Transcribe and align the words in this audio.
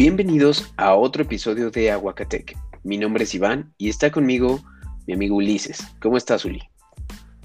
Bienvenidos 0.00 0.72
a 0.78 0.94
otro 0.94 1.24
episodio 1.24 1.70
de 1.70 1.90
Aguacatec. 1.90 2.56
Mi 2.84 2.96
nombre 2.96 3.24
es 3.24 3.34
Iván 3.34 3.74
y 3.76 3.90
está 3.90 4.10
conmigo 4.10 4.62
mi 5.06 5.12
amigo 5.12 5.36
Ulises. 5.36 5.86
¿Cómo 6.00 6.16
estás, 6.16 6.46
Uli? 6.46 6.62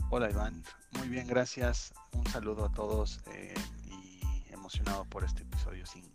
Hola, 0.10 0.32
Iván. 0.32 0.64
Muy 0.98 1.10
bien, 1.10 1.28
gracias. 1.28 1.94
Un 2.14 2.26
saludo 2.28 2.64
a 2.64 2.72
todos 2.72 3.20
eh, 3.34 3.54
y 3.90 4.54
emocionado 4.54 5.04
por 5.04 5.26
este 5.26 5.42
episodio 5.42 5.86
5. 5.86 6.08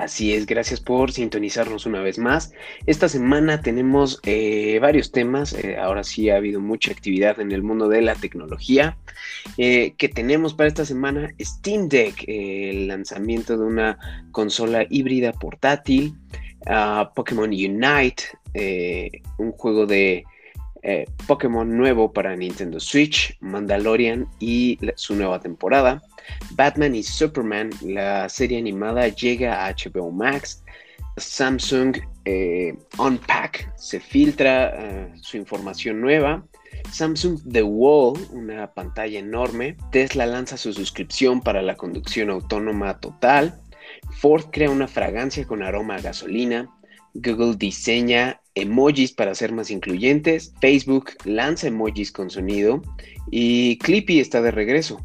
Así 0.00 0.32
es, 0.32 0.46
gracias 0.46 0.80
por 0.80 1.12
sintonizarnos 1.12 1.84
una 1.84 2.00
vez 2.00 2.18
más. 2.18 2.54
Esta 2.86 3.06
semana 3.06 3.60
tenemos 3.60 4.18
eh, 4.24 4.78
varios 4.80 5.12
temas, 5.12 5.52
eh, 5.52 5.76
ahora 5.76 6.04
sí 6.04 6.30
ha 6.30 6.36
habido 6.36 6.58
mucha 6.58 6.90
actividad 6.90 7.38
en 7.38 7.52
el 7.52 7.62
mundo 7.62 7.86
de 7.86 8.00
la 8.00 8.14
tecnología. 8.14 8.96
Eh, 9.58 9.92
que 9.98 10.08
tenemos 10.08 10.54
para 10.54 10.68
esta 10.68 10.86
semana 10.86 11.34
Steam 11.38 11.88
Deck, 11.88 12.24
el 12.26 12.88
lanzamiento 12.88 13.58
de 13.58 13.64
una 13.64 13.98
consola 14.32 14.86
híbrida 14.88 15.34
portátil, 15.34 16.14
uh, 16.60 17.12
Pokémon 17.14 17.50
Unite, 17.50 18.24
un 19.36 19.52
juego 19.52 19.84
de 19.84 20.24
Pokémon 21.26 21.76
nuevo 21.76 22.10
para 22.10 22.34
Nintendo 22.36 22.80
Switch, 22.80 23.36
Mandalorian 23.40 24.26
y 24.38 24.78
su 24.94 25.14
nueva 25.14 25.40
temporada. 25.40 26.02
Batman 26.52 26.94
y 26.94 27.02
Superman, 27.02 27.70
la 27.82 28.28
serie 28.28 28.58
animada 28.58 29.08
llega 29.08 29.66
a 29.66 29.74
HBO 29.74 30.10
Max. 30.10 30.62
Samsung 31.16 31.96
eh, 32.24 32.74
Unpack 32.98 33.72
se 33.76 34.00
filtra 34.00 34.72
eh, 34.74 35.12
su 35.20 35.36
información 35.36 36.00
nueva. 36.00 36.44
Samsung 36.92 37.40
The 37.50 37.62
Wall, 37.62 38.18
una 38.30 38.72
pantalla 38.72 39.18
enorme. 39.18 39.76
Tesla 39.92 40.26
lanza 40.26 40.56
su 40.56 40.72
suscripción 40.72 41.40
para 41.40 41.62
la 41.62 41.76
conducción 41.76 42.30
autónoma 42.30 42.98
total. 43.00 43.60
Ford 44.20 44.46
crea 44.50 44.70
una 44.70 44.88
fragancia 44.88 45.46
con 45.46 45.62
aroma 45.62 45.96
a 45.96 46.00
gasolina. 46.00 46.68
Google 47.14 47.56
diseña 47.56 48.40
emojis 48.54 49.12
para 49.12 49.34
ser 49.34 49.52
más 49.52 49.70
incluyentes. 49.70 50.52
Facebook 50.60 51.12
lanza 51.24 51.68
emojis 51.68 52.12
con 52.12 52.30
sonido. 52.30 52.82
Y 53.30 53.78
Clippy 53.78 54.20
está 54.20 54.40
de 54.42 54.50
regreso. 54.50 55.04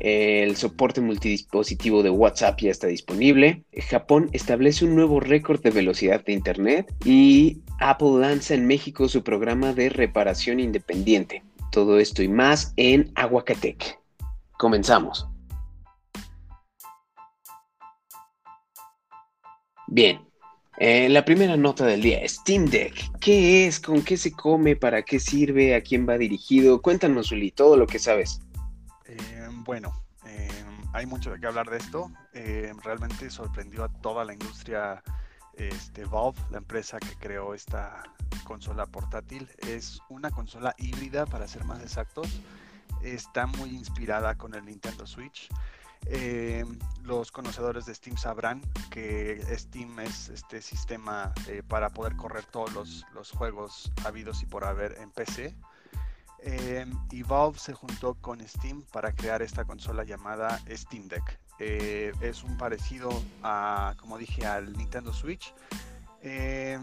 El 0.00 0.56
soporte 0.56 1.00
multidispositivo 1.00 2.02
de 2.02 2.10
WhatsApp 2.10 2.60
ya 2.60 2.70
está 2.70 2.86
disponible. 2.86 3.64
Japón 3.88 4.28
establece 4.32 4.84
un 4.84 4.94
nuevo 4.94 5.20
récord 5.20 5.60
de 5.60 5.70
velocidad 5.70 6.24
de 6.24 6.32
Internet 6.32 6.94
y 7.04 7.58
Apple 7.80 8.20
lanza 8.20 8.54
en 8.54 8.66
México 8.66 9.08
su 9.08 9.22
programa 9.22 9.72
de 9.72 9.88
reparación 9.88 10.60
independiente. 10.60 11.42
Todo 11.72 11.98
esto 11.98 12.22
y 12.22 12.28
más 12.28 12.72
en 12.76 13.10
Aguacatec. 13.14 13.98
Comenzamos. 14.58 15.28
Bien, 19.88 20.20
eh, 20.80 21.08
la 21.08 21.24
primera 21.24 21.56
nota 21.56 21.84
del 21.86 22.02
día, 22.02 22.20
Steam 22.28 22.66
Deck. 22.66 23.18
¿Qué 23.20 23.66
es? 23.66 23.80
¿Con 23.80 24.02
qué 24.02 24.16
se 24.16 24.32
come? 24.32 24.76
¿Para 24.76 25.02
qué 25.02 25.18
sirve? 25.18 25.74
¿A 25.74 25.80
quién 25.80 26.08
va 26.08 26.18
dirigido? 26.18 26.82
Cuéntanos, 26.82 27.32
Uli, 27.32 27.50
todo 27.50 27.76
lo 27.76 27.86
que 27.86 27.98
sabes. 27.98 28.40
Eh, 29.68 29.70
bueno, 29.70 29.92
eh, 30.24 30.64
hay 30.94 31.04
mucho 31.04 31.30
de 31.30 31.38
qué 31.38 31.46
hablar 31.46 31.68
de 31.68 31.76
esto. 31.76 32.10
Eh, 32.32 32.72
realmente 32.82 33.28
sorprendió 33.28 33.84
a 33.84 33.88
toda 33.88 34.24
la 34.24 34.32
industria 34.32 35.02
este, 35.52 36.06
Valve, 36.06 36.40
la 36.50 36.56
empresa 36.56 36.98
que 36.98 37.14
creó 37.16 37.52
esta 37.52 38.02
consola 38.44 38.86
portátil. 38.86 39.46
Es 39.58 40.00
una 40.08 40.30
consola 40.30 40.74
híbrida, 40.78 41.26
para 41.26 41.46
ser 41.46 41.64
más 41.64 41.82
exactos. 41.82 42.40
Está 43.02 43.46
muy 43.46 43.68
inspirada 43.70 44.36
con 44.36 44.54
el 44.54 44.64
Nintendo 44.64 45.06
Switch. 45.06 45.48
los 47.02 47.30
conocedores 47.30 47.84
de 47.84 47.94
Steam 47.94 48.16
sabrán 48.16 48.62
que 48.90 49.44
Steam 49.54 50.00
es 50.00 50.30
este 50.30 50.62
sistema 50.62 51.34
para 51.68 51.90
poder 51.90 52.16
correr 52.16 52.46
todos 52.46 53.04
los, 53.12 53.30
juegos 53.32 53.92
habidos 54.06 54.42
y 54.42 54.46
por 54.46 54.64
haber 54.64 54.96
en 54.98 55.10
PC. 55.10 55.54
Eh, 56.40 56.86
y 57.10 57.22
Valve 57.22 57.58
se 57.58 57.74
juntó 57.74 58.14
con 58.14 58.46
Steam 58.46 58.82
para 58.92 59.12
crear 59.12 59.42
esta 59.42 59.64
consola 59.64 60.04
llamada 60.04 60.60
Steam 60.70 61.08
Deck. 61.08 61.38
Eh, 61.58 62.12
es 62.20 62.44
un 62.44 62.56
parecido 62.56 63.10
a, 63.42 63.94
como 63.98 64.18
dije, 64.18 64.46
al 64.46 64.72
Nintendo 64.76 65.12
Switch. 65.12 65.52
Eh, 66.22 66.78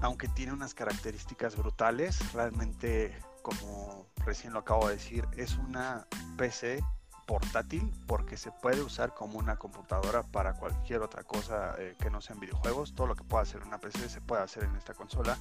aunque 0.00 0.28
tiene 0.28 0.52
unas 0.52 0.74
características 0.74 1.56
brutales, 1.56 2.32
realmente, 2.32 3.18
como 3.42 4.06
recién 4.24 4.52
lo 4.52 4.60
acabo 4.60 4.88
de 4.88 4.94
decir, 4.94 5.26
es 5.36 5.56
una 5.56 6.06
PC 6.36 6.82
portátil 7.26 7.92
porque 8.06 8.36
se 8.36 8.52
puede 8.52 8.82
usar 8.82 9.12
como 9.14 9.38
una 9.38 9.56
computadora 9.56 10.22
para 10.22 10.54
cualquier 10.54 11.02
otra 11.02 11.24
cosa 11.24 11.74
que 11.98 12.10
no 12.10 12.20
sean 12.20 12.38
videojuegos. 12.38 12.94
Todo 12.94 13.08
lo 13.08 13.16
que 13.16 13.24
pueda 13.24 13.42
hacer 13.42 13.62
una 13.62 13.78
PC 13.78 14.08
se 14.08 14.20
puede 14.20 14.42
hacer 14.42 14.64
en 14.64 14.76
esta 14.76 14.94
consola. 14.94 15.36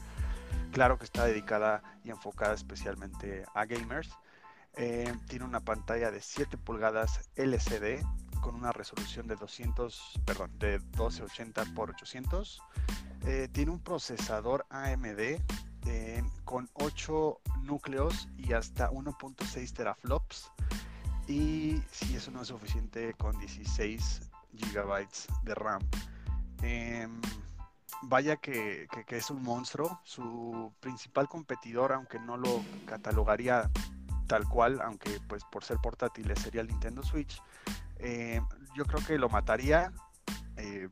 Claro 0.72 0.97
que 0.97 1.06
está 1.06 1.25
dedicada 1.25 1.81
y 2.03 2.09
enfocada 2.09 2.53
especialmente 2.53 3.45
a 3.53 3.66
gamers. 3.66 4.09
Eh, 4.78 5.13
tiene 5.29 5.45
una 5.45 5.61
pantalla 5.61 6.11
de 6.11 6.22
7 6.22 6.57
pulgadas 6.57 7.29
LCD 7.35 8.03
con 8.41 8.55
una 8.55 8.72
resolución 8.72 9.28
de 9.28 9.35
200, 9.35 10.22
perdón, 10.25 10.51
de 10.59 10.79
1280 10.79 11.61
x 11.61 11.73
800. 11.78 12.61
tiene 13.53 13.72
un 13.72 13.79
procesador 13.79 14.66
AMD 14.69 15.39
eh, 15.88 16.23
con 16.44 16.69
8 16.73 17.41
núcleos 17.61 18.28
y 18.38 18.53
hasta 18.53 18.89
1.6 18.89 19.73
teraflops. 19.73 20.51
Y 21.28 21.81
si 21.91 22.16
eso 22.16 22.31
no 22.31 22.41
es 22.41 22.47
suficiente, 22.47 23.13
con 23.13 23.38
16 23.39 24.22
GB 24.53 25.07
de 25.44 25.55
RAM. 25.55 25.81
Vaya 28.01 28.38
que, 28.38 28.88
es 29.09 29.29
un 29.29 29.41
monstruo. 29.41 30.00
Su 30.03 30.73
principal 30.79 31.28
competidor, 31.28 31.94
aunque 31.94 32.19
no 32.19 32.38
lo 32.38 32.63
catalogaría 32.85 33.69
tal 34.28 34.47
cual, 34.47 34.81
aunque 34.81 35.19
pues 35.28 35.44
por 35.46 35.63
ser 35.63 35.78
portátil 35.78 36.31
sería 36.38 36.62
el 36.62 36.68
Nintendo 36.68 37.03
Switch, 37.03 37.41
eh, 37.97 38.41
yo 38.75 38.85
creo 38.85 39.06
que 39.06 39.18
lo 39.18 39.29
mataría 39.29 39.94
eh, 40.57 40.90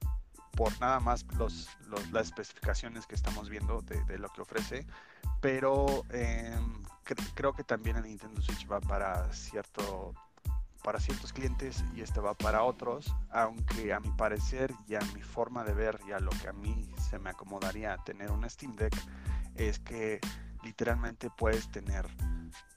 por 0.56 0.80
nada 0.80 1.00
más 1.00 1.26
los, 1.38 1.68
las 2.12 2.28
especificaciones 2.28 3.08
que 3.08 3.16
estamos 3.16 3.50
viendo 3.50 3.82
de, 3.82 4.18
lo 4.20 4.30
que 4.30 4.42
ofrece, 4.42 4.86
pero 5.42 6.06
em, 6.10 6.84
creo 7.34 7.54
que 7.54 7.64
también 7.64 7.98
el 7.98 8.04
Nintendo 8.04 8.42
Switch 8.42 8.70
va 8.72 8.80
para 8.80 9.32
cierto 9.34 10.14
para 10.84 11.00
ciertos 11.00 11.34
clientes 11.34 11.84
y 11.96 12.02
este 12.02 12.20
va 12.20 12.34
para 12.34 12.64
otros, 12.64 13.14
aunque 13.32 13.94
a 13.94 14.00
mi 14.00 14.12
parecer 14.12 14.74
y 14.88 14.96
a 14.96 15.02
mi 15.16 15.22
forma 15.22 15.64
de 15.64 15.74
ver 15.74 16.00
y 16.08 16.12
a 16.12 16.20
lo 16.20 16.32
que 16.32 16.50
a 16.50 16.54
mí 16.54 16.92
se 17.10 17.20
me 17.20 17.30
acomodaría 17.30 17.98
tener 18.06 18.32
un 18.32 18.48
Steam 18.50 18.76
Deck 18.76 18.94
es 19.56 19.80
que 19.80 20.20
literalmente 20.64 21.30
puedes 21.38 21.70
tener 21.72 22.06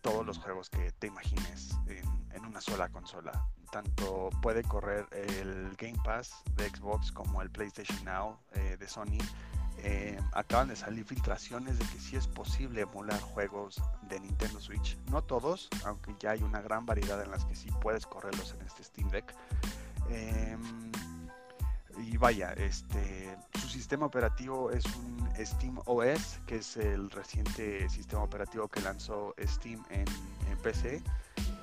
todos 0.03 0.25
los 0.25 0.39
juegos 0.39 0.71
que 0.71 0.93
te 0.93 1.09
imagines 1.09 1.77
en, 1.87 2.45
una 2.45 2.61
sola 2.61 2.89
consola. 2.91 3.49
Tanto 3.73 4.31
puede 4.41 4.63
correr 4.63 5.07
el 5.11 5.75
Game 5.77 5.99
Pass 6.05 6.33
de 6.55 6.69
Xbox 6.69 7.11
como 7.11 7.43
el 7.43 7.51
PlayStation 7.51 8.05
Now 8.05 8.39
eh, 8.53 8.77
de 8.79 8.89
Sony 8.89 9.19
eh, 9.79 10.19
acaban 10.33 10.69
de 10.69 10.77
salir 10.77 11.05
filtraciones 11.05 11.79
de 11.79 11.85
que 11.87 11.99
sí 11.99 12.17
es 12.17 12.27
posible 12.27 12.83
emular 12.83 13.21
juegos 13.21 13.83
de 14.03 14.21
Nintendo 14.21 14.61
Switch. 14.61 14.97
No 15.11 15.23
todos, 15.23 15.69
aunque 15.85 16.15
ya 16.19 16.31
hay 16.31 16.43
una 16.43 16.61
gran 16.61 16.87
variedad 16.87 17.23
en 17.23 17.31
las 17.31 17.45
que 17.45 17.55
sí 17.55 17.69
puedes 17.81 18.07
correrlos 18.07 18.55
en 18.59 18.67
este 18.67 18.85
Steam 18.85 19.11
Deck. 19.11 19.35
Em, 20.11 20.93
y 21.99 22.17
vaya, 22.17 22.53
este, 22.53 23.37
su 23.61 23.69
sistema 23.69 24.07
operativo 24.07 24.71
es 24.71 24.85
un 24.97 25.29
Steam 25.45 25.79
OS, 25.87 26.41
que 26.47 26.57
es 26.57 26.77
el 26.77 27.11
reciente 27.11 27.89
sistema 27.89 28.23
operativo 28.23 28.69
que 28.69 28.81
lanzó 28.81 29.35
Steam 29.47 29.83
en, 29.91 30.07
PC. 30.63 31.03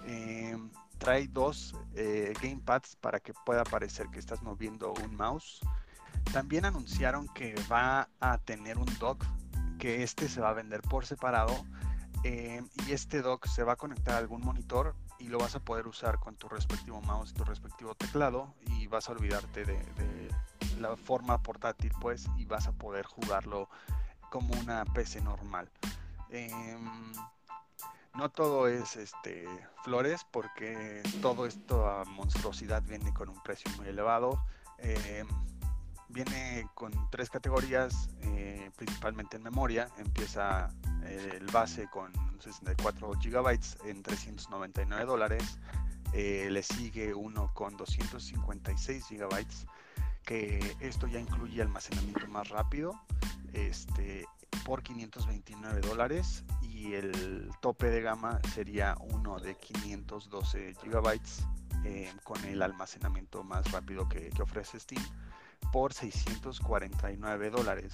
Em, 0.08 0.70
trae 0.98 1.28
dos 1.28 1.76
eh, 1.96 2.34
gamepads 2.42 2.96
para 2.96 3.20
que 3.20 3.34
pueda 3.46 3.64
parecer 3.64 4.08
que 4.10 4.20
estás 4.20 4.42
moviendo 4.42 4.94
un 5.04 5.16
mouse. 5.16 5.60
También 6.32 6.66
anunciaron 6.66 7.28
que 7.30 7.56
va 7.72 8.10
a 8.20 8.38
tener 8.40 8.78
un 8.78 8.88
dock, 9.00 9.26
que 9.80 10.04
este 10.04 10.30
se 10.30 10.42
va 10.42 10.50
a 10.50 10.54
vender 10.54 10.82
por 10.82 11.06
separado. 11.06 11.66
Eh, 12.24 12.62
y 12.88 12.92
este 12.94 13.22
dock 13.22 13.48
se 13.48 13.64
va 13.64 13.74
a 13.74 13.76
conectar 13.76 14.16
a 14.16 14.18
algún 14.20 14.42
monitor 14.42 14.96
y 15.20 15.28
lo 15.28 15.38
vas 15.38 15.56
a 15.56 15.60
poder 15.60 15.88
usar 15.88 16.20
con 16.20 16.36
tu 16.36 16.48
respectivo 16.50 17.02
mouse 17.02 17.32
y 17.32 17.34
tu 17.34 17.44
respectivo 17.44 17.96
teclado 17.96 18.54
y 18.62 18.88
vas 18.88 19.10
a 19.10 19.14
olvidarte 19.14 19.66
de, 19.66 20.30
la 20.80 20.96
forma 20.96 21.42
portátil 21.42 21.92
pues 22.02 22.28
y 22.38 22.46
vas 22.46 22.68
a 22.68 22.72
poder 22.72 23.06
jugarlo 23.06 23.70
como 24.30 24.54
una 24.60 24.84
PC 24.86 25.22
normal. 25.22 25.70
Em, 26.30 27.14
no 28.16 28.30
todo 28.30 28.68
es 28.68 28.96
este 28.96 29.48
flores 29.84 30.26
porque 30.32 31.04
todo 31.22 31.46
esto 31.46 31.88
a 31.88 32.04
monstruosidad 32.06 32.82
viene 32.84 33.14
con 33.14 33.30
un 33.30 33.42
precio 33.44 33.72
muy 33.78 33.88
elevado. 33.88 34.44
Em, 34.80 35.28
viene 36.14 36.68
con 36.76 36.92
tres 37.10 37.30
categorías, 37.30 38.10
eh, 38.22 38.72
principalmente 38.78 39.38
en 39.38 39.44
memoria. 39.44 39.90
Empieza 39.98 40.70
eh, 41.04 41.38
el 41.40 41.48
base 41.48 41.88
con 41.90 42.12
64 42.40 43.12
GB 43.22 43.60
en 43.86 44.04
399 44.04 45.06
dólares. 45.06 45.60
Eh, 46.14 46.48
le 46.52 46.62
sigue 46.62 47.14
uno 47.14 47.52
con 47.54 47.76
256 47.76 49.06
GB 49.10 49.46
que 50.24 50.78
esto 50.80 51.08
ya 51.08 51.20
incluye 51.20 51.62
almacenamiento 51.62 52.28
más 52.28 52.48
rápido 52.50 52.98
este, 53.52 54.26
por 54.64 54.82
529 54.84 55.82
dólares 55.82 56.44
y 56.62 56.94
el 56.94 57.50
tope 57.62 57.90
de 57.90 58.02
gama 58.02 58.40
sería 58.54 58.96
uno 59.00 59.40
de 59.40 59.56
512 59.56 60.76
gigabytes 60.82 61.46
eh, 61.84 62.12
con 62.24 62.44
el 62.46 62.62
almacenamiento 62.62 63.44
más 63.44 63.70
rápido 63.72 64.08
que, 64.08 64.32
ofrece 64.42 64.80
Steam 64.80 65.04
por 65.72 65.94
649 65.94 67.50
dólares. 67.50 67.94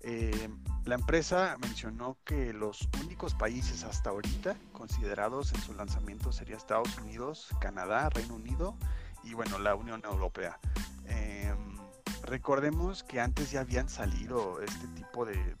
Eh, 0.00 0.48
la 0.84 0.94
empresa 0.94 1.56
mencionó 1.60 2.16
que 2.24 2.52
los 2.52 2.88
únicos 3.02 3.34
países 3.34 3.82
hasta 3.82 4.10
ahorita 4.10 4.56
considerados 4.72 5.52
en 5.52 5.60
su 5.60 5.74
lanzamiento 5.74 6.32
sería 6.32 6.56
Estados 6.56 6.96
Unidos, 6.98 7.48
Canadá, 7.60 8.08
Reino 8.10 8.34
Unido 8.34 8.76
y 9.24 9.34
bueno, 9.34 9.58
la 9.58 9.74
Unión 9.74 10.02
Europea. 10.04 10.58
Em, 11.06 11.76
recordemos 12.22 13.02
que 13.02 13.20
antes 13.20 13.50
ya 13.50 13.60
habían 13.60 13.88
salido 13.88 14.60
este 14.62 14.86
tipo 14.88 15.24
de, 15.24 15.56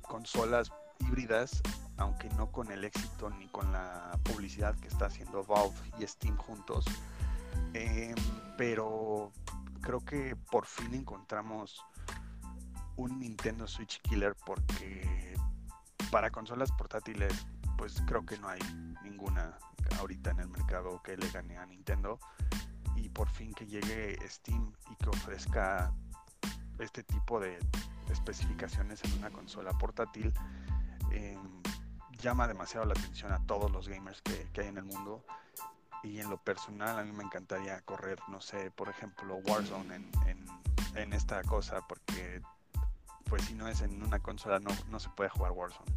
consolas 0.00 0.72
híbridas, 1.00 1.60
aunque 1.96 2.28
no 2.30 2.52
con 2.52 2.70
el 2.70 2.84
éxito 2.84 3.30
ni 3.30 3.48
con 3.48 3.72
la 3.72 4.16
publicidad 4.22 4.76
que 4.76 4.86
está 4.86 5.06
haciendo 5.06 5.44
Valve 5.44 5.74
y 5.98 6.06
Steam 6.06 6.36
juntos. 6.36 6.84
Em, 7.74 8.14
pero 8.56 9.32
creo 9.84 10.00
que 10.00 10.34
por 10.50 10.64
fin 10.64 10.94
encontramos 10.94 11.84
un 12.96 13.20
Nintendo 13.20 13.66
Switch 13.66 14.00
Killer 14.00 14.34
porque 14.46 15.36
para 16.10 16.30
consolas 16.30 16.72
portátiles 16.72 17.46
pues 17.76 18.02
creo 18.06 18.24
que 18.24 18.38
no 18.38 18.48
hay 18.48 18.60
ninguna 19.02 19.58
ahorita 19.98 20.30
en 20.30 20.40
el 20.40 20.48
mercado 20.48 21.02
que 21.02 21.16
le 21.16 21.28
gane 21.28 21.58
a 21.58 21.66
Nintendo. 21.66 22.18
Y 22.96 23.10
por 23.10 23.28
fin 23.28 23.52
que 23.52 23.66
llegue 23.66 24.16
Steam 24.28 24.72
y 24.90 24.96
que 24.96 25.08
ofrezca 25.10 25.92
este 26.78 27.02
tipo 27.02 27.38
de 27.38 27.58
especificaciones 28.10 29.04
en 29.04 29.12
una 29.18 29.30
consola 29.30 29.72
portátil 29.72 30.32
em, 31.10 31.62
llama 32.18 32.48
demasiado 32.48 32.86
la 32.86 32.92
atención 32.92 33.32
a 33.32 33.44
todos 33.46 33.70
los 33.70 33.88
gamers 33.88 34.22
que, 34.22 34.48
hay 34.60 34.68
en 34.68 34.78
el 34.78 34.84
mundo 34.84 35.24
y 36.04 36.20
en 36.20 36.30
lo 36.30 36.36
personal 36.36 36.98
a 36.98 37.04
mí 37.04 37.12
me 37.12 37.24
encantaría 37.24 37.80
correr, 37.80 38.18
no 38.28 38.40
sé, 38.40 38.70
por 38.70 38.88
ejemplo 38.88 39.36
Warzone 39.46 39.96
en, 39.96 40.10
en 40.94 41.12
esta 41.12 41.42
cosa 41.42 41.80
porque 41.88 42.42
pues 43.28 43.42
si 43.44 43.54
no 43.54 43.66
es 43.68 43.80
en 43.80 44.02
una 44.02 44.18
consola 44.18 44.60
no, 44.60 44.70
no 44.90 45.00
se 45.00 45.08
puede 45.10 45.30
jugar 45.30 45.52
Warzone. 45.52 45.90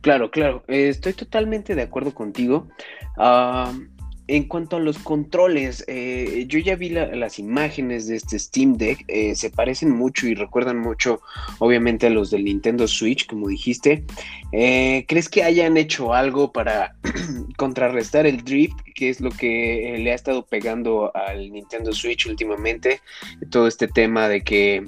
Claro, 0.00 0.30
claro, 0.30 0.64
eh, 0.68 0.88
estoy 0.88 1.12
totalmente 1.12 1.74
de 1.74 1.82
acuerdo 1.82 2.14
contigo. 2.14 2.68
Ah, 3.16 3.72
en 4.28 4.44
cuanto 4.44 4.76
a 4.76 4.80
los 4.80 4.98
controles, 4.98 5.84
eh, 5.88 6.44
yo 6.48 6.58
ya 6.58 6.76
vi 6.76 6.90
las 6.90 7.38
imágenes 7.38 8.06
de 8.06 8.16
este 8.16 8.38
Steam 8.38 8.76
Deck, 8.76 9.04
eh, 9.08 9.34
se 9.34 9.50
parecen 9.50 9.90
mucho 9.90 10.28
y 10.28 10.34
recuerdan 10.34 10.78
mucho, 10.78 11.20
obviamente, 11.58 12.06
a 12.06 12.10
los 12.10 12.30
del 12.30 12.44
Nintendo 12.44 12.86
Switch, 12.86 13.26
como 13.26 13.48
dijiste. 13.48 14.04
¿Crees 14.50 15.28
que 15.28 15.42
hayan 15.42 15.76
hecho 15.76 16.14
algo 16.14 16.52
para 16.52 16.94
contrarrestar 17.56 18.26
el 18.26 18.44
drift, 18.44 18.78
que 18.94 19.08
es 19.08 19.20
lo 19.20 19.30
que 19.30 19.96
le 19.98 20.12
ha 20.12 20.14
estado 20.14 20.46
pegando 20.46 21.10
al 21.14 21.50
Nintendo 21.50 21.92
Switch 21.92 22.26
últimamente? 22.26 23.00
Todo 23.50 23.66
este 23.66 23.88
tema 23.88 24.28
de 24.28 24.42
que 24.42 24.84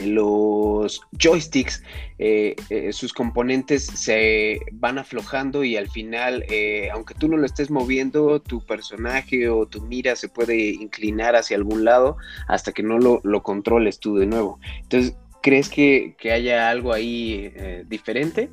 los 0.00 1.00
joysticks, 1.12 1.82
eh, 2.18 2.56
eh, 2.70 2.92
sus 2.92 3.12
componentes 3.12 3.84
se 3.86 4.60
van 4.72 4.98
aflojando 4.98 5.64
y 5.64 5.76
al 5.76 5.90
final, 5.90 6.44
eh, 6.48 6.90
aunque 6.90 7.14
tú 7.14 7.28
no 7.28 7.36
lo 7.36 7.46
estés 7.46 7.70
moviendo, 7.70 8.40
tu 8.40 8.64
personaje 8.64 9.48
o 9.48 9.66
tu 9.66 9.82
mira 9.82 10.16
se 10.16 10.28
puede 10.28 10.56
inclinar 10.70 11.36
hacia 11.36 11.56
algún 11.56 11.84
lado 11.84 12.16
hasta 12.48 12.72
que 12.72 12.82
no 12.82 12.98
lo, 12.98 13.42
controles 13.42 13.98
tú 13.98 14.16
de 14.16 14.26
nuevo. 14.26 14.58
Entonces, 14.80 15.14
¿crees 15.42 15.68
que, 15.68 16.16
que 16.18 16.32
haya 16.32 16.70
algo 16.70 16.92
ahí 16.92 17.52
diferente? 17.86 18.50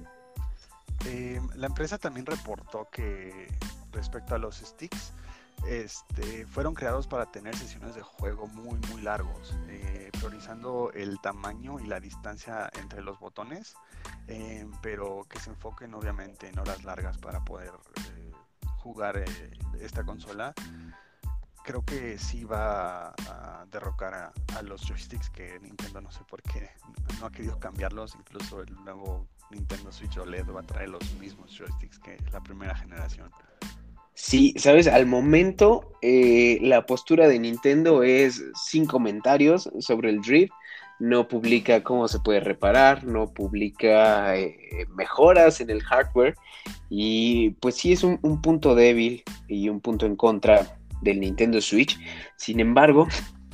la 1.56 1.68
empresa 1.68 1.98
también 1.98 2.26
reportó 2.26 2.90
que 2.92 3.48
respecto 3.92 4.36
a 4.36 4.38
los 4.38 4.58
sticks, 4.58 5.14
este, 5.68 6.46
fueron 6.48 6.74
creados 6.74 7.08
para 7.08 7.32
tener 7.32 7.56
sesiones 7.56 7.96
de 7.96 8.02
juego 8.02 8.48
muy 8.48 8.80
muy 8.92 9.02
largos, 9.02 9.56
eh, 9.68 10.10
priorizando 10.18 10.92
el 10.94 11.20
tamaño 11.22 11.80
y 11.80 11.88
la 11.88 12.00
distancia 12.00 12.70
entre 12.80 13.02
los 13.02 13.20
botones, 13.20 13.76
eh, 14.28 14.68
pero 14.82 15.26
que 15.30 15.40
se 15.40 15.50
enfoquen 15.50 15.94
obviamente 15.94 16.48
en 16.48 16.60
horas 16.60 16.84
largas 16.84 17.18
para 17.18 17.44
poder 17.44 17.72
eh, 18.16 18.32
jugar 18.78 19.24
esta 19.80 20.04
consola. 20.04 20.54
Creo 21.64 21.84
que 21.84 22.18
sí 22.18 22.46
va 22.46 23.10
a, 23.10 23.66
derrocar 23.70 24.34
a, 24.56 24.62
los 24.64 24.82
joysticks 24.82 25.30
que 25.30 25.60
Nintendo 25.60 26.02
no 26.02 26.10
sé 26.10 26.24
por 26.24 26.42
qué 26.42 26.72
no 27.20 27.28
ha 27.28 27.32
querido 27.32 27.60
cambiarlos, 27.60 28.16
incluso 28.16 28.62
el 28.62 28.74
nuevo 28.84 29.28
Nintendo 29.52 29.92
Switch 29.92 30.18
OLED 30.18 30.50
va 30.50 30.62
a 30.62 30.64
traer 30.64 30.90
los 30.90 31.14
mismos 31.16 31.56
joysticks 31.56 32.00
que 32.00 32.18
la 32.32 32.42
primera 32.42 32.76
generación. 32.76 33.32
Sí, 34.22 34.54
sabes, 34.58 34.88
al 34.88 35.06
momento 35.06 35.94
eh, 36.02 36.60
la 36.62 36.86
postura 36.86 37.30
de 37.30 37.40
Nintendo 37.40 38.04
es 38.04 38.44
sin 38.54 38.86
comentarios 38.86 39.72
sobre 39.80 40.10
el 40.10 40.20
drift, 40.20 40.52
no 41.00 41.30
publica 41.30 41.84
cómo 41.84 42.10
se 42.10 42.20
puede 42.20 42.42
reparar, 42.42 43.06
no 43.06 43.34
publica 43.34 44.38
eh, 44.38 44.58
mejoras 44.94 45.62
en 45.62 45.70
el 45.70 45.82
hardware 45.82 46.36
y 46.90 47.52
pues 47.62 47.76
sí 47.76 47.94
es 47.94 48.04
un, 48.04 48.20
punto 48.42 48.76
débil 48.76 49.24
y 49.48 49.70
un 49.70 49.80
punto 49.80 50.06
en 50.06 50.18
contra 50.18 50.78
del 51.02 51.22
Nintendo 51.22 51.62
Switch. 51.62 51.98
Sin 52.36 52.60
embargo, 52.60 53.08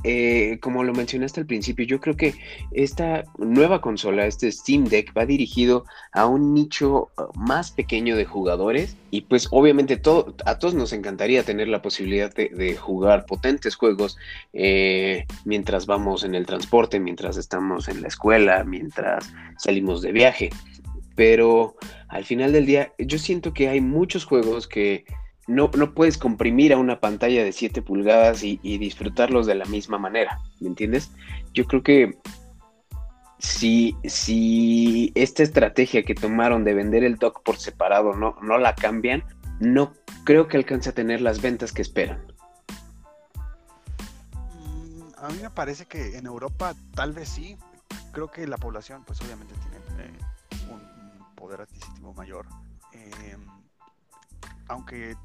eh, 0.07 0.59
como 0.59 0.83
lo 0.83 0.93
mencionaste 0.93 1.39
al 1.39 1.47
principio, 1.47 1.83
yo 1.83 1.99
creo 1.99 2.15
que 2.15 2.35
esta 2.71 3.23
nueva 3.39 3.81
consola, 3.81 4.27
este 4.27 4.51
Steam 4.51 4.83
Deck, 4.83 5.11
va 5.17 5.25
dirigido 5.25 5.85
a 6.11 6.27
un 6.27 6.53
nicho 6.53 7.09
uh, 7.17 7.39
más 7.39 7.71
pequeño 7.71 8.15
de 8.15 8.25
jugadores 8.25 8.95
y 9.09 9.21
pues 9.21 9.47
obviamente 9.49 9.95
a 9.95 10.59
todos 10.59 10.75
nos 10.75 10.93
encantaría 10.93 11.41
tener 11.41 11.69
la 11.69 11.81
posibilidad 11.81 12.31
de, 12.35 12.75
jugar 12.75 13.25
potentes 13.25 13.75
juegos 13.75 14.15
eh, 14.53 15.25
mientras 15.43 15.87
vamos 15.87 16.23
en 16.23 16.35
el 16.35 16.45
transporte, 16.45 16.99
mientras 16.99 17.37
estamos 17.37 17.87
en 17.87 18.03
la 18.03 18.07
escuela, 18.07 18.63
mientras 18.63 19.33
salimos 19.57 20.03
de 20.03 20.11
viaje. 20.11 20.49
Pero 21.15 21.77
al 22.09 22.25
final 22.25 22.51
del 22.51 22.67
día, 22.67 22.93
yo 22.99 23.17
siento 23.17 23.53
que 23.53 23.69
hay 23.69 23.81
muchos 23.81 24.23
juegos 24.23 24.67
que 24.67 25.05
no, 25.47 25.69
no 25.75 25.93
puedes 25.93 26.17
comprimir 26.17 26.73
a 26.73 26.77
una 26.77 26.99
pantalla 26.99 27.43
de 27.43 27.51
7 27.51 27.81
pulgadas 27.81 28.43
y, 28.43 28.57
disfrutarlos 28.77 29.45
de 29.45 29.55
la 29.55 29.65
misma 29.65 29.97
manera, 29.97 30.39
¿me 30.59 30.69
entiendes? 30.69 31.11
Yo 31.53 31.65
creo 31.65 31.83
que 31.83 32.17
si, 33.37 33.95
si 34.05 35.11
esta 35.15 35.43
estrategia 35.43 36.03
que 36.03 36.15
tomaron 36.15 36.63
de 36.63 36.73
vender 36.73 37.03
el 37.03 37.17
dock 37.17 37.43
por 37.43 37.57
separado 37.57 38.13
no, 38.13 38.37
no 38.41 38.57
la 38.57 38.75
cambian, 38.75 39.23
no 39.59 39.93
creo 40.23 40.47
que 40.47 40.57
alcance 40.57 40.89
a 40.89 40.93
tener 40.93 41.21
las 41.21 41.41
ventas 41.41 41.71
que 41.71 41.81
esperan. 41.81 42.25
Mm, 44.53 45.09
a 45.17 45.29
mí 45.29 45.39
me 45.41 45.49
parece 45.49 45.85
que 45.85 46.17
en 46.17 46.25
Europa 46.25 46.73
tal 46.93 47.13
vez 47.13 47.29
sí. 47.29 47.57
Creo 48.11 48.31
que 48.31 48.47
la 48.47 48.57
población 48.57 49.03
pues 49.05 49.21
obviamente 49.21 49.53
tiene 49.55 50.07
eh, 50.07 50.11
un, 50.71 51.35
poder 51.35 51.61
adquisitivo 51.61 52.13
mayor. 52.13 52.45
Em, 52.93 53.45
aunque 54.67 55.15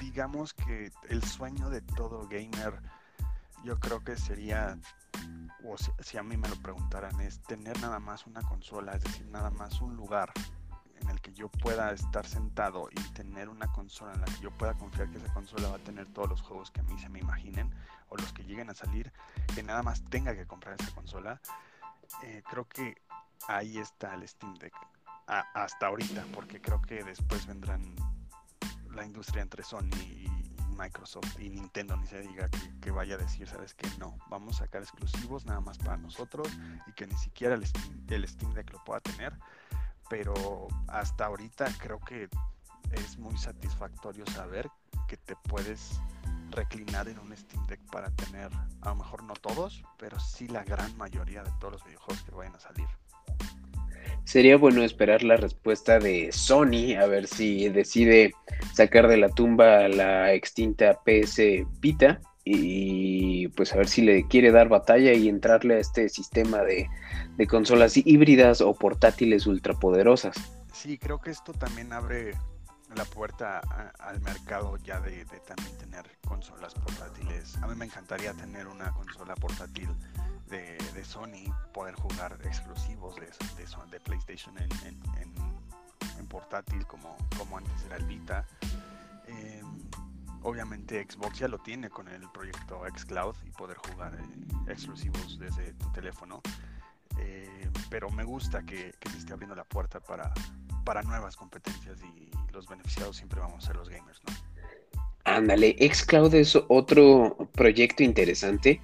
digamos 0.00 0.54
que 0.54 0.90
el 1.08 1.22
sueño 1.22 1.70
de 1.70 1.80
todo 1.80 2.28
gamer, 2.28 2.80
yo 3.64 3.78
creo 3.78 4.02
que 4.04 4.16
sería, 4.16 4.78
o 5.64 5.76
si, 6.02 6.18
a 6.18 6.22
mí 6.22 6.36
me 6.36 6.48
lo 6.48 6.56
preguntaran, 6.56 7.20
es 7.20 7.40
tener 7.42 7.80
nada 7.80 7.98
más 7.98 8.26
una 8.26 8.42
consola, 8.42 8.92
es 8.92 9.04
decir, 9.04 9.26
nada 9.26 9.50
más 9.50 9.80
un 9.80 9.96
lugar 9.96 10.32
en 11.00 11.10
el 11.10 11.20
que 11.20 11.32
yo 11.32 11.48
pueda 11.48 11.92
estar 11.92 12.26
sentado 12.26 12.88
y 12.90 13.00
tener 13.12 13.48
una 13.48 13.70
consola 13.72 14.14
en 14.14 14.20
la 14.20 14.26
que 14.26 14.40
yo 14.40 14.50
pueda 14.50 14.74
confiar 14.74 15.10
que 15.10 15.18
esa 15.18 15.32
consola 15.32 15.68
va 15.68 15.76
a 15.76 15.84
tener 15.84 16.06
todos 16.12 16.28
los 16.28 16.42
juegos 16.42 16.70
que 16.70 16.80
a 16.80 16.84
mí 16.84 16.98
se 16.98 17.08
me 17.08 17.20
imaginen 17.20 17.70
o 18.08 18.16
los 18.16 18.32
que 18.32 18.44
lleguen 18.44 18.70
a 18.70 18.74
salir, 18.74 19.12
que 19.54 19.62
nada 19.62 19.82
más 19.82 20.04
tenga 20.04 20.34
que 20.34 20.46
comprar 20.46 20.76
esa 20.80 20.94
consola. 20.94 21.40
Eh, 22.22 22.42
creo 22.48 22.68
que 22.68 22.96
ahí 23.48 23.78
está 23.78 24.14
el 24.14 24.26
Steam 24.28 24.54
Deck 24.54 24.74
hasta 25.26 25.86
ahorita, 25.86 26.24
porque 26.34 26.60
creo 26.60 26.82
que 26.82 27.02
después 27.02 27.46
vendrán 27.46 27.94
la 28.94 29.04
industria 29.04 29.42
entre 29.42 29.62
Sony 29.62 29.90
y 30.02 30.44
Microsoft 30.76 31.38
y 31.38 31.50
Nintendo 31.50 31.96
ni 31.96 32.06
se 32.06 32.20
diga 32.20 32.48
que, 32.80 32.90
vaya 32.90 33.14
a 33.14 33.18
decir, 33.18 33.48
sabes 33.48 33.74
que 33.74 33.88
no, 33.98 34.16
vamos 34.28 34.56
a 34.56 34.64
sacar 34.64 34.82
exclusivos 34.82 35.46
nada 35.46 35.60
más 35.60 35.78
para 35.78 35.96
nosotros 35.96 36.48
y 36.86 36.92
que 36.92 37.06
ni 37.06 37.16
siquiera 37.16 37.54
el 37.54 37.66
Steam, 37.66 38.06
el 38.08 38.28
Steam 38.28 38.52
Deck 38.54 38.72
lo 38.72 38.82
pueda 38.84 39.00
tener. 39.00 39.38
Pero 40.10 40.68
hasta 40.88 41.26
ahorita 41.26 41.66
creo 41.78 41.98
que 42.00 42.28
es 42.92 43.18
muy 43.18 43.36
satisfactorio 43.38 44.26
saber 44.26 44.70
que 45.08 45.16
te 45.16 45.34
puedes 45.36 46.00
reclinar 46.50 47.08
en 47.08 47.18
un 47.18 47.36
Steam 47.36 47.66
Deck 47.66 47.80
para 47.90 48.10
tener, 48.10 48.50
a 48.82 48.90
lo 48.90 48.96
mejor 48.96 49.22
no 49.22 49.34
todos, 49.34 49.82
pero 49.98 50.18
sí 50.20 50.48
la 50.48 50.64
gran 50.64 50.96
mayoría 50.96 51.42
de 51.42 51.50
todos 51.58 51.74
los 51.74 51.84
videojuegos 51.84 52.22
que 52.22 52.32
vayan 52.32 52.54
a 52.54 52.60
salir. 52.60 52.86
Sería 54.24 54.56
bueno 54.56 54.82
esperar 54.82 55.22
la 55.22 55.36
respuesta 55.36 55.98
de 55.98 56.32
Sony, 56.32 56.96
a 56.98 57.06
ver 57.06 57.26
si 57.26 57.68
decide 57.68 58.32
sacar 58.72 59.06
de 59.08 59.18
la 59.18 59.28
tumba 59.28 59.88
la 59.88 60.32
extinta 60.32 60.98
PS 61.04 61.66
Vita 61.80 62.20
y 62.44 63.48
pues 63.48 63.72
a 63.72 63.76
ver 63.76 63.88
si 63.88 64.02
le 64.02 64.26
quiere 64.26 64.50
dar 64.50 64.68
batalla 64.68 65.12
y 65.12 65.28
entrarle 65.28 65.74
a 65.74 65.78
este 65.78 66.08
sistema 66.08 66.62
de, 66.62 66.88
consolas 67.48 67.96
híbridas 67.96 68.60
o 68.60 68.74
portátiles 68.74 69.46
ultrapoderosas. 69.46 70.36
Sí, 70.72 70.98
creo 70.98 71.20
que 71.20 71.30
esto 71.30 71.52
también 71.52 71.92
abre 71.92 72.32
la 72.94 73.04
puerta 73.04 73.60
al 73.98 74.20
mercado 74.20 74.76
ya 74.78 75.00
de, 75.00 75.24
también 75.46 75.76
tener 75.78 76.18
consolas 76.26 76.74
portátiles. 76.74 77.56
A 77.62 77.66
mí 77.66 77.74
me 77.74 77.84
encantaría 77.84 78.32
tener 78.34 78.66
una 78.66 78.92
consola 78.92 79.34
portátil 79.34 79.88
de, 80.48 81.04
Sony, 81.04 81.52
poder 81.72 81.94
jugar 81.94 82.38
exclusivos 82.44 83.16
de, 83.16 84.00
PlayStation 84.00 84.56
en, 84.58 84.68
portátil 86.28 86.84
como, 86.86 87.16
como 87.38 87.58
antes 87.58 87.84
era 87.86 87.96
el 87.96 88.04
Vita. 88.06 88.44
Em, 89.28 89.64
obviamente 90.42 91.06
Xbox 91.08 91.38
ya 91.38 91.48
lo 91.48 91.58
tiene 91.58 91.90
con 91.90 92.08
el 92.08 92.28
proyecto 92.30 92.82
xCloud 92.96 93.36
y 93.46 93.50
poder 93.50 93.76
jugar 93.76 94.14
eh, 94.14 94.72
exclusivos 94.72 95.38
desde 95.38 95.74
tu 95.74 95.92
teléfono. 95.92 96.40
Eh, 97.18 97.70
pero 97.88 98.10
me 98.10 98.24
gusta 98.24 98.64
que, 98.64 98.94
se 99.10 99.18
esté 99.18 99.32
abriendo 99.32 99.54
la 99.54 99.64
puerta 99.64 100.00
para, 100.00 100.32
para 100.84 101.02
nuevas 101.02 101.36
competencias 101.36 101.98
y 102.02 102.30
los 102.52 102.68
beneficiados 102.68 103.16
siempre 103.16 103.40
vamos 103.40 103.64
a 103.64 103.66
ser 103.68 103.76
los 103.76 103.88
gamers, 103.88 104.20
¿no? 104.26 104.34
Ándale, 105.24 105.74
xCloud 105.80 106.34
es 106.34 106.56
otro 106.68 107.48
proyecto 107.52 108.02
interesante 108.02 108.80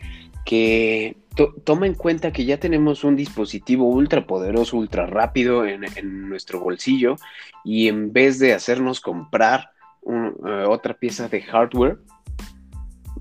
que 0.46 1.16
toma 1.64 1.86
en 1.86 1.94
cuenta 1.94 2.32
que 2.32 2.44
ya 2.44 2.58
tenemos 2.58 3.04
un 3.04 3.14
dispositivo 3.14 3.86
ultra 3.86 4.26
poderoso, 4.26 4.78
ultra 4.78 5.06
rápido 5.06 5.66
en, 5.66 5.82
nuestro 6.28 6.60
bolsillo 6.60 7.16
y 7.64 7.88
en 7.88 8.12
vez 8.12 8.38
de 8.38 8.54
hacernos 8.54 9.00
comprar 9.00 9.70
eh, 10.06 10.64
otra 10.66 10.94
pieza 10.94 11.28
de 11.28 11.42
hardware, 11.42 11.98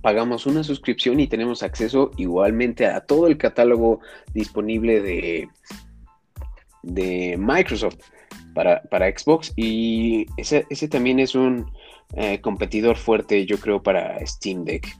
pagamos 0.02 0.46
una 0.46 0.64
suscripción 0.64 1.20
y 1.20 1.28
tenemos 1.28 1.62
acceso 1.62 2.12
igualmente 2.18 2.88
a 2.88 3.02
todo 3.02 3.28
el 3.28 3.38
catálogo 3.38 4.00
disponible 4.34 5.02
de, 5.02 5.50
de 6.84 7.36
Microsoft 7.38 8.00
para, 8.54 8.82
Xbox 9.18 9.54
y 9.56 10.26
ese, 10.38 10.66
también 10.88 11.20
es 11.20 11.36
un 11.36 11.72
eh, 12.14 12.42
competidor 12.42 12.98
fuerte 12.98 13.46
yo 13.46 13.60
creo 13.60 13.82
para 13.82 14.26
Steam 14.26 14.66
Deck. 14.66 14.98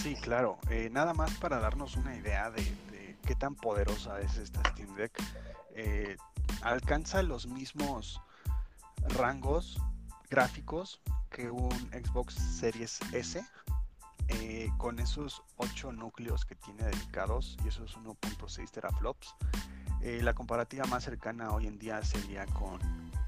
Sí, 0.00 0.14
claro. 0.16 0.58
Eh, 0.70 0.88
nada 0.90 1.14
más 1.14 1.32
para 1.34 1.60
darnos 1.60 1.96
una 1.96 2.16
idea 2.16 2.50
de, 2.50 2.62
qué 3.26 3.34
tan 3.34 3.54
poderosa 3.54 4.20
es 4.20 4.36
esta 4.38 4.60
Steam 4.70 4.94
Deck. 4.96 5.12
alcanza 6.62 7.22
los 7.22 7.46
mismos 7.46 8.20
rangos 9.16 9.78
gráficos 10.30 11.00
que 11.30 11.50
un 11.50 11.72
Xbox 11.92 12.34
Series 12.34 13.00
S 13.12 13.42
eh, 14.28 14.70
con 14.78 14.98
esos 14.98 15.42
8 15.56 15.92
núcleos 15.92 16.44
que 16.44 16.54
tiene 16.54 16.84
dedicados 16.84 17.56
y 17.64 17.68
esos 17.68 17.96
1.6 17.98 18.70
teraflops. 18.70 19.34
Eh, 20.02 20.20
la 20.22 20.34
comparativa 20.34 20.84
más 20.86 21.04
cercana 21.04 21.52
hoy 21.52 21.66
en 21.66 21.78
día 21.78 22.02
sería 22.02 22.46
con, 22.46 22.78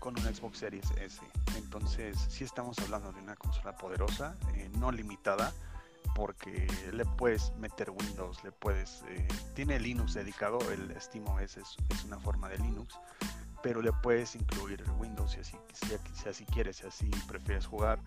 con, 0.01 0.19
un 0.19 0.25
Xbox 0.25 0.59
Series 0.59 0.91
S. 0.93 1.21
Entonces, 1.57 2.19
si 2.29 2.45
estamos 2.45 2.79
hablando 2.81 3.13
de 3.13 3.21
una 3.21 3.37
consola 3.37 3.77
poderosa, 3.77 4.37
eh, 4.55 4.71
no 4.79 4.91
limitada, 4.91 5.53
porque 6.15 6.67
le 6.93 7.05
puedes 7.05 7.53
meter 7.57 7.91
Windows, 7.91 8.43
le 8.45 8.53
puedes. 8.53 9.05
tiene 9.55 9.79
Linux 9.81 10.15
dedicado, 10.15 10.59
el 10.71 10.95
SteamOS 11.01 11.57
es, 11.57 11.77
es 11.91 12.05
una 12.05 12.19
forma 12.19 12.49
de 12.49 12.59
Linux 12.59 12.99
pero 13.65 13.81
le 13.81 13.95
puedes 13.95 14.37
incluir 14.37 14.85
Windows 14.99 15.33
si 15.33 15.41
así, 15.41 15.57
si, 15.73 16.45
quieres, 16.45 16.77
si 16.77 16.87
así 16.87 17.11
prefieres 17.27 17.65
jugar. 17.65 17.99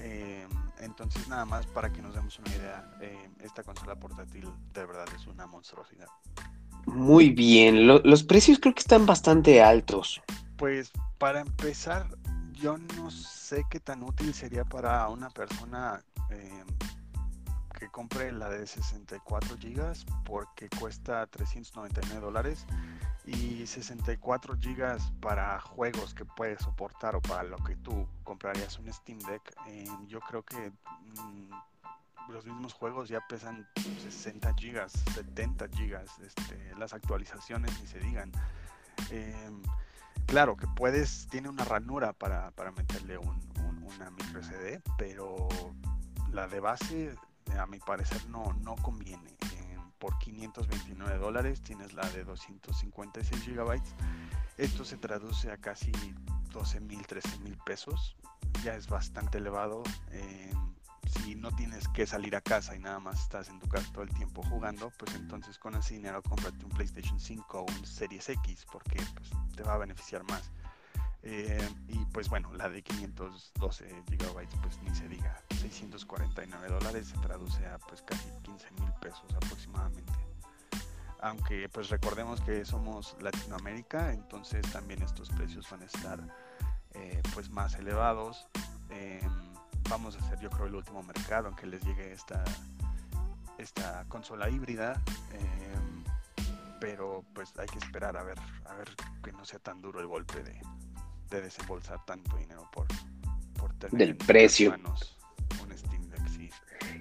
Em, 0.00 0.50
entonces 0.80 1.28
nada 1.28 1.44
más 1.44 1.64
para 1.64 1.92
que 1.92 2.02
nos 2.02 2.12
demos 2.12 2.36
una 2.40 2.50
idea, 2.50 2.90
em, 3.00 3.32
esta 3.38 3.62
consola 3.62 3.94
portátil 3.94 4.52
de 4.74 4.84
verdad 4.84 5.06
es 5.14 5.28
una 5.28 5.46
monstruosidad. 5.46 6.08
Muy 6.86 7.30
bien, 7.30 7.86
los 7.86 8.22
precios 8.22 8.58
creo 8.60 8.74
que 8.74 8.80
están 8.80 9.06
bastante 9.06 9.60
altos. 9.62 10.22
Pues 10.56 10.92
para 11.18 11.40
empezar, 11.40 12.06
yo 12.52 12.78
no 12.96 13.10
sé 13.10 13.64
qué 13.68 13.80
tan 13.80 14.02
útil 14.02 14.32
sería 14.32 14.64
para 14.64 15.08
una 15.08 15.28
persona 15.30 16.02
em, 16.30 16.66
que 17.78 17.88
compre 17.88 18.32
la 18.32 18.48
de 18.48 18.66
64 18.66 19.56
GB 19.56 19.92
porque 20.24 20.68
cuesta 20.78 21.26
399 21.26 22.20
dólares 22.20 22.64
y 23.26 23.66
64 23.66 24.54
GB 24.54 25.20
para 25.20 25.60
juegos 25.60 26.14
que 26.14 26.24
puedes 26.24 26.62
soportar 26.62 27.16
o 27.16 27.20
para 27.20 27.42
lo 27.42 27.56
que 27.58 27.76
tú 27.76 28.06
comprarías 28.22 28.78
un 28.78 28.92
Steam 28.92 29.18
Deck, 29.18 29.54
eh, 29.68 29.86
yo 30.06 30.20
creo 30.20 30.44
que 30.44 30.70
mm, 30.70 31.50
los 32.28 32.44
mismos 32.46 32.72
juegos 32.72 33.08
ya 33.08 33.20
pesan 33.26 33.66
60 34.02 34.52
GB, 34.52 34.88
70 35.14 35.66
GB, 35.68 36.04
este, 36.24 36.74
las 36.78 36.92
actualizaciones 36.92 37.80
ni 37.80 37.86
se 37.86 38.00
digan. 38.00 38.32
Em, 39.10 39.62
claro 40.26 40.56
que 40.56 40.66
puedes, 40.66 41.28
tiene 41.28 41.48
una 41.48 41.64
ranura 41.64 42.12
para, 42.12 42.52
meterle 42.76 43.18
un, 43.18 43.40
una 43.82 44.10
micro 44.10 44.42
SD, 44.42 44.82
pero 44.98 45.48
la 46.32 46.48
de 46.48 46.60
base 46.60 47.14
a 47.58 47.66
mi 47.66 47.78
parecer 47.78 48.26
no, 48.28 48.52
no 48.62 48.74
conviene 48.76 49.36
por 49.98 50.18
529 50.18 51.18
dólares 51.18 51.60
tienes 51.62 51.92
la 51.94 52.08
de 52.10 52.24
256 52.24 53.42
gigabytes. 53.42 53.94
Esto 54.56 54.84
se 54.84 54.96
traduce 54.96 55.50
a 55.50 55.56
casi 55.56 55.92
12 56.52 56.80
mil, 56.80 57.06
13 57.06 57.38
mil 57.40 57.56
pesos. 57.64 58.16
Ya 58.62 58.74
es 58.74 58.88
bastante 58.88 59.38
elevado. 59.38 59.82
Si 61.06 61.34
no 61.34 61.50
tienes 61.54 61.88
que 61.88 62.06
salir 62.06 62.36
a 62.36 62.40
casa 62.40 62.74
y 62.74 62.78
nada 62.78 62.98
más 62.98 63.20
estás 63.20 63.48
en 63.48 63.58
tu 63.58 63.68
casa 63.68 63.90
todo 63.92 64.04
el 64.04 64.14
tiempo 64.14 64.42
jugando, 64.42 64.90
pues 64.98 65.14
entonces 65.14 65.58
con 65.58 65.74
ese 65.74 65.94
dinero 65.94 66.22
cómprate 66.22 66.64
un 66.64 66.70
PlayStation 66.70 67.18
5 67.18 67.58
o 67.58 67.62
un 67.64 67.86
Series 67.86 68.28
X 68.28 68.66
porque 68.70 68.96
pues, 69.14 69.30
te 69.54 69.62
va 69.62 69.74
a 69.74 69.78
beneficiar 69.78 70.22
más. 70.24 70.50
Eh, 71.22 71.68
y 71.88 71.98
pues 72.06 72.28
bueno, 72.28 72.52
la 72.52 72.68
de 72.68 72.82
512 72.82 74.04
gigabytes, 74.08 74.54
pues 74.62 74.80
ni 74.82 74.94
se 74.94 75.08
diga, 75.08 75.42
649 75.60 76.68
dólares 76.68 77.08
se 77.08 77.18
traduce 77.18 77.66
a 77.66 77.78
pues 77.78 78.02
casi 78.02 78.28
15 78.42 78.70
mil 78.80 78.92
pesos 79.00 79.34
aproximadamente. 79.34 80.12
Aunque 81.20 81.68
pues 81.68 81.88
recordemos 81.88 82.40
que 82.42 82.64
somos 82.64 83.16
Latinoamérica, 83.20 84.12
entonces 84.12 84.62
también 84.70 85.02
estos 85.02 85.30
precios 85.30 85.68
van 85.68 85.82
a 85.82 85.86
estar 85.86 86.20
eh, 86.92 87.22
pues 87.34 87.50
más 87.50 87.74
elevados. 87.74 88.46
Em, 88.90 89.55
vamos 89.88 90.16
a 90.16 90.28
ser 90.28 90.38
yo 90.40 90.50
creo 90.50 90.66
el 90.66 90.74
último 90.74 91.02
mercado 91.02 91.48
en 91.48 91.54
que 91.54 91.66
les 91.66 91.82
llegue 91.84 92.12
esta, 92.12 92.42
esta 93.58 94.04
consola 94.08 94.48
híbrida. 94.50 95.02
Em, 95.32 96.04
pero 96.80 97.24
pues 97.32 97.52
hay 97.58 97.66
que 97.66 97.78
esperar 97.78 98.16
a 98.16 98.22
ver, 98.22 98.38
a 98.66 98.74
ver 98.74 98.88
que 99.22 99.32
no 99.32 99.44
sea 99.44 99.58
tan 99.58 99.80
duro 99.80 100.00
el 100.00 100.06
golpe 100.06 100.42
de, 100.42 100.60
de 101.30 101.40
desembolsar 101.40 102.04
tanto 102.04 102.36
dinero 102.36 102.68
por, 102.72 102.86
por 103.58 103.72
tener 103.74 103.96
del 103.96 104.16
precio. 104.16 104.74
un 104.74 105.76
Steam 105.76 106.08
Deck, 106.10 106.28
sí. 106.28 106.50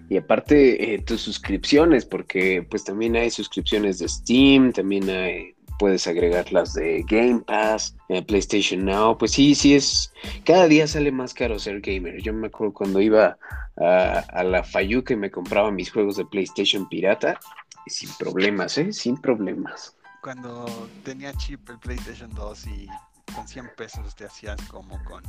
Y 0.10 0.18
aparte 0.18 0.94
eh, 0.94 1.01
tus 1.01 1.22
suscripciones, 1.22 2.06
porque 2.06 2.65
pues 2.70 2.84
también 2.84 3.15
hay 3.15 3.30
suscripciones 3.30 4.00
de 4.00 4.08
Steam, 4.08 4.72
también 4.72 5.10
hay, 5.10 5.55
puedes 5.77 6.08
agregar 6.08 6.51
las 6.51 6.74
de 6.74 7.03
Game 7.08 7.41
Pass, 7.41 7.96
eh, 8.10 8.24
PlayStation 8.24 8.86
Now, 8.86 9.17
pues 9.17 9.32
sí, 9.32 9.55
sí 9.55 9.75
es, 9.75 10.13
cada 10.46 10.67
día 10.67 10.88
sale 10.88 11.12
más 11.12 11.34
caro 11.34 11.60
ser 11.60 11.82
gamer. 11.82 12.22
Yo 12.22 12.34
me 12.34 12.48
acuerdo 12.48 12.74
cuando 12.74 13.01
iba 13.01 13.38
a, 13.77 14.44
la 14.44 14.63
Fayu 14.63 15.03
que 15.03 15.15
me 15.15 15.32
compraba 15.32 15.72
mis 15.72 15.91
juegos 15.91 16.17
de 16.17 16.25
PlayStation 16.25 16.88
pirata, 16.88 17.39
sin 17.88 18.10
problemas, 18.17 18.77
¿eh? 18.77 18.91
Sin 18.94 19.17
problemas. 19.17 19.96
Cuando 20.22 20.65
tenía 21.03 21.34
chip 21.34 21.70
el 21.70 21.79
PlayStation 21.79 22.34
2 22.34 22.67
y 22.67 22.88
con 23.36 23.48
100 23.48 23.72
pesos 23.77 24.15
te 24.15 24.25
hacías 24.25 24.60
como 24.67 25.03
con 25.03 25.24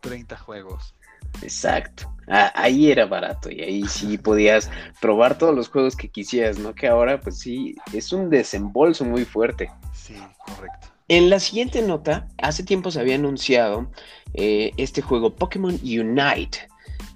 30 0.00 0.36
juegos. 0.38 0.94
Exacto, 1.42 2.12
ah, 2.28 2.52
ahí 2.54 2.90
era 2.90 3.06
barato 3.06 3.50
y 3.50 3.60
ahí 3.60 3.86
sí 3.86 4.18
podías 4.18 4.70
probar 5.00 5.38
todos 5.38 5.54
los 5.54 5.68
juegos 5.68 5.96
que 5.96 6.08
quisieras, 6.08 6.58
¿no? 6.58 6.74
Que 6.74 6.88
ahora 6.88 7.20
pues 7.20 7.38
sí, 7.38 7.76
es 7.92 8.12
un 8.12 8.30
desembolso 8.30 9.04
muy 9.04 9.24
fuerte. 9.24 9.70
Sí, 9.92 10.16
correcto. 10.44 10.88
En 11.08 11.28
la 11.28 11.40
siguiente 11.40 11.82
nota, 11.82 12.28
hace 12.38 12.62
tiempo 12.62 12.90
se 12.90 13.00
había 13.00 13.16
anunciado 13.16 13.90
eh, 14.34 14.72
este 14.76 15.02
juego 15.02 15.34
Pokémon 15.34 15.74
Unite. 15.82 16.68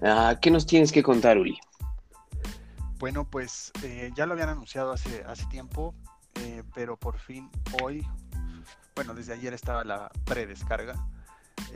Ah, 0.02 0.36
¿Qué 0.40 0.50
nos 0.50 0.66
tienes 0.66 0.90
que 0.90 1.02
contar, 1.02 1.38
Uli? 1.38 1.56
Bueno, 2.98 3.24
pues 3.28 3.70
eh, 3.84 4.10
ya 4.16 4.26
lo 4.26 4.32
habían 4.32 4.48
anunciado 4.48 4.90
hace, 4.90 5.22
hace 5.28 5.46
tiempo, 5.46 5.94
eh, 6.40 6.64
pero 6.74 6.96
por 6.96 7.18
fin 7.18 7.48
hoy 7.82 8.04
bueno, 8.94 9.14
desde 9.14 9.32
ayer 9.32 9.52
estaba 9.54 9.84
la 9.84 10.10
predescarga. 10.24 10.94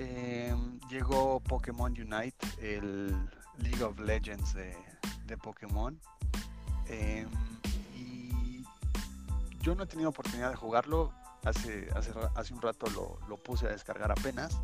Eh, 0.00 0.54
llegó 0.88 1.40
Pokémon 1.40 1.90
Unite, 1.90 2.46
el 2.60 3.08
League 3.58 3.82
of 3.82 3.98
Legends 3.98 4.54
de, 4.54 5.36
Pokémon. 5.42 5.98
Em, 6.86 7.28
y 7.96 8.64
yo 9.60 9.74
no 9.74 9.82
he 9.82 9.86
tenido 9.86 10.10
oportunidad 10.10 10.50
de 10.50 10.56
jugarlo. 10.56 11.12
Hace, 11.44 11.88
un 12.52 12.62
rato 12.62 12.86
lo, 13.28 13.36
puse 13.38 13.66
a 13.66 13.70
descargar 13.70 14.12
apenas. 14.12 14.60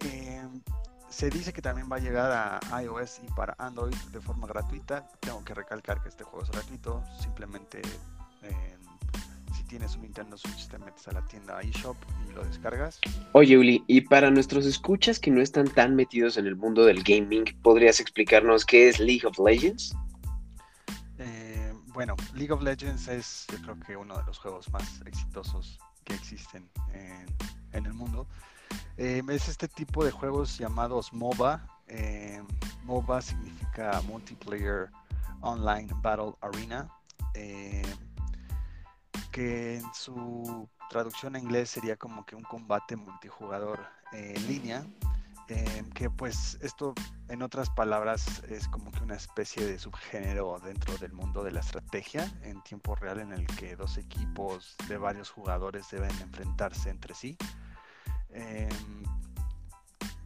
Em, 0.00 0.62
se 1.08 1.30
dice 1.30 1.54
que 1.54 1.62
también 1.62 1.88
va 1.90 1.96
a 1.96 2.00
llegar 2.00 2.60
a 2.70 2.82
iOS 2.82 3.20
y 3.22 3.32
para 3.32 3.54
Android 3.58 3.94
de 4.12 4.20
forma 4.20 4.46
gratuita. 4.46 5.08
Tengo 5.20 5.42
que 5.44 5.54
recalcar 5.54 6.02
que 6.02 6.10
este 6.10 6.24
juego 6.24 6.44
es 6.44 6.50
gratuito. 6.50 7.02
Simplemente 7.20 7.80
si 7.82 8.21
tienes 9.72 9.96
un 9.96 10.02
Nintendo 10.02 10.36
Switch 10.36 10.68
te 10.68 10.78
metes 10.78 11.08
a 11.08 11.12
la 11.12 11.24
tienda 11.24 11.58
eShop 11.62 11.96
y 12.28 12.32
lo 12.34 12.44
descargas. 12.44 13.00
Oye, 13.32 13.56
Uli, 13.56 13.82
y 13.86 14.02
para 14.02 14.30
nuestros 14.30 14.66
escuchas 14.66 15.18
que 15.18 15.30
no 15.30 15.40
están 15.40 15.66
tan 15.66 15.96
metidos 15.96 16.36
en 16.36 16.46
el 16.46 16.56
mundo 16.56 16.84
del 16.84 17.02
gaming, 17.02 17.44
¿podrías 17.62 17.98
explicarnos 17.98 18.66
qué 18.66 18.90
es 18.90 19.00
League 19.00 19.24
of 19.24 19.38
Legends? 19.38 19.96
Eh, 21.16 21.72
bueno, 21.86 22.16
League 22.34 22.52
of 22.52 22.62
Legends 22.62 23.08
es 23.08 23.46
yo 23.50 23.62
creo 23.62 23.80
que 23.80 23.96
uno 23.96 24.14
de 24.18 24.24
los 24.24 24.38
juegos 24.38 24.70
más 24.72 25.00
exitosos 25.06 25.78
que 26.04 26.12
existen 26.12 26.68
en, 26.92 27.24
en 27.72 27.86
el 27.86 27.94
mundo. 27.94 28.28
Eh, 28.98 29.22
es 29.30 29.48
este 29.48 29.68
tipo 29.68 30.04
de 30.04 30.10
juegos 30.10 30.58
llamados 30.58 31.14
MOBA. 31.14 31.66
Eh, 31.88 32.42
MOBA 32.84 33.22
significa 33.22 34.02
Multiplayer 34.06 34.90
Online 35.40 35.88
Battle 36.02 36.34
Arena, 36.42 36.90
eh, 37.32 37.82
que 39.32 39.78
en 39.78 39.94
su 39.94 40.68
traducción 40.90 41.34
en 41.34 41.44
inglés 41.44 41.70
sería 41.70 41.96
como 41.96 42.24
que 42.24 42.36
un 42.36 42.42
combate 42.44 42.96
multijugador 42.96 43.80
en 44.12 44.46
línea. 44.46 44.86
que 45.94 46.08
pues 46.08 46.56
esto 46.62 46.94
en 47.28 47.42
otras 47.42 47.68
palabras 47.68 48.42
es 48.48 48.68
como 48.68 48.90
que 48.90 49.02
una 49.02 49.16
especie 49.16 49.66
de 49.66 49.78
subgénero 49.78 50.58
dentro 50.60 50.96
del 50.96 51.12
mundo 51.12 51.42
de 51.44 51.50
la 51.50 51.60
estrategia 51.60 52.32
en 52.42 52.62
tiempo 52.62 52.94
real 52.94 53.20
en 53.20 53.32
el 53.32 53.46
que 53.46 53.76
dos 53.76 53.98
equipos 53.98 54.76
de 54.88 54.96
varios 54.96 55.30
jugadores 55.30 55.90
deben 55.90 56.10
enfrentarse 56.22 56.88
entre 56.88 57.14
sí 57.14 57.36
Em, 58.32 59.02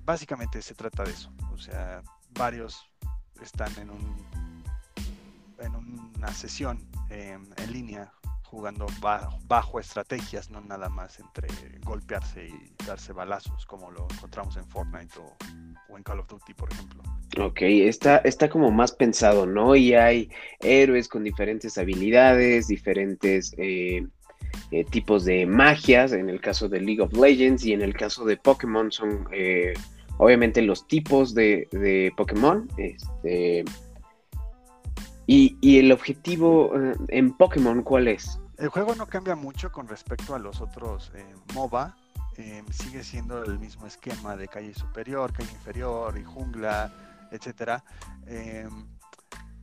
básicamente 0.04 0.62
se 0.62 0.74
trata 0.74 1.02
de 1.02 1.10
eso. 1.10 1.30
O 1.52 1.58
sea, 1.58 2.02
varios 2.30 2.88
están 3.42 3.72
en 3.78 3.90
un 3.90 4.26
en 5.58 5.74
una 5.74 6.32
sesión 6.34 6.86
em, 7.08 7.42
en 7.56 7.72
línea 7.72 8.12
jugando 8.56 8.86
bajo, 9.46 9.78
estrategias, 9.78 10.50
no 10.50 10.62
nada 10.62 10.88
más 10.88 11.20
entre 11.20 11.46
golpearse 11.84 12.48
y 12.48 12.84
darse 12.86 13.12
balazos 13.12 13.66
como 13.66 13.90
lo 13.90 14.08
encontramos 14.10 14.56
en 14.56 14.64
Fortnite 14.64 15.12
o, 15.18 15.94
en 15.94 16.02
Call 16.02 16.20
of 16.20 16.26
Duty, 16.26 16.54
por 16.54 16.72
ejemplo. 16.72 17.02
Ok, 17.38 17.60
está, 17.60 18.16
está 18.18 18.48
como 18.48 18.70
más 18.70 18.92
pensado, 18.92 19.44
¿no? 19.44 19.76
Y 19.76 19.92
hay 19.92 20.30
héroes 20.60 21.06
con 21.06 21.22
diferentes 21.22 21.76
habilidades, 21.76 22.68
diferentes 22.68 23.52
eh, 23.58 24.06
eh, 24.70 24.84
tipos 24.84 25.26
de 25.26 25.44
magias, 25.44 26.12
en 26.12 26.30
el 26.30 26.40
caso 26.40 26.66
de 26.66 26.80
League 26.80 27.02
of 27.02 27.12
Legends 27.12 27.62
y 27.66 27.74
en 27.74 27.82
el 27.82 27.94
caso 27.94 28.24
de 28.24 28.38
Pokémon 28.38 28.90
son 28.90 29.28
eh, 29.32 29.74
obviamente 30.16 30.62
los 30.62 30.88
tipos 30.88 31.34
de, 31.34 32.10
Pokémon. 32.16 32.66
Este, 32.78 33.64
y, 35.26 35.78
el 35.78 35.92
objetivo 35.92 36.72
en 37.08 37.36
Pokémon, 37.36 37.82
¿cuál 37.82 38.08
es? 38.08 38.40
El 38.58 38.68
juego 38.68 38.94
no 38.94 39.06
cambia 39.06 39.36
mucho 39.36 39.70
con 39.70 39.86
respecto 39.88 40.34
a 40.34 40.38
los 40.38 40.60
otros 40.60 41.12
MOBA. 41.54 41.96
sigue 42.70 43.04
siendo 43.04 43.42
el 43.44 43.58
mismo 43.58 43.86
esquema 43.86 44.36
de 44.36 44.48
calle 44.48 44.74
superior, 44.74 45.32
calle 45.32 45.52
inferior 45.52 46.16
y 46.18 46.24
jungla, 46.24 46.92
etcétera 47.30 47.82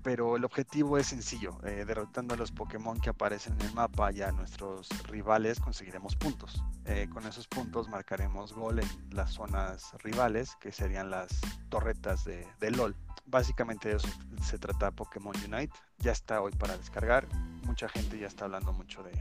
pero 0.03 0.36
el 0.36 0.43
objetivo 0.43 0.98
es 0.98 1.07
sencillo, 1.07 1.57
eh, 1.63 1.86
derrotando 1.88 2.33
a 2.33 2.38
los 2.38 2.51
Pokémon 2.51 3.00
que 3.00 3.10
aparecen 3.10 3.53
en 3.53 3.67
el 3.67 3.74
mapa 3.74 4.12
y 4.12 4.22
a 4.22 4.31
nuestros 4.31 4.89
rivales 5.07 5.60
conseguiremos 5.60 6.15
puntos. 6.15 6.62
Eh, 6.86 7.07
con 7.12 7.25
esos 7.25 7.48
puntos 7.48 7.88
marcaremos 7.88 8.53
gol 8.53 8.79
en 8.79 8.88
las 9.12 9.31
zonas 9.31 9.93
rivales, 10.03 10.55
que 10.57 10.72
serían 10.72 11.10
las 11.10 11.39
torretas 11.69 12.25
de, 12.25 12.45
de 12.60 12.72
LOL. 12.72 12.95
Básicamente 13.25 13.89
de 13.89 13.95
eso 13.95 14.10
se 14.43 14.60
trata 14.60 14.92
Pokémon 14.92 15.35
Unite. 15.37 15.74
Ya 16.00 16.11
está 16.11 16.42
hoy 16.42 16.51
para 16.51 16.77
descargar. 16.77 17.25
Mucha 17.66 17.87
gente 17.87 18.20
ya 18.20 18.27
está 18.27 18.46
hablando 18.46 18.74
mucho 18.74 19.01
de, 19.03 19.11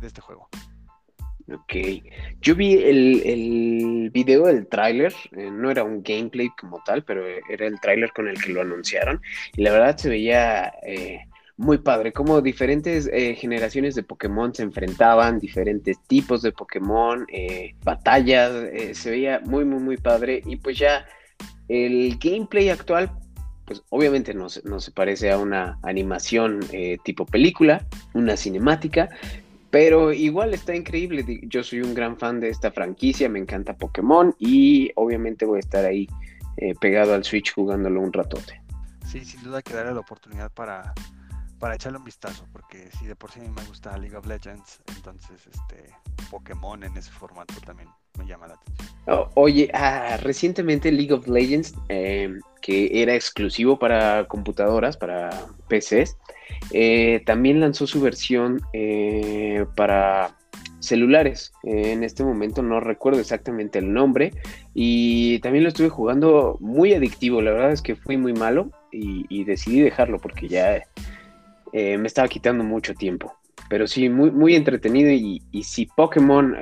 de 0.00 0.06
este 0.06 0.22
juego. 0.22 0.48
Ok, 1.52 1.74
yo 2.40 2.54
vi 2.54 2.74
el, 2.74 3.22
el 3.24 4.10
video 4.12 4.46
del 4.46 4.68
tráiler, 4.68 5.12
eh, 5.36 5.50
no 5.50 5.70
era 5.70 5.82
un 5.82 6.00
gameplay 6.02 6.48
como 6.50 6.80
tal, 6.84 7.02
pero 7.02 7.24
era 7.26 7.66
el 7.66 7.80
tráiler 7.80 8.12
con 8.12 8.28
el 8.28 8.40
que 8.40 8.52
lo 8.52 8.60
anunciaron 8.60 9.20
y 9.56 9.62
la 9.62 9.72
verdad 9.72 9.96
se 9.96 10.08
veía 10.08 10.72
eh, 10.86 11.20
muy 11.56 11.78
padre, 11.78 12.12
como 12.12 12.40
diferentes 12.40 13.10
eh, 13.12 13.34
generaciones 13.34 13.96
de 13.96 14.04
Pokémon 14.04 14.54
se 14.54 14.62
enfrentaban, 14.62 15.40
diferentes 15.40 15.98
tipos 16.06 16.42
de 16.42 16.52
Pokémon, 16.52 17.26
batallas, 17.82 18.52
se 18.92 19.10
veía 19.10 19.40
muy, 19.44 19.64
muy, 19.64 19.80
muy 19.80 19.96
padre 19.96 20.42
y 20.46 20.54
pues 20.56 20.78
ya 20.78 21.04
el 21.68 22.16
gameplay 22.18 22.68
actual 22.68 23.10
pues 23.64 23.82
obviamente 23.90 24.34
no 24.34 24.46
no 24.64 24.80
se 24.80 24.90
parece 24.90 25.30
a 25.30 25.38
una 25.38 25.78
animación 25.82 26.60
tipo 27.04 27.26
película, 27.26 27.86
una 28.14 28.36
cinemática, 28.36 29.10
pero 29.70 30.12
igual 30.12 30.52
está 30.54 30.74
increíble. 30.74 31.40
Yo 31.44 31.62
soy 31.62 31.80
un 31.80 31.94
gran 31.94 32.16
fan 32.16 32.40
de 32.40 32.48
esta 32.48 32.72
franquicia, 32.72 33.28
me 33.28 33.38
encanta 33.38 33.76
Pokémon 33.76 34.34
y 34.38 34.90
obviamente 34.96 35.46
voy 35.46 35.58
a 35.58 35.60
estar 35.60 35.84
ahí 35.84 36.08
eh, 36.56 36.74
pegado 36.80 37.14
al 37.14 37.24
Switch 37.24 37.54
jugándolo 37.54 38.00
un 38.00 38.12
ratote. 38.12 38.60
Sí, 39.06 39.24
sin 39.24 39.42
duda 39.42 39.62
que 39.62 39.72
darle 39.74 39.94
la 39.94 40.00
oportunidad 40.00 40.52
para, 40.52 40.92
para 41.58 41.74
echarle 41.74 41.98
un 41.98 42.04
vistazo, 42.04 42.46
porque 42.52 42.90
si 42.98 43.06
de 43.06 43.16
por 43.16 43.30
sí 43.30 43.40
me 43.40 43.64
gusta 43.64 43.96
League 43.96 44.16
of 44.16 44.26
Legends, 44.26 44.82
entonces 44.96 45.46
este 45.46 45.92
Pokémon 46.30 46.82
en 46.82 46.96
ese 46.96 47.10
formato 47.10 47.54
también 47.64 47.88
me 48.18 48.26
llama 48.26 48.48
la 48.48 48.54
atención. 48.54 48.90
Oye, 49.34 49.70
ah, 49.74 50.18
recientemente 50.22 50.92
League 50.92 51.12
of 51.12 51.26
Legends, 51.26 51.74
em, 51.88 52.38
que 52.60 53.02
era 53.02 53.14
exclusivo 53.14 53.78
para 53.78 54.26
computadoras, 54.28 54.96
para 54.96 55.30
PCs, 55.68 56.16
eh, 56.72 57.22
también 57.26 57.60
lanzó 57.60 57.86
su 57.86 58.00
versión 58.00 58.60
eh, 58.72 59.64
para 59.76 60.36
celulares. 60.78 61.52
en 61.62 62.04
este 62.04 62.24
momento 62.24 62.62
no 62.62 62.80
recuerdo 62.80 63.20
exactamente 63.20 63.78
el 63.78 63.92
nombre 63.92 64.32
y 64.72 65.38
también 65.40 65.64
lo 65.64 65.68
estuve 65.68 65.90
jugando 65.90 66.56
muy 66.60 66.94
adictivo. 66.94 67.42
La 67.42 67.52
verdad 67.52 67.72
es 67.72 67.82
que 67.82 67.96
fui 67.96 68.16
muy 68.16 68.32
malo 68.32 68.70
y, 68.90 69.44
decidí 69.44 69.80
dejarlo 69.80 70.18
porque 70.18 70.48
ya 70.48 70.82
eh, 71.72 71.98
me 71.98 72.06
estaba 72.06 72.28
quitando 72.28 72.64
mucho 72.64 72.94
tiempo. 72.94 73.34
Pero 73.68 73.86
sí, 73.86 74.08
muy, 74.08 74.30
muy 74.30 74.54
entretenido 74.54 75.10
y, 75.10 75.42
y 75.52 75.64
si 75.64 75.86
Pokémon 75.86 76.56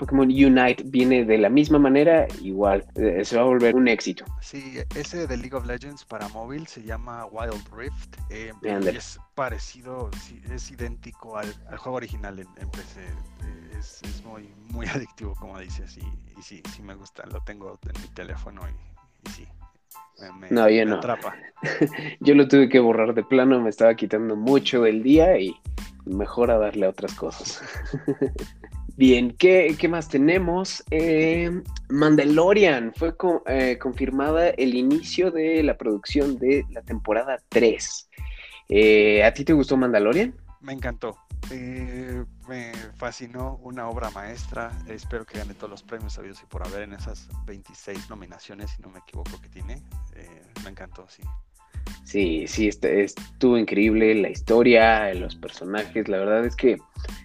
Pokémon 0.00 0.26
Unite 0.28 0.82
viene 0.86 1.26
de 1.26 1.36
la 1.36 1.50
misma 1.50 1.78
manera, 1.78 2.26
igual 2.40 2.86
eh, 2.94 3.22
se 3.22 3.36
va 3.36 3.42
a 3.42 3.44
volver 3.44 3.76
un 3.76 3.86
éxito. 3.86 4.24
Sí, 4.40 4.78
ese 4.96 5.26
de 5.26 5.36
League 5.36 5.54
of 5.54 5.66
Legends 5.66 6.06
para 6.06 6.26
móvil 6.28 6.66
se 6.66 6.82
llama 6.82 7.26
Wild 7.26 7.68
Rift. 7.76 8.16
Eh, 8.30 8.50
es 8.62 9.20
parecido, 9.34 10.10
es 10.50 10.70
idéntico 10.70 11.36
al, 11.36 11.52
juego 11.76 11.98
original 11.98 12.38
en, 12.38 12.70
PC. 12.70 13.00
Eh, 13.02 13.78
es, 13.78 14.24
muy, 14.24 14.48
muy 14.70 14.86
adictivo, 14.94 15.34
como 15.34 15.58
dices, 15.58 15.98
y, 15.98 16.42
sí, 16.42 16.62
sí 16.74 16.82
me 16.82 16.94
gusta. 16.94 17.26
Lo 17.26 17.42
tengo 17.42 17.78
en 17.82 18.00
mi 18.00 18.08
teléfono 18.08 18.62
y, 18.70 19.30
sí. 19.30 19.46
Me, 20.38 20.50
no, 20.50 20.68
yo 20.70 20.86
no. 20.86 20.96
atrapa. 20.96 21.34
yo 22.20 22.34
lo 22.34 22.48
tuve 22.48 22.70
que 22.70 22.80
borrar 22.80 23.12
de 23.12 23.22
plano, 23.22 23.60
me 23.60 23.68
estaba 23.68 23.94
quitando 23.94 24.34
mucho 24.34 24.82
del 24.82 25.02
día 25.02 25.38
y 25.38 25.54
mejor 26.06 26.50
a 26.50 26.56
darle 26.56 26.86
a 26.86 26.88
otras 26.88 27.14
cosas. 27.14 27.62
Bien, 29.00 29.34
¿qué, 29.38 29.88
más 29.88 30.10
tenemos? 30.10 30.84
Eh, 30.90 31.50
Mandalorian 31.88 32.92
fue 32.94 33.14
eh, 33.46 33.78
confirmada 33.78 34.50
el 34.50 34.74
inicio 34.74 35.30
de 35.30 35.62
la 35.62 35.78
producción 35.78 36.38
de 36.38 36.66
la 36.68 36.82
temporada 36.82 37.40
3. 37.48 38.10
Eh, 38.68 39.24
¿A 39.24 39.32
ti 39.32 39.42
te 39.42 39.54
gustó 39.54 39.78
Mandalorian? 39.78 40.34
Me 40.60 40.74
encantó. 40.74 41.16
me 42.46 42.72
fascinó, 42.98 43.58
una 43.62 43.88
obra 43.88 44.10
maestra. 44.10 44.70
Espero 44.86 45.24
que 45.24 45.38
gane 45.38 45.54
todos 45.54 45.70
los 45.70 45.82
premios 45.82 46.12
sabidos 46.12 46.42
y 46.42 46.44
por 46.44 46.66
haber 46.66 46.82
en 46.82 46.92
esas 46.92 47.26
26 47.46 48.10
nominaciones, 48.10 48.72
si 48.72 48.82
no 48.82 48.90
me 48.90 48.98
equivoco, 48.98 49.40
que 49.40 49.48
tiene. 49.48 49.82
me 50.62 50.68
encantó, 50.68 51.06
sí. 51.08 51.22
Sí, 52.04 52.46
sí, 52.48 52.68
estuvo 52.68 53.56
increíble 53.56 54.14
la 54.16 54.30
historia, 54.30 55.12
los 55.14 55.36
personajes. 55.36 56.08
La 56.08 56.18
verdad 56.18 56.44
es 56.44 56.56
que 56.56 56.78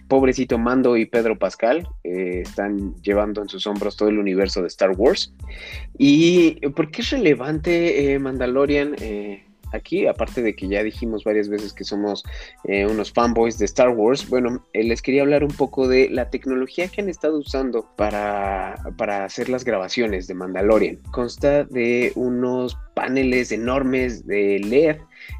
pobrecito 0.08 0.58
Mando 0.58 0.96
y 0.96 1.06
Pedro 1.06 1.38
Pascal 1.38 1.88
eh, 2.04 2.42
están 2.44 2.94
llevando 3.02 3.42
en 3.42 3.48
sus 3.48 3.66
hombros 3.66 3.96
todo 3.96 4.08
el 4.08 4.18
universo 4.18 4.60
de 4.60 4.68
Star 4.68 4.92
Wars. 4.92 5.34
¿Y 5.98 6.60
por 6.70 6.90
qué 6.90 7.02
es 7.02 7.10
relevante 7.10 8.12
eh, 8.12 8.18
Mandalorian? 8.18 8.94
Eh, 9.00 9.45
aquí, 9.72 10.06
aparte 10.06 10.42
de 10.42 10.54
que 10.54 10.68
ya 10.68 10.82
dijimos 10.82 11.24
varias 11.24 11.48
veces 11.48 11.72
que 11.72 11.84
somos 11.84 12.24
eh, 12.64 12.86
unos 12.86 13.12
fanboys 13.12 13.58
de 13.58 13.64
Star 13.64 13.90
Wars, 13.90 14.28
bueno, 14.28 14.64
eh, 14.72 14.84
les 14.84 15.02
quería 15.02 15.22
hablar 15.22 15.44
un 15.44 15.52
poco 15.52 15.88
de 15.88 16.08
la 16.10 16.30
tecnología 16.30 16.88
que 16.88 17.00
han 17.00 17.08
estado 17.08 17.38
usando 17.38 17.88
para, 17.96 18.76
para 18.96 19.24
hacer 19.24 19.48
las 19.48 19.64
grabaciones 19.64 20.26
de 20.26 20.34
Mandalorian. 20.34 20.96
Consta 21.10 21.64
de 21.64 22.12
unos 22.14 22.76
paneles 22.94 23.52
enormes 23.52 24.26
de 24.26 24.58
LED 24.60 24.96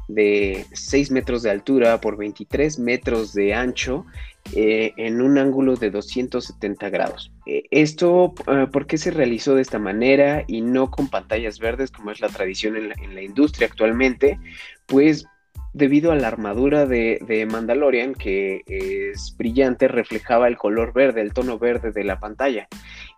de 0.07 0.65
6 0.73 1.11
metros 1.11 1.43
de 1.43 1.51
altura 1.51 1.99
por 1.99 2.17
23 2.17 2.79
metros 2.79 3.33
de 3.33 3.53
ancho 3.53 4.05
eh, 4.53 4.93
en 4.97 5.21
un 5.21 5.37
ángulo 5.37 5.75
de 5.75 5.91
270 5.91 6.89
grados. 6.89 7.31
Eh, 7.45 7.63
esto, 7.71 8.33
¿por 8.71 8.87
qué 8.87 8.97
se 8.97 9.11
realizó 9.11 9.55
de 9.55 9.61
esta 9.61 9.79
manera 9.79 10.43
y 10.47 10.61
no 10.61 10.89
con 10.89 11.09
pantallas 11.09 11.59
verdes 11.59 11.91
como 11.91 12.11
es 12.11 12.21
la 12.21 12.29
tradición 12.29 12.75
en 12.75 13.15
la, 13.15 13.21
industria 13.21 13.67
actualmente? 13.67 14.39
Pues 14.85 15.25
debido 15.73 16.11
a 16.11 16.15
la 16.15 16.27
armadura 16.27 16.85
de, 16.85 17.47
Mandalorian, 17.51 18.15
que 18.15 18.63
es 18.67 19.35
brillante, 19.37 19.87
reflejaba 19.87 20.47
el 20.47 20.57
color 20.57 20.93
verde, 20.93 21.21
el 21.21 21.33
tono 21.33 21.59
verde 21.59 21.91
de 21.91 22.03
la 22.03 22.19
pantalla. 22.19 22.67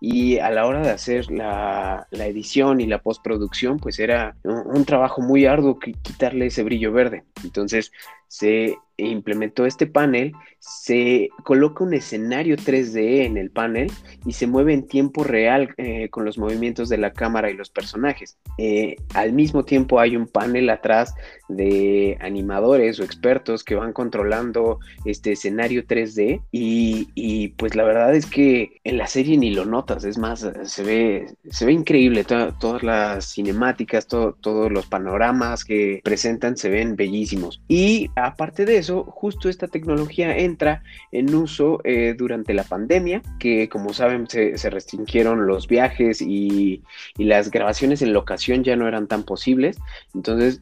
Y 0.02 0.40
a 0.40 0.50
la 0.50 0.66
hora 0.66 0.82
de 0.82 0.90
hacer 0.90 1.32
la, 1.32 2.08
edición 2.12 2.82
y 2.82 2.88
la 2.88 3.02
postproducción, 3.02 3.80
pues 3.80 4.00
era 4.00 4.36
un 4.44 4.84
trabajo 4.84 5.22
muy 5.22 5.46
arduo 5.46 5.80
quitarle 5.80 6.48
ese 6.48 6.64
brillo 6.64 6.92
verde. 6.92 7.24
Entonces 7.44 7.92
se 8.30 8.78
implementó 9.08 9.66
este 9.66 9.88
panel, 9.88 10.34
se 10.60 11.30
coloca 11.44 11.84
un 11.84 11.94
escenario 11.94 12.58
3D 12.58 13.26
en 13.26 13.38
el 13.38 13.50
panel 13.50 13.92
y 14.26 14.34
se 14.34 14.48
mueve 14.48 14.74
en 14.74 14.88
tiempo 14.88 15.24
real 15.24 15.74
eh, 15.78 16.10
con 16.10 16.26
los 16.26 16.38
movimientos 16.38 16.90
de 16.90 16.98
la 16.98 17.14
cámara 17.14 17.50
y 17.50 17.56
los 17.56 17.70
personajes. 17.70 18.38
Eh, 18.58 18.98
al 19.14 19.34
mismo 19.34 19.64
tiempo 19.64 20.00
hay 20.00 20.16
un 20.16 20.28
panel 20.28 20.70
atrás 20.70 21.14
de 21.48 22.18
animadores 22.20 23.00
o 23.00 23.04
expertos 23.04 23.64
que 23.64 23.76
van 23.76 23.94
controlando 23.94 24.80
este 25.06 25.32
escenario 25.32 25.86
3D 25.86 26.42
y, 26.52 27.48
pues 27.58 27.76
la 27.76 27.84
verdad 27.84 28.14
es 28.16 28.26
que 28.26 28.80
en 28.84 28.98
la 28.98 29.08
serie 29.08 29.38
ni 29.38 29.52
lo 29.52 29.66
notas, 29.66 30.04
es 30.04 30.18
más, 30.18 30.48
se 30.64 30.84
ve, 30.84 31.34
se 31.50 31.66
ve 31.66 31.74
increíble, 31.74 32.24
todas 32.24 32.84
las 32.84 33.34
cinemáticas, 33.34 34.08
todos 34.08 34.72
los 34.72 34.86
panoramas 34.88 35.64
que 35.64 36.02
presentan 36.04 36.58
se 36.58 36.70
ven 36.70 36.96
bellísimos. 36.96 37.62
Y 37.68 38.10
aparte 38.26 38.66
de 38.66 38.78
eso, 38.78 39.04
justo 39.04 39.50
esta 39.50 39.68
tecnología 39.68 40.38
entra 40.38 40.84
en 41.12 41.34
uso 41.34 41.82
eh, 41.84 42.16
durante 42.18 42.54
la 42.54 42.64
pandemia, 42.64 43.22
que 43.40 43.70
como 43.70 43.94
saben 43.94 44.28
se, 44.28 44.56
restringieron 44.70 45.48
los 45.48 45.68
viajes 45.68 46.22
y, 46.22 46.84
las 47.18 47.52
grabaciones 47.52 48.02
en 48.02 48.14
locación 48.14 48.64
ya 48.64 48.76
no 48.76 48.88
eran 48.88 49.08
tan 49.08 49.24
posibles. 49.24 49.78
Entonces, 50.14 50.62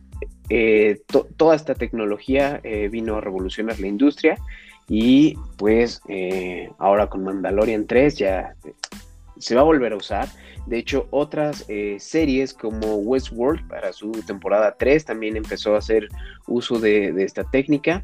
eh, 0.50 1.02
toda 1.38 1.56
esta 1.56 1.76
tecnología 1.76 2.60
eh, 2.64 2.90
vino 2.90 3.18
a 3.18 3.22
revolucionar 3.22 3.80
la 3.80 3.88
industria 3.88 4.38
y 4.90 5.38
pues 5.58 6.02
ahora 6.78 7.08
con 7.08 7.24
Mandalorian 7.24 7.88
3 7.88 8.18
ya 8.18 8.56
se 9.40 9.56
va 9.56 9.62
a 9.62 9.66
volver 9.66 9.94
a 9.94 9.98
usar. 9.98 10.28
De 10.66 10.78
hecho, 10.78 11.08
otras 11.12 11.66
series 12.00 12.54
como 12.54 12.96
Westworld 12.96 13.68
para 13.68 13.94
su 13.94 14.12
temporada 14.12 14.76
3 14.78 15.06
también 15.06 15.38
empezó 15.38 15.76
a 15.76 15.78
hacer 15.78 16.10
uso 16.48 16.80
de, 16.80 17.24
esta 17.24 17.44
técnica. 17.46 18.02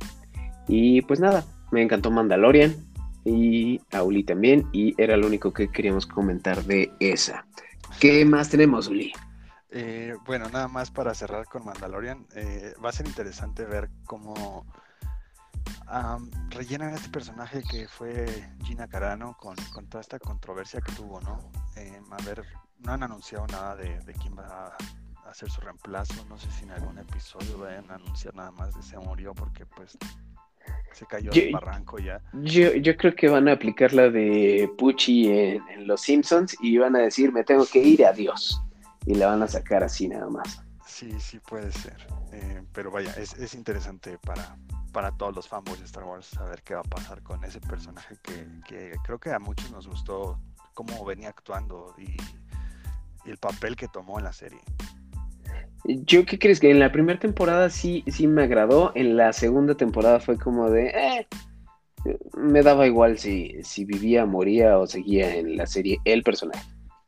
Y 0.67 1.01
pues 1.01 1.19
nada, 1.19 1.43
me 1.71 1.81
encantó 1.81 2.09
Mandalorian 2.09 2.75
y 3.25 3.81
a 3.91 4.03
Uli 4.03 4.23
también. 4.23 4.67
Y 4.71 4.93
era 5.01 5.17
lo 5.17 5.27
único 5.27 5.51
que 5.51 5.69
queríamos 5.69 6.05
comentar 6.05 6.63
de 6.63 6.91
esa. 6.99 7.45
¿Qué 7.99 8.23
más 8.25 8.49
tenemos, 8.49 8.87
Uli? 8.87 9.11
Eh, 9.75 10.15
bueno, 10.25 10.49
nada 10.49 10.67
más 10.67 10.91
para 10.91 11.13
cerrar 11.13 11.45
con 11.45 11.65
Mandalorian. 11.65 12.27
Eh, 12.35 12.73
va 12.83 12.89
a 12.89 12.93
ser 12.93 13.07
interesante 13.07 13.65
ver 13.65 13.89
cómo 14.05 14.65
rellenan 16.49 16.93
este 16.93 17.09
personaje 17.09 17.61
que 17.69 17.87
fue 17.87 18.25
Gina 18.63 18.87
Carano 18.87 19.37
con, 19.37 19.55
toda 19.87 20.01
esta 20.01 20.19
controversia 20.19 20.81
que 20.81 20.91
tuvo, 20.93 21.21
¿no? 21.21 21.39
Eh, 21.75 22.01
a 22.11 22.23
ver, 22.23 22.43
no 22.79 22.93
han 22.93 23.03
anunciado 23.03 23.47
nada 23.47 23.75
de, 23.75 23.99
de 24.01 24.13
quién 24.13 24.37
va 24.37 24.75
a 25.25 25.29
hacer 25.29 25.49
su 25.49 25.61
reemplazo. 25.61 26.25
No 26.25 26.37
sé 26.37 26.49
si 26.51 26.63
en 26.63 26.71
algún 26.71 26.97
episodio 26.97 27.57
vayan 27.59 27.89
a 27.91 27.95
anunciar 27.95 28.35
nada 28.35 28.51
más 28.51 28.75
de 28.75 28.81
se 28.83 28.97
murió 28.97 29.33
porque 29.33 29.65
pues 29.65 29.97
se 30.93 31.05
cayó 31.05 31.31
el 31.31 31.51
barranco 31.51 31.97
ya. 31.99 32.21
Yo, 32.33 32.73
yo 32.73 32.95
creo 32.95 33.15
que 33.15 33.27
van 33.27 33.47
a 33.47 33.53
aplicar 33.53 33.93
la 33.93 34.09
de 34.09 34.71
Pucci 34.77 35.29
en, 35.29 35.87
Los 35.87 36.01
Simpsons 36.01 36.55
y 36.61 36.77
van 36.77 36.95
a 36.95 36.99
decir, 36.99 37.31
me 37.31 37.43
tengo 37.43 37.65
que 37.65 37.79
ir, 37.79 38.05
adiós. 38.05 38.61
Y 39.05 39.15
la 39.15 39.27
van 39.27 39.41
a 39.41 39.47
sacar 39.47 39.83
así 39.83 40.07
nada 40.07 40.29
más. 40.29 40.61
Sí, 40.85 41.11
sí 41.19 41.39
puede 41.39 41.71
ser. 41.71 42.07
Eh, 42.31 42.61
pero 42.71 42.91
vaya, 42.91 43.11
es, 43.13 43.33
es, 43.33 43.53
interesante 43.53 44.17
para, 44.19 44.55
para 44.93 45.11
todos 45.11 45.35
los 45.35 45.47
fanboys 45.47 45.79
de 45.79 45.85
Star 45.85 46.03
Wars 46.05 46.27
saber 46.27 46.61
qué 46.63 46.75
va 46.75 46.81
a 46.81 46.83
pasar 46.83 47.21
con 47.23 47.43
ese 47.43 47.59
personaje 47.59 48.15
que, 48.21 48.47
que 48.67 48.95
creo 49.03 49.19
que 49.19 49.31
a 49.31 49.39
muchos 49.39 49.71
nos 49.71 49.87
gustó 49.87 50.39
cómo 50.73 51.03
venía 51.03 51.29
actuando 51.29 51.93
y, 51.97 52.15
y 53.25 53.29
el 53.29 53.37
papel 53.37 53.75
que 53.75 53.87
tomó 53.87 54.19
en 54.19 54.25
la 54.25 54.33
serie. 54.33 54.61
Yo, 55.85 56.25
¿qué 56.25 56.39
crees? 56.39 56.59
Que 56.59 56.71
en 56.71 56.79
la 56.79 56.91
primera 56.91 57.19
temporada 57.19 57.69
sí, 57.69 58.05
sí 58.07 58.27
me 58.27 58.43
agradó. 58.43 58.93
En 58.95 59.17
la 59.17 59.33
segunda 59.33 59.75
temporada 59.75 60.21
fue 60.21 60.37
como 60.37 60.69
de. 60.69 60.87
Eh, 60.87 61.27
me 62.37 62.61
daba 62.61 62.87
igual 62.87 63.17
si, 63.17 63.61
si 63.63 63.83
vivía, 63.83 64.25
moría 64.25 64.77
o 64.77 64.87
seguía 64.87 65.35
en 65.35 65.57
la 65.57 65.67
serie 65.67 65.99
el 66.05 66.23
personaje. 66.23 66.65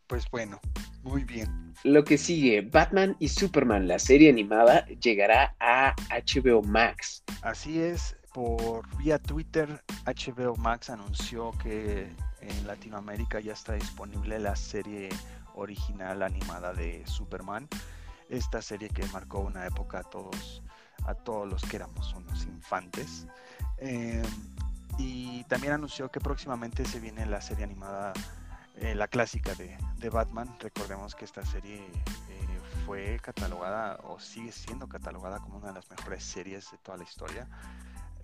Pues 0.08 0.26
bueno, 0.30 0.60
muy 1.04 1.24
bien. 1.24 1.65
Lo 1.86 2.04
que 2.04 2.18
sigue, 2.18 2.62
Batman 2.62 3.16
y 3.20 3.30
Superman, 3.30 3.88
la 3.88 4.00
serie 4.00 4.32
animada, 4.32 4.88
llegará 4.88 5.56
a 5.60 5.94
HBO 6.10 6.64
Max. 6.64 7.24
Así 7.44 7.80
es, 7.80 8.18
por 8.34 8.84
vía 8.98 9.20
Twitter, 9.20 9.84
HBO 10.08 10.56
Max 10.56 10.90
anunció 10.90 11.52
que 11.62 12.10
en 12.42 12.66
Latinoamérica 12.66 13.40
ya 13.40 13.54
está 13.54 13.74
disponible 13.74 14.40
la 14.40 14.56
serie 14.56 15.10
original 15.54 16.24
animada 16.24 16.74
de 16.74 17.06
Superman 17.06 17.70
esta 18.30 18.64
serie 18.64 18.90
que 18.90 19.06
marcó 19.14 19.42
una 19.42 19.68
época 19.68 20.00
a 20.00 20.04
todos, 20.04 20.64
a 21.06 21.14
todos 21.14 21.48
los 21.48 21.62
que 21.62 21.76
éramos 21.76 22.16
unos 22.16 22.46
infantes. 22.46 23.28
Em, 23.78 24.24
y 24.98 25.44
también 25.44 25.74
anunció 25.74 26.10
que 26.10 26.20
próximamente 26.20 26.84
se 26.84 27.00
viene 27.00 27.28
la 27.28 27.42
serie 27.42 27.64
animada, 27.64 28.14
eh, 28.78 28.96
la 28.96 29.08
clásica 29.08 29.54
de, 29.56 29.78
Batman. 30.10 30.56
Recordemos 30.60 31.16
que 31.16 31.26
esta 31.26 31.44
serie 31.44 31.78
eh, 31.78 32.60
fue 32.86 33.20
catalogada 33.24 34.00
o 34.04 34.20
sigue 34.20 34.52
siendo 34.52 34.88
catalogada 34.88 35.40
como 35.40 35.58
una 35.58 35.70
de 35.70 35.74
las 35.74 35.90
mejores 35.90 36.24
series 36.24 36.70
de 36.70 36.78
toda 36.78 37.00
la 37.00 37.04
historia. 37.04 37.48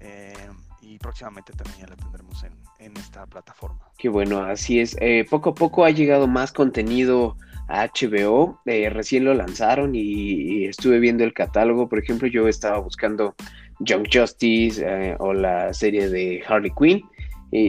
Em, 0.03 0.55
y 0.81 0.97
próximamente 0.97 1.53
también 1.53 1.81
ya 1.81 1.87
la 1.87 1.95
tendremos 1.95 2.43
en, 2.43 2.53
en 2.79 2.97
esta 2.97 3.27
plataforma. 3.27 3.79
Qué 3.99 4.09
bueno, 4.09 4.43
así 4.43 4.79
es. 4.79 4.97
Eh, 4.99 5.25
poco 5.29 5.51
a 5.51 5.53
poco 5.53 5.85
ha 5.85 5.91
llegado 5.91 6.27
más 6.27 6.51
contenido 6.51 7.37
HBO. 7.69 8.59
Eh, 8.65 8.89
recién 8.89 9.25
lo 9.25 9.35
lanzaron 9.35 9.93
y, 9.93 10.65
estuve 10.65 10.97
viendo 10.99 11.23
el 11.23 11.33
catálogo. 11.33 11.87
Por 11.87 11.99
ejemplo, 11.99 12.27
yo 12.27 12.47
estaba 12.47 12.79
buscando 12.79 13.35
Young 13.79 14.07
Justice 14.11 14.83
eh, 14.83 15.15
o 15.19 15.33
la 15.33 15.71
serie 15.71 16.09
de 16.09 16.43
Harley 16.47 16.71
Quinn. 16.77 17.03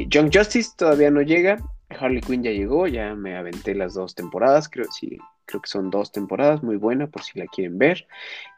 Young 0.08 0.30
Justice 0.32 0.70
todavía 0.76 1.10
no 1.10 1.20
llega. 1.20 1.58
Harley 1.98 2.20
Quinn 2.20 2.42
ya 2.42 2.50
llegó, 2.50 2.86
ya 2.86 3.14
me 3.14 3.36
aventé 3.36 3.74
las 3.74 3.94
dos 3.94 4.14
temporadas, 4.14 4.68
creo, 4.68 4.90
sí, 4.92 5.18
creo 5.46 5.60
que 5.60 5.68
son 5.68 5.90
dos 5.90 6.12
temporadas, 6.12 6.62
muy 6.62 6.76
buena 6.76 7.06
por 7.06 7.22
si 7.22 7.38
la 7.38 7.46
quieren 7.46 7.78
ver. 7.78 8.06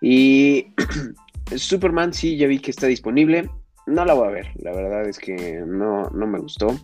Y 0.01 0.73
Superman 1.57 2.13
sí, 2.13 2.37
ya 2.37 2.47
vi 2.47 2.59
que 2.59 2.71
está 2.71 2.87
disponible. 2.87 3.51
No 3.87 4.05
la 4.05 4.15
voy 4.15 4.29
a 4.29 4.31
ver, 4.31 4.51
la 4.57 4.73
verdad 4.73 5.07
es 5.09 5.19
que 5.19 5.63
no, 5.67 6.09
no 6.11 6.27
me 6.27 6.39
gustó. 6.39 6.79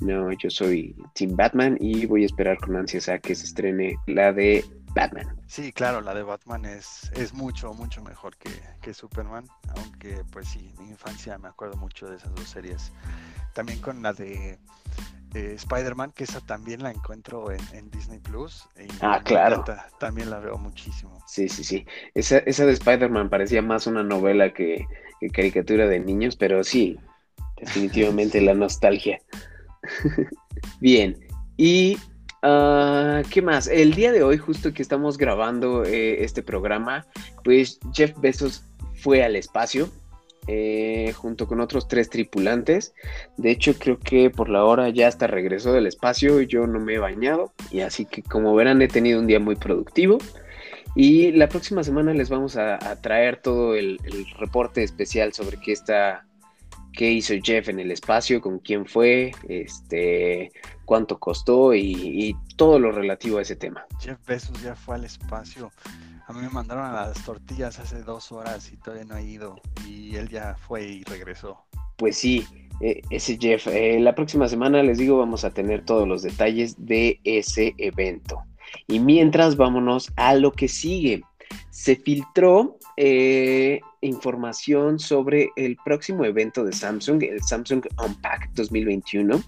No, 0.00 0.30
yo 0.32 0.48
soy 0.48 0.94
Team 1.14 1.34
Batman 1.34 1.76
y 1.80 2.06
voy 2.06 2.22
a 2.22 2.26
esperar 2.26 2.58
con 2.58 2.76
ansias 2.76 3.08
a 3.08 3.18
que 3.18 3.34
se 3.34 3.46
estrene 3.46 3.96
la 4.06 4.32
de 4.32 4.64
Batman. 4.94 5.26
Sí, 5.46 5.72
claro, 5.72 6.00
la 6.00 6.14
de 6.14 6.22
Batman 6.22 6.64
es, 6.64 7.10
es 7.14 7.34
mucho, 7.34 7.74
mucho 7.74 8.02
mejor 8.02 8.36
que, 8.36 8.50
que 8.80 8.94
Superman, 8.94 9.46
aunque 9.76 10.22
pues 10.30 10.48
sí, 10.48 10.72
mi 10.78 10.88
infancia 10.88 11.36
me 11.38 11.48
acuerdo 11.48 11.76
mucho 11.76 12.08
de 12.08 12.16
esas 12.16 12.34
dos 12.34 12.48
series. 12.48 12.92
También 13.54 13.80
con 13.80 14.02
la 14.02 14.12
de 14.12 14.58
eh, 15.34 15.52
Spider-Man, 15.56 16.12
que 16.12 16.24
esa 16.24 16.40
también 16.40 16.82
la 16.82 16.90
encuentro 16.90 17.50
en, 17.50 17.90
Disney 17.90 18.18
Plus. 18.18 18.68
ah, 19.00 19.20
claro. 19.24 19.64
también 19.98 20.30
la 20.30 20.38
veo 20.38 20.56
muchísimo. 20.58 21.22
Sí, 21.26 21.48
sí, 21.48 21.64
sí. 21.64 21.86
Esa, 22.14 22.38
esa 22.38 22.66
de 22.66 22.72
Spider-Man 22.72 23.28
parecía 23.28 23.62
más 23.62 23.86
una 23.86 24.02
novela 24.02 24.52
que, 24.52 24.86
que 25.20 25.28
caricatura 25.28 25.86
de 25.86 26.00
niños, 26.00 26.36
pero 26.36 26.64
sí, 26.64 26.98
definitivamente 27.60 28.40
la 28.42 28.54
nostalgia. 28.54 29.20
Bien, 30.80 31.18
y 31.56 31.98
ah, 32.42 33.22
¿qué 33.30 33.42
más? 33.42 33.66
El 33.66 33.94
día 33.94 34.12
de 34.12 34.22
hoy, 34.22 34.38
justo 34.38 34.72
que 34.72 34.82
estamos 34.82 35.18
grabando 35.18 35.84
eh, 35.84 36.24
este 36.24 36.42
programa, 36.42 37.06
pues 37.44 37.78
Jeff 37.92 38.12
Bezos 38.18 38.64
fue 38.94 39.22
al 39.22 39.36
espacio. 39.36 39.88
Eh, 40.50 41.12
junto 41.14 41.46
con 41.46 41.60
otros 41.60 41.88
tres 41.88 42.08
tripulantes. 42.08 42.94
De 43.36 43.50
hecho, 43.50 43.74
creo 43.78 43.98
que 43.98 44.30
por 44.30 44.48
la 44.48 44.64
hora 44.64 44.88
ya 44.88 45.06
hasta 45.06 45.26
regresó 45.26 45.74
del 45.74 45.86
espacio. 45.86 46.40
Yo 46.40 46.66
no 46.66 46.80
me 46.80 46.94
he 46.94 46.98
bañado. 46.98 47.52
Y 47.70 47.80
así 47.80 48.06
que, 48.06 48.22
como 48.22 48.54
verán, 48.54 48.80
he 48.80 48.88
tenido 48.88 49.20
un 49.20 49.26
día 49.26 49.40
muy 49.40 49.56
productivo. 49.56 50.16
Y 50.94 51.32
la 51.32 51.50
próxima 51.50 51.84
semana 51.84 52.14
les 52.14 52.30
vamos 52.30 52.56
a, 52.56 52.78
traer 53.02 53.42
todo 53.42 53.74
el, 53.74 53.98
reporte 54.38 54.82
especial 54.82 55.34
sobre 55.34 55.58
qué 55.58 55.72
está 55.72 56.24
qué 56.94 57.12
hizo 57.12 57.34
Jeff 57.40 57.68
en 57.68 57.78
el 57.78 57.92
espacio, 57.92 58.40
con 58.40 58.58
quién 58.58 58.84
fue, 58.84 59.30
este, 59.48 60.50
cuánto 60.84 61.20
costó 61.20 61.72
y, 61.72 62.34
todo 62.56 62.80
lo 62.80 62.90
relativo 62.90 63.38
a 63.38 63.42
ese 63.42 63.54
tema. 63.54 63.86
Jeff 64.00 64.18
Bezos 64.26 64.60
ya 64.60 64.74
fue 64.74 64.96
al 64.96 65.04
espacio. 65.04 65.70
A 66.28 66.34
mí 66.34 66.42
me 66.42 66.50
mandaron 66.50 66.84
a 66.84 66.92
las 66.92 67.24
tortillas 67.24 67.78
hace 67.78 68.02
dos 68.02 68.32
horas 68.32 68.70
y 68.70 68.76
todavía 68.76 69.06
no 69.06 69.14
ha 69.14 69.22
ido. 69.22 69.56
Y 69.86 70.14
él 70.14 70.28
ya 70.28 70.56
fue 70.58 70.84
y 70.84 71.02
regresó. 71.04 71.64
Pues 71.96 72.18
sí, 72.18 72.44
eh, 72.82 73.00
ese 73.08 73.38
Jeff. 73.40 73.66
Eh, 73.68 73.98
la 73.98 74.14
próxima 74.14 74.46
semana 74.46 74.82
les 74.82 74.98
digo, 74.98 75.16
vamos 75.16 75.46
a 75.46 75.54
tener 75.54 75.86
todos 75.86 76.06
los 76.06 76.20
detalles 76.20 76.76
de 76.76 77.18
ese 77.24 77.74
evento. 77.78 78.42
Y 78.86 79.00
mientras, 79.00 79.56
vámonos 79.56 80.12
a 80.16 80.34
lo 80.34 80.52
que 80.52 80.68
sigue. 80.68 81.22
Se 81.70 81.96
filtró 81.96 82.76
eh, 82.98 83.80
información 84.02 84.98
sobre 84.98 85.48
el 85.56 85.78
próximo 85.82 86.26
evento 86.26 86.62
de 86.62 86.74
Samsung, 86.74 87.22
el 87.22 87.42
Samsung 87.42 87.86
Unpack 88.04 88.50
2021. 88.52 89.40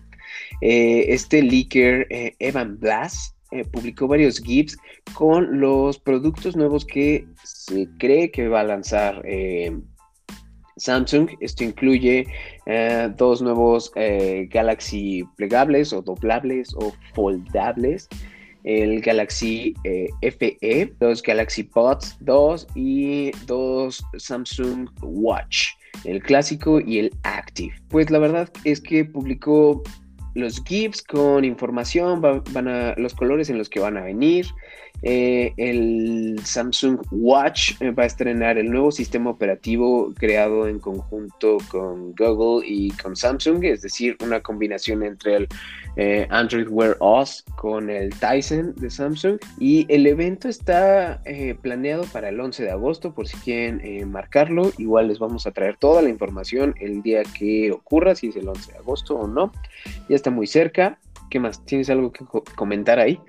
este 0.62 1.42
leaker, 1.42 2.06
Evan 2.38 2.78
Blass, 2.78 3.34
publicó 3.72 4.06
varios 4.06 4.38
GIFs 4.38 4.76
con 5.14 5.60
los 5.60 5.98
productos 5.98 6.56
nuevos 6.56 6.84
que 6.84 7.26
se 7.42 7.88
cree 7.98 8.30
que 8.30 8.48
va 8.48 8.60
a 8.60 8.64
lanzar 8.64 9.22
Samsung. 10.80 11.30
Esto 11.40 11.64
incluye 11.64 12.26
eh, 12.66 13.10
dos 13.16 13.42
nuevos 13.42 13.92
eh, 13.94 14.48
Galaxy 14.50 15.24
plegables 15.36 15.92
o 15.92 16.02
doblables 16.02 16.74
o 16.74 16.92
foldables. 17.14 18.08
El 18.64 19.00
Galaxy 19.00 19.74
eh, 19.84 20.08
FE, 20.20 20.92
dos 20.98 21.22
Galaxy 21.22 21.62
Pods 21.62 22.18
2 22.20 22.66
y 22.74 23.30
dos 23.46 24.04
Samsung 24.18 24.90
Watch, 25.00 25.68
el 26.04 26.22
clásico 26.22 26.78
y 26.78 26.98
el 26.98 27.10
Active. 27.22 27.74
Pues 27.88 28.10
la 28.10 28.18
verdad 28.18 28.50
es 28.64 28.82
que 28.82 29.06
publicó 29.06 29.82
los 30.40 30.62
GIFs 30.64 31.02
con 31.02 31.44
información, 31.44 32.20
van 32.20 32.68
a, 32.68 32.94
los 32.96 33.14
colores 33.14 33.50
en 33.50 33.58
los 33.58 33.68
que 33.68 33.80
van 33.80 33.96
a 33.96 34.02
venir, 34.02 34.46
eh, 35.02 35.54
el 35.56 36.40
Samsung 36.44 37.00
Watch 37.10 37.72
eh, 37.80 37.90
va 37.90 38.02
a 38.02 38.06
estrenar 38.06 38.58
el 38.58 38.70
nuevo 38.70 38.92
sistema 38.92 39.30
operativo 39.30 40.12
creado 40.14 40.68
en 40.68 40.78
conjunto 40.78 41.56
con 41.70 42.14
Google 42.14 42.66
y 42.66 42.90
con 42.90 43.16
Samsung, 43.16 43.64
es 43.64 43.80
decir, 43.80 44.18
una 44.22 44.40
combinación 44.40 45.02
entre 45.02 45.36
el 45.36 45.48
eh, 45.96 46.26
Android 46.28 46.68
Wear 46.68 46.96
OS 47.00 47.44
con 47.56 47.88
el 47.88 48.10
Tyson 48.18 48.74
de 48.76 48.90
Samsung. 48.90 49.38
Y 49.58 49.86
el 49.88 50.06
evento 50.06 50.48
está 50.48 51.22
planeado 51.62 52.04
para 52.12 52.28
el 52.28 52.40
11 52.40 52.64
de 52.64 52.70
agosto, 52.70 53.14
por 53.14 53.26
si 53.26 53.36
quieren 53.38 54.10
marcarlo. 54.10 54.70
Igual 54.78 55.08
les 55.08 55.18
vamos 55.18 55.46
a 55.46 55.50
traer 55.50 55.76
toda 55.76 56.02
la 56.02 56.08
información 56.08 56.74
el 56.80 57.02
día 57.02 57.22
que 57.22 57.72
ocurra, 57.72 58.14
si 58.14 58.28
es 58.28 58.36
el 58.36 58.48
11 58.48 58.72
de 58.72 58.78
agosto 58.78 59.14
o 59.14 59.26
no. 59.26 59.52
Ya 60.08 60.16
está 60.16 60.29
muy 60.30 60.46
cerca. 60.46 60.98
¿Qué 61.30 61.38
más? 61.38 61.64
¿Tienes 61.64 61.90
algo 61.90 62.12
que 62.12 62.24
comentar 62.56 62.98
ahí? 62.98 63.20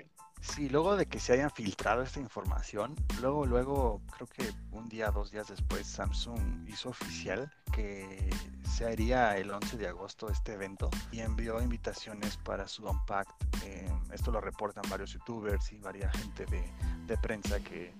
Sí, 0.42 0.68
luego 0.68 0.96
de 0.96 1.06
que 1.06 1.20
se 1.20 1.34
hayan 1.34 1.52
filtrado 1.52 2.02
esta 2.02 2.18
información, 2.18 2.96
luego, 3.20 3.46
luego, 3.46 4.02
creo 4.10 4.26
que 4.26 4.52
un 4.72 4.88
día, 4.88 5.12
dos 5.12 5.30
días 5.30 5.46
después, 5.46 5.86
Samsung 5.86 6.68
hizo 6.68 6.88
oficial 6.88 7.48
que 7.72 8.28
se 8.68 8.84
haría 8.84 9.36
el 9.36 9.52
11 9.52 9.76
de 9.76 9.86
agosto 9.86 10.28
este 10.28 10.54
evento 10.54 10.90
y 11.12 11.20
envió 11.20 11.62
invitaciones 11.62 12.38
para 12.38 12.66
su 12.66 12.84
Unpacked. 12.84 13.32
Eh, 13.64 13.88
esto 14.12 14.32
lo 14.32 14.40
reportan 14.40 14.82
varios 14.90 15.12
youtubers 15.12 15.70
y 15.72 15.78
varias 15.78 16.12
gente 16.16 16.44
de, 16.46 17.16
prensa 17.18 17.60
que, 17.60 17.94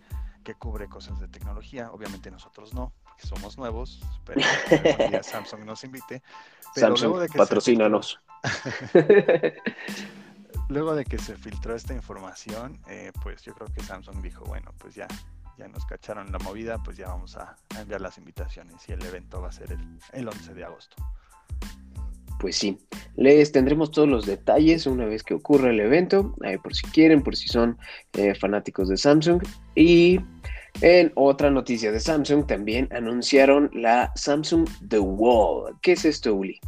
cubre 0.59 0.89
cosas 0.89 1.21
de 1.21 1.29
tecnología. 1.29 1.93
Obviamente 1.93 2.29
nosotros 2.29 2.75
no, 2.75 2.93
porque 3.05 3.25
somos 3.25 3.57
nuevos, 3.57 4.01
pero 4.25 4.41
Samsung 5.23 5.65
nos 5.65 5.85
invite. 5.85 6.25
Pero 6.75 6.89
Samsung, 6.89 7.21
de 7.21 7.29
que 7.29 7.39
patrocínanos. 7.39 8.19
luego 10.69 10.95
de 10.95 11.05
que 11.05 11.19
se 11.19 11.37
filtró 11.37 11.75
esta 11.75 11.95
información, 11.95 12.81
eh, 12.89 13.13
pues 13.23 13.43
yo 13.43 13.55
creo 13.55 13.69
que 13.73 13.83
Samsung 13.83 14.23
dijo, 14.23 14.45
bueno, 14.45 14.73
pues 14.79 14.95
ya, 14.95 15.07
ya 15.59 15.69
nos 15.69 15.85
cacharon 15.87 16.33
la 16.33 16.39
movida, 16.39 16.83
pues 16.83 16.97
ya 16.97 17.09
vamos 17.09 17.37
a, 17.37 17.57
enviar 17.79 18.01
las 18.01 18.19
invitaciones 18.19 18.89
y 18.89 18.93
el 18.93 19.05
evento 19.05 19.41
va 19.41 19.49
a 19.49 19.53
ser 19.53 19.77
el, 20.13 20.29
11 20.29 20.55
de 20.55 20.65
agosto. 20.65 20.97
Pues 22.41 22.57
sí, 22.57 22.79
les 23.15 23.53
tendremos 23.53 23.93
todos 23.93 24.09
los 24.09 24.27
detalles 24.27 24.87
una 24.87 25.05
vez 25.05 25.23
que 25.23 25.35
ocurra 25.35 25.71
el 25.71 25.79
evento, 25.79 26.35
eh, 26.45 26.59
por 26.61 26.75
si 26.75 26.87
quieren, 26.89 27.23
por 27.23 27.37
si 27.37 27.47
son 27.47 27.79
eh, 28.15 28.35
fanáticos 28.35 28.89
de 28.89 28.97
Samsung. 28.97 29.41
Y 29.77 30.19
en 30.81 31.13
otra 31.15 31.51
noticia 31.51 31.93
de 31.93 32.01
Samsung 32.01 32.47
también 32.47 32.89
anunciaron 32.91 33.71
la 33.73 34.11
Samsung 34.17 34.69
The 34.89 34.99
Wall. 34.99 35.77
¿Qué 35.83 35.93
es 35.93 36.05
esto, 36.05 36.35
Uli? 36.35 36.59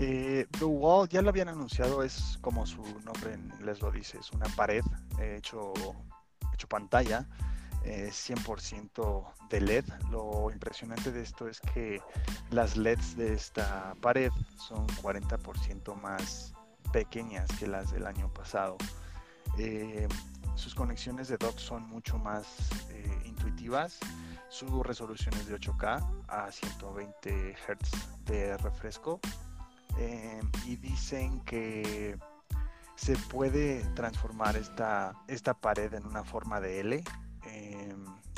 Eh, 0.00 0.46
The 0.58 0.64
Wall 0.64 1.08
ya 1.08 1.22
lo 1.22 1.30
habían 1.30 1.48
anunciado, 1.48 2.04
es 2.04 2.38
como 2.40 2.66
su 2.66 2.82
nombre 3.04 3.34
en 3.34 3.52
inglés 3.58 3.82
lo 3.82 3.90
dice, 3.90 4.18
es 4.18 4.30
una 4.30 4.46
pared 4.54 4.84
eh, 5.18 5.36
hecho, 5.38 5.72
hecho 6.54 6.68
pantalla, 6.68 7.26
100% 7.84 8.90
eh, 9.00 9.32
de 9.50 9.60
LED. 9.60 9.84
Lo 10.10 10.52
impresionante 10.52 11.10
de 11.10 11.22
esto 11.22 11.48
es 11.48 11.60
que 11.60 12.00
las 12.50 12.76
LEDs 12.76 13.16
de 13.16 13.32
esta 13.32 13.94
pared 14.00 14.30
son 14.56 14.86
40% 14.86 15.94
más 15.96 16.52
pequeñas 16.92 17.50
que 17.58 17.66
las 17.66 17.90
del 17.90 18.06
año 18.06 18.32
pasado. 18.32 18.76
sus 20.54 20.74
conexiones 20.74 21.28
de 21.28 21.38
dock 21.38 21.58
son 21.58 21.82
mucho 21.88 22.18
más 22.18 22.46
intuitivas. 23.24 23.98
Su 24.48 24.82
resolución 24.82 25.34
es 25.34 25.46
de 25.46 25.58
8K 25.58 26.24
a 26.28 26.52
120 26.52 27.54
Hz 27.54 28.24
de 28.24 28.56
refresco 28.58 29.20
eh, 29.98 30.40
y 30.64 30.76
dicen 30.76 31.40
que 31.40 32.16
se 32.94 33.16
puede 33.16 33.84
transformar 33.94 34.56
esta, 34.56 35.12
esta 35.28 35.54
pared 35.54 35.92
en 35.94 36.06
una 36.06 36.24
forma 36.24 36.60
de 36.60 36.80
L, 36.80 37.04
eh, 37.46 37.96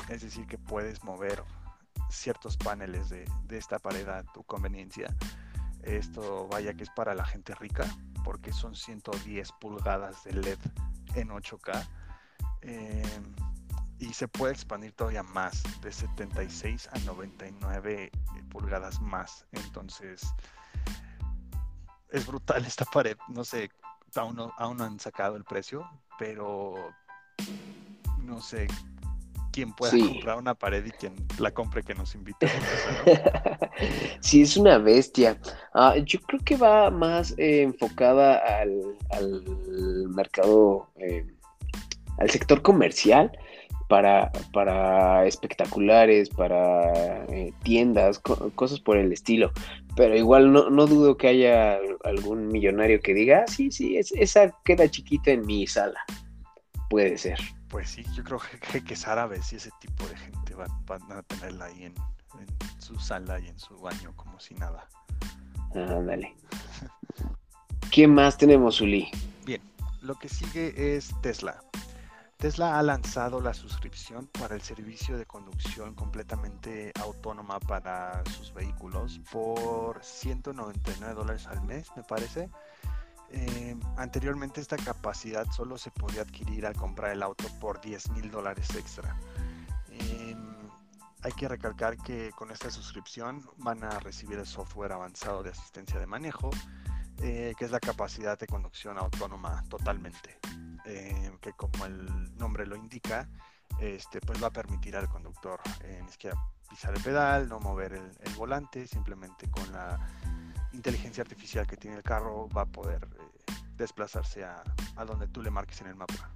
es 0.09 0.21
decir, 0.21 0.45
que 0.47 0.57
puedes 0.57 1.03
mover 1.03 1.43
ciertos 2.09 2.57
paneles 2.57 3.09
de, 3.09 3.25
esta 3.49 3.79
pared 3.79 4.07
a 4.07 4.23
tu 4.23 4.43
conveniencia. 4.43 5.15
Esto 5.83 6.47
vaya 6.47 6.73
que 6.73 6.83
es 6.83 6.89
para 6.91 7.15
la 7.15 7.25
gente 7.25 7.55
rica, 7.55 7.85
porque 8.23 8.51
son 8.53 8.75
110 8.75 9.51
pulgadas 9.59 10.23
de 10.23 10.33
LED 10.33 10.59
en 11.15 11.29
8K. 11.29 11.87
Eh, 12.61 13.21
y 13.99 14.13
se 14.13 14.27
puede 14.27 14.53
expandir 14.53 14.93
todavía 14.93 15.23
más, 15.23 15.63
de 15.81 15.91
76 15.91 16.89
a 16.91 16.99
99 16.99 18.11
pulgadas 18.49 18.99
más. 18.99 19.45
Entonces, 19.51 20.21
es 22.11 22.27
brutal 22.27 22.65
esta 22.65 22.85
pared. 22.85 23.17
No 23.29 23.43
sé, 23.43 23.69
aún 24.15 24.35
no, 24.35 24.51
aún 24.57 24.81
han 24.81 24.99
sacado 24.99 25.35
el 25.35 25.43
precio, 25.43 25.83
pero 26.19 26.75
no 28.23 28.41
sé 28.41 28.67
quién 29.51 29.73
pueda 29.73 29.91
comprar 29.91 30.37
una 30.37 30.55
pared 30.55 30.85
y 30.85 30.91
quien 30.91 31.13
la 31.39 31.51
compre 31.51 31.83
que 31.83 31.93
nos 31.93 32.15
invite. 32.15 32.47
sí, 34.21 34.41
es 34.41 34.55
una 34.57 34.77
bestia. 34.77 35.39
Ah, 35.73 35.95
yo 35.97 36.19
creo 36.21 36.39
que 36.43 36.55
va 36.55 36.89
más 36.89 37.33
eh, 37.37 37.63
enfocada 37.63 38.41
al, 38.59 38.97
mercado, 40.09 40.89
eh, 40.97 41.25
al 42.17 42.29
sector 42.29 42.61
comercial 42.61 43.31
para, 43.91 44.31
para 44.53 45.25
espectaculares, 45.25 46.29
para 46.29 47.25
eh, 47.25 47.51
tiendas, 47.61 48.19
cosas 48.19 48.79
por 48.79 48.95
el 48.95 49.11
estilo. 49.11 49.51
Pero 49.97 50.15
igual 50.15 50.53
no, 50.53 50.69
no, 50.69 50.87
dudo 50.87 51.17
que 51.17 51.27
haya 51.27 51.77
algún 52.05 52.47
millonario 52.47 53.01
que 53.01 53.13
diga, 53.13 53.43
ah, 53.45 53.51
sí, 53.51 53.69
sí, 53.69 53.97
esa 53.97 54.55
queda 54.63 54.89
chiquita 54.89 55.31
en 55.31 55.45
mi 55.45 55.67
sala. 55.67 55.99
Puede 56.89 57.17
ser. 57.17 57.37
Pues 57.67 57.89
sí, 57.89 58.05
yo 58.15 58.23
creo 58.23 58.39
que, 58.71 58.81
que 58.81 58.93
es 58.93 59.05
árabes 59.09 59.51
y 59.51 59.57
ese 59.57 59.71
tipo 59.81 60.07
de 60.07 60.15
gente 60.15 60.55
van, 60.55 60.71
a 61.11 61.21
tenerla 61.23 61.65
ahí 61.65 61.83
en, 61.83 61.95
su 62.79 62.97
sala 62.97 63.41
y 63.41 63.49
en 63.49 63.59
su 63.59 63.77
baño 63.77 64.13
como 64.15 64.39
si 64.39 64.53
nada. 64.53 64.87
Ándale. 65.75 66.33
¿Qué 67.91 68.07
más 68.07 68.37
tenemos, 68.37 68.79
Uli? 68.79 69.09
Bien, 69.45 69.61
lo 70.01 70.15
que 70.15 70.29
sigue 70.29 70.95
es 70.95 71.13
Tesla. 71.21 71.61
Tesla 72.41 72.79
ha 72.79 72.81
lanzado 72.81 73.39
la 73.39 73.53
suscripción 73.53 74.25
para 74.25 74.55
el 74.55 74.63
servicio 74.63 75.15
de 75.15 75.27
conducción 75.27 75.93
completamente 75.93 76.91
autónoma 76.99 77.59
para 77.59 78.23
sus 78.25 78.51
vehículos 78.51 79.21
por 79.31 80.03
199 80.03 81.13
dólares 81.13 81.45
al 81.45 81.61
mes, 81.61 81.89
me 81.95 82.01
parece. 82.01 82.49
Eh, 83.29 83.77
anteriormente 83.95 84.59
esta 84.59 84.75
capacidad 84.77 85.45
solo 85.51 85.77
se 85.77 85.91
podía 85.91 86.23
adquirir 86.23 86.65
al 86.65 86.75
comprar 86.75 87.11
el 87.11 87.21
auto 87.21 87.45
por 87.59 87.79
10 87.79 88.09
mil 88.09 88.31
dólares 88.31 88.73
extra. 88.73 89.15
Eh, 89.91 90.35
hay 91.21 91.31
que 91.33 91.47
recalcar 91.47 91.95
que 91.97 92.31
con 92.31 92.49
esta 92.49 92.71
suscripción 92.71 93.47
van 93.57 93.83
a 93.83 93.99
recibir 93.99 94.39
el 94.39 94.47
software 94.47 94.93
avanzado 94.93 95.43
de 95.43 95.51
asistencia 95.51 95.99
de 95.99 96.07
manejo, 96.07 96.49
eh, 97.21 97.53
que 97.57 97.65
es 97.65 97.71
la 97.71 97.79
capacidad 97.79 98.37
de 98.37 98.47
conducción 98.47 98.97
autónoma 98.97 99.63
totalmente. 99.69 100.39
Eh, 100.85 101.31
que 101.39 101.53
como 101.53 101.85
el 101.85 102.35
nombre 102.37 102.65
lo 102.65 102.75
indica, 102.75 103.29
este, 103.79 104.19
pues 104.21 104.41
va 104.41 104.47
a 104.47 104.51
permitir 104.51 104.95
al 104.95 105.07
conductor 105.07 105.59
eh, 105.83 105.99
ni 106.03 106.11
siquiera 106.11 106.35
pisar 106.69 106.95
el 106.95 107.03
pedal, 107.03 107.47
no 107.47 107.59
mover 107.59 107.93
el, 107.93 108.33
volante, 108.35 108.87
simplemente 108.87 109.49
con 109.49 109.71
la 109.71 109.99
inteligencia 110.73 111.21
artificial 111.21 111.67
que 111.67 111.77
tiene 111.77 111.97
el 111.97 112.03
carro 112.03 112.47
va 112.49 112.63
a 112.63 112.65
poder 112.65 113.07
eh, 113.13 113.53
desplazarse 113.75 114.43
a, 114.43 114.63
donde 115.05 115.27
tú 115.27 115.41
le 115.41 115.51
marques 115.51 115.81
en 115.81 115.87
el 115.87 115.95
mapa. 115.95 116.33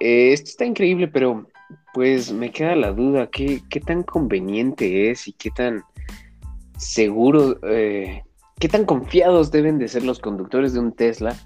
esto 0.00 0.46
está 0.50 0.64
increíble, 0.64 1.08
pero 1.08 1.46
pues 1.92 2.32
me 2.32 2.50
queda 2.50 2.76
la 2.76 2.92
duda, 2.92 3.28
¿qué, 3.30 3.62
qué 3.68 3.80
tan 3.80 4.02
conveniente 4.02 5.10
es 5.10 5.28
y 5.28 5.32
qué 5.32 5.50
tan 5.50 5.84
seguro, 6.78 7.58
eh, 7.64 8.22
qué 8.58 8.68
tan 8.68 8.84
confiados 8.84 9.50
deben 9.50 9.78
de 9.78 9.88
ser 9.88 10.04
los 10.04 10.20
conductores 10.20 10.72
de 10.72 10.80
un 10.80 10.92
Tesla 10.92 11.36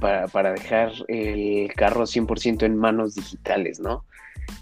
para, 0.00 0.52
dejar 0.52 0.92
el 1.08 1.72
carro 1.74 2.04
100% 2.04 2.64
en 2.64 2.76
manos 2.76 3.14
digitales, 3.14 3.80
¿no? 3.80 4.04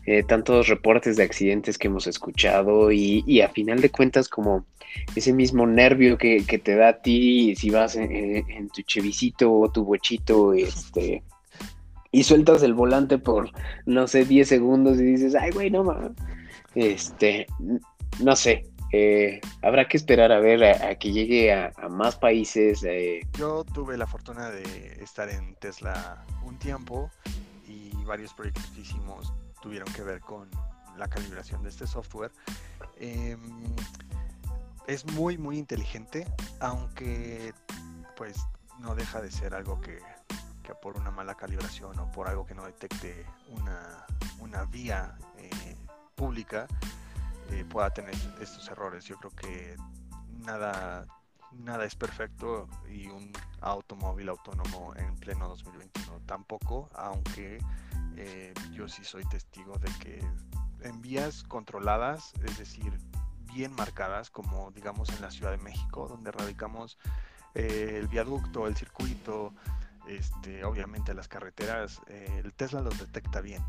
Eh, 0.07 0.23
tantos 0.23 0.69
reportes 0.69 1.17
de 1.17 1.25
accidentes 1.25 1.79
que 1.79 1.89
hemos 1.89 2.07
escuchado 2.07 2.93
y, 2.93 3.41
a 3.41 3.49
final 3.49 3.81
de 3.81 3.91
cuentas 3.91 4.29
como 4.29 4.65
ese 5.17 5.33
mismo 5.33 5.67
nervio 5.67 6.19
que, 6.19 6.43
te 6.63 6.77
da 6.77 6.89
a 6.89 7.03
ti 7.03 7.55
si 7.57 7.71
vas 7.71 7.97
en, 7.97 8.69
tu 8.69 8.83
chevisito 8.83 9.53
o 9.53 9.71
tu 9.71 9.85
bochito 9.85 10.53
este, 10.53 11.23
y 12.13 12.25
sueltas 12.25 12.63
el 12.63 12.75
volante 12.75 13.19
por, 13.19 13.51
no 13.87 14.07
sé, 14.07 14.25
10 14.25 14.47
segundos 14.47 15.01
y 15.01 15.05
dices, 15.05 15.35
ay, 15.35 15.51
güey, 15.51 15.71
no 15.71 15.85
mames. 15.85 16.13
Este, 16.75 17.47
no 18.21 18.37
sé, 18.37 18.65
eh, 18.93 19.41
habrá 19.63 19.89
que 19.89 19.97
esperar 19.97 20.33
a 20.33 20.39
ver 20.39 20.63
a, 20.65 20.95
que 20.97 21.13
llegue 21.13 21.53
a, 21.53 21.73
más 21.89 22.17
países. 22.17 22.85
Eh. 22.85 23.27
Yo 23.39 23.65
tuve 23.65 23.97
la 23.97 24.07
fortuna 24.07 24.51
de 24.51 25.03
estar 25.03 25.31
en 25.31 25.55
Tesla 25.57 26.25
un 26.43 26.59
tiempo 26.59 27.11
y 27.67 27.91
varios 28.05 28.35
proyectos 28.35 28.67
que 28.75 28.83
hicimos 28.83 29.33
tuvieron 29.63 29.91
que 29.95 30.03
ver 30.03 30.21
con 30.21 30.51
la 30.99 31.09
calibración 31.09 31.63
de 31.63 31.71
este 31.71 31.87
software. 31.87 32.33
Em, 33.01 33.41
es 34.87 35.07
muy, 35.13 35.39
muy 35.39 35.57
inteligente, 35.57 36.27
aunque 36.61 37.55
pues 38.17 38.37
no 38.81 38.95
deja 38.95 39.23
de 39.23 39.31
ser 39.31 39.55
algo 39.55 39.81
que, 39.81 40.01
por 40.83 40.97
una 40.97 41.11
mala 41.11 41.35
calibración 41.35 41.99
o 41.99 42.11
por 42.11 42.29
algo 42.29 42.47
que 42.47 42.55
no 42.55 42.65
detecte 42.65 43.27
una, 43.49 44.07
una 44.41 44.65
vía 44.65 45.17
eh, 45.39 45.77
pública, 46.15 46.67
eh, 47.53 47.65
pueda 47.65 47.91
tener 47.91 48.15
estos 48.41 48.69
errores. 48.69 49.05
Yo 49.05 49.17
creo 49.17 49.31
que 49.33 49.77
nada, 50.47 51.07
nada 51.53 51.85
es 51.85 51.95
perfecto 51.95 52.69
y 52.89 53.07
un 53.09 53.31
automóvil 53.61 54.29
autónomo 54.31 54.95
en 54.97 55.15
pleno 55.17 55.49
2021 55.49 56.21
tampoco, 56.27 56.89
aunque 56.95 57.59
eh, 58.17 58.55
yo 58.73 58.89
sí 58.89 59.05
soy 59.05 59.25
testigo 59.27 59.79
de 59.79 59.91
que 60.01 60.25
en 60.81 61.01
vías 61.03 61.45
controladas, 61.45 62.33
es 62.43 62.59
decir, 62.59 62.99
bien 63.53 63.75
marcadas, 63.75 64.31
como 64.31 64.71
digamos 64.71 65.11
en 65.11 65.21
la 65.21 65.31
Ciudad 65.31 65.51
de 65.51 65.59
México, 65.59 66.09
donde 66.09 66.33
radicamos 66.33 66.99
eh, 67.55 67.99
el 68.01 68.09
viaducto, 68.09 68.67
el 68.67 68.77
circuito, 68.77 69.53
este, 70.09 70.65
obviamente 70.65 71.15
las 71.15 71.29
carreteras, 71.29 72.01
el 72.09 72.53
Tesla 72.55 72.81
los 72.81 72.99
detecta 72.99 73.41
bien 73.41 73.63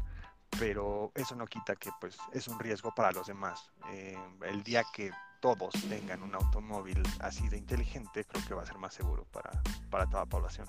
pero 0.60 1.12
eso 1.16 1.36
no 1.36 1.46
quita 1.46 1.76
que 1.76 1.90
pues 2.00 2.18
es 2.34 2.48
un 2.48 2.60
riesgo 2.60 2.94
para 2.96 3.12
los 3.12 3.28
demás. 3.28 3.72
Eh, 3.92 4.18
el 4.46 4.64
día 4.64 4.84
que 4.94 5.12
todos 5.42 5.74
tengan 5.90 6.24
un 6.24 6.36
automóvil 6.36 7.02
así 7.20 7.48
de 7.50 7.58
inteligente, 7.58 8.24
creo 8.26 8.46
que 8.48 8.54
va 8.54 8.64
a 8.64 8.66
ser 8.66 8.78
más 8.78 8.94
seguro 8.94 9.26
para, 9.32 9.52
para 9.90 10.06
toda 10.06 10.22
la 10.22 10.30
población. 10.30 10.68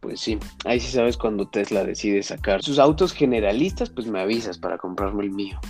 Pues 0.00 0.20
sí, 0.20 0.38
ahí 0.64 0.78
sí 0.78 0.92
sabes 0.92 1.16
cuando 1.16 1.48
Tesla 1.48 1.82
decide 1.82 2.22
sacar 2.22 2.62
sus 2.62 2.78
autos 2.78 3.12
generalistas, 3.12 3.90
pues 3.90 4.06
me 4.06 4.20
avisas 4.20 4.56
para 4.58 4.78
comprarme 4.78 5.24
el 5.24 5.30
mío. 5.32 5.60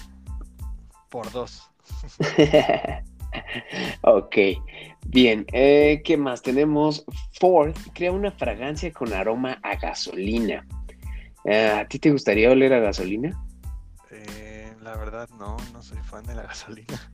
Por 1.08 1.30
dos. 1.32 1.70
ok, 4.02 4.36
bien, 5.06 5.46
eh, 5.52 6.02
¿qué 6.04 6.18
más? 6.18 6.42
Tenemos 6.42 7.04
Ford, 7.40 7.74
crea 7.94 8.12
una 8.12 8.30
fragancia 8.30 8.92
con 8.92 9.12
aroma 9.14 9.58
a 9.62 9.76
gasolina. 9.76 10.66
Eh, 11.44 11.68
¿A 11.68 11.86
ti 11.86 11.98
te 11.98 12.10
gustaría 12.10 12.50
oler 12.50 12.72
a 12.72 12.80
gasolina? 12.80 13.32
Eh, 14.10 14.72
la 14.82 14.96
verdad 14.96 15.28
no, 15.38 15.56
no 15.72 15.82
soy 15.82 15.98
fan 15.98 16.24
de 16.24 16.34
la 16.34 16.42
gasolina. 16.42 17.12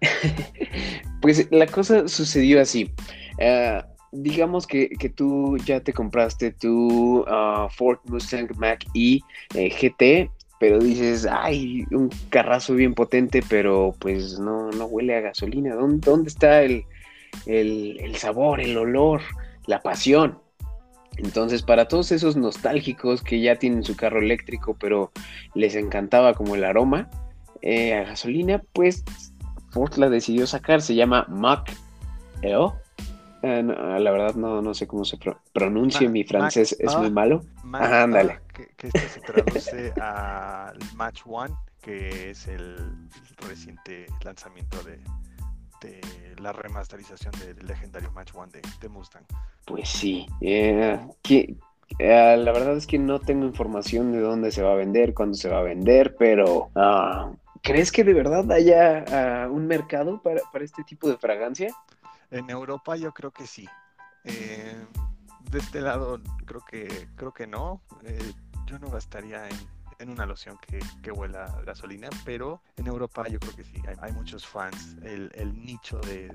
pues 1.20 1.48
la 1.50 1.66
cosa 1.66 2.08
sucedió 2.08 2.60
así. 2.60 2.92
Eh, 3.38 3.82
digamos 4.12 4.66
que, 4.66 4.88
tú 5.14 5.56
ya 5.64 5.80
te 5.80 5.92
compraste 5.92 6.52
tu 6.52 7.24
ah, 7.28 7.68
Ford 7.70 7.98
Mustang 8.04 8.48
Mach 8.56 8.84
E 8.94 9.20
GT, 9.54 10.30
pero 10.58 10.78
dices, 10.78 11.26
ay, 11.30 11.84
un 11.90 12.10
carrazo 12.30 12.74
bien 12.74 12.94
potente, 12.94 13.42
pero 13.48 13.94
pues 13.98 14.38
no, 14.38 14.70
no 14.70 14.86
huele 14.86 15.16
a 15.16 15.20
gasolina. 15.20 15.74
¿Dónde, 15.74 15.98
dónde 16.04 16.28
está 16.28 16.62
el, 16.62 16.84
el 17.46 18.16
sabor, 18.16 18.60
el 18.60 18.76
olor, 18.76 19.20
la 19.66 19.82
pasión? 19.82 20.45
Entonces, 21.16 21.62
para 21.62 21.88
todos 21.88 22.12
esos 22.12 22.36
nostálgicos 22.36 23.22
que 23.22 23.40
ya 23.40 23.56
tienen 23.56 23.82
su 23.84 23.96
carro 23.96 24.20
eléctrico, 24.20 24.76
pero 24.78 25.12
les 25.54 25.74
encantaba 25.74 26.34
como 26.34 26.54
el 26.54 26.64
aroma 26.64 27.08
eh, 27.62 27.94
a 27.94 28.04
gasolina, 28.04 28.62
pues 28.72 29.04
Ford 29.70 29.94
la 29.96 30.08
decidió 30.08 30.46
sacar. 30.46 30.82
Se 30.82 30.94
llama 30.94 31.26
Mac. 31.28 31.72
Eh, 32.42 33.62
la 33.62 34.10
verdad 34.10 34.34
no, 34.34 34.60
no 34.60 34.74
sé 34.74 34.86
cómo 34.86 35.04
se 35.04 35.18
pronuncia, 35.52 36.08
mi 36.08 36.24
francés 36.24 36.76
es 36.78 36.96
muy 36.96 37.10
malo. 37.10 37.42
Ajá, 37.72 38.02
ándale. 38.04 38.40
Que, 38.52 38.68
que 38.76 38.88
esto 38.88 39.00
se 39.08 39.20
traduce 39.20 39.92
al 40.00 40.78
Match 40.94 41.22
One, 41.26 41.54
que 41.80 42.30
es 42.30 42.46
el 42.48 42.76
reciente 43.48 44.06
lanzamiento 44.24 44.82
de, 44.82 44.98
la 46.38 46.52
remasterización 46.52 47.32
del 47.40 47.66
legendario 47.66 48.10
Match 48.12 48.32
One 48.34 48.52
de, 48.80 48.88
Mustang. 48.88 49.24
Pues 49.64 49.88
sí, 49.88 50.26
eh, 50.40 51.00
que, 51.22 51.56
eh, 51.98 52.36
la 52.38 52.52
verdad 52.52 52.76
es 52.76 52.86
que 52.86 52.98
no 52.98 53.20
tengo 53.20 53.46
información 53.46 54.12
de 54.12 54.20
dónde 54.20 54.52
se 54.52 54.62
va 54.62 54.72
a 54.72 54.76
vender, 54.76 55.14
cuándo 55.14 55.36
se 55.36 55.48
va 55.48 55.58
a 55.58 55.62
vender, 55.62 56.16
pero 56.16 56.70
ah, 56.74 57.32
¿crees 57.62 57.90
que 57.90 58.04
de 58.04 58.14
verdad 58.14 58.50
haya 58.52 59.04
ah, 59.08 59.48
un 59.50 59.66
mercado 59.66 60.20
para, 60.22 60.40
este 60.62 60.84
tipo 60.84 61.08
de 61.08 61.16
fragancia? 61.16 61.74
En 62.30 62.50
Europa 62.50 62.96
yo 62.96 63.12
creo 63.12 63.30
que 63.30 63.46
sí. 63.46 63.66
Eh, 64.24 64.76
de 65.50 65.58
este 65.58 65.80
lado 65.80 66.20
creo 66.44 66.60
que 66.60 67.08
creo 67.14 67.32
que 67.32 67.46
no. 67.46 67.80
yo 68.66 68.78
no 68.78 68.90
gastaría 68.90 69.48
en 69.48 69.75
en 69.98 70.10
una 70.10 70.26
loción 70.26 70.58
que, 70.58 70.78
que 71.02 71.10
huela 71.10 71.46
gasolina, 71.64 72.08
pero 72.24 72.62
en 72.76 72.86
Europa 72.86 73.26
yo 73.28 73.38
creo 73.38 73.54
que 73.54 73.64
sí, 73.64 73.82
hay, 74.00 74.12
muchos 74.12 74.46
fans, 74.46 74.96
el, 75.02 75.30
nicho 75.64 75.98
de, 76.00 76.32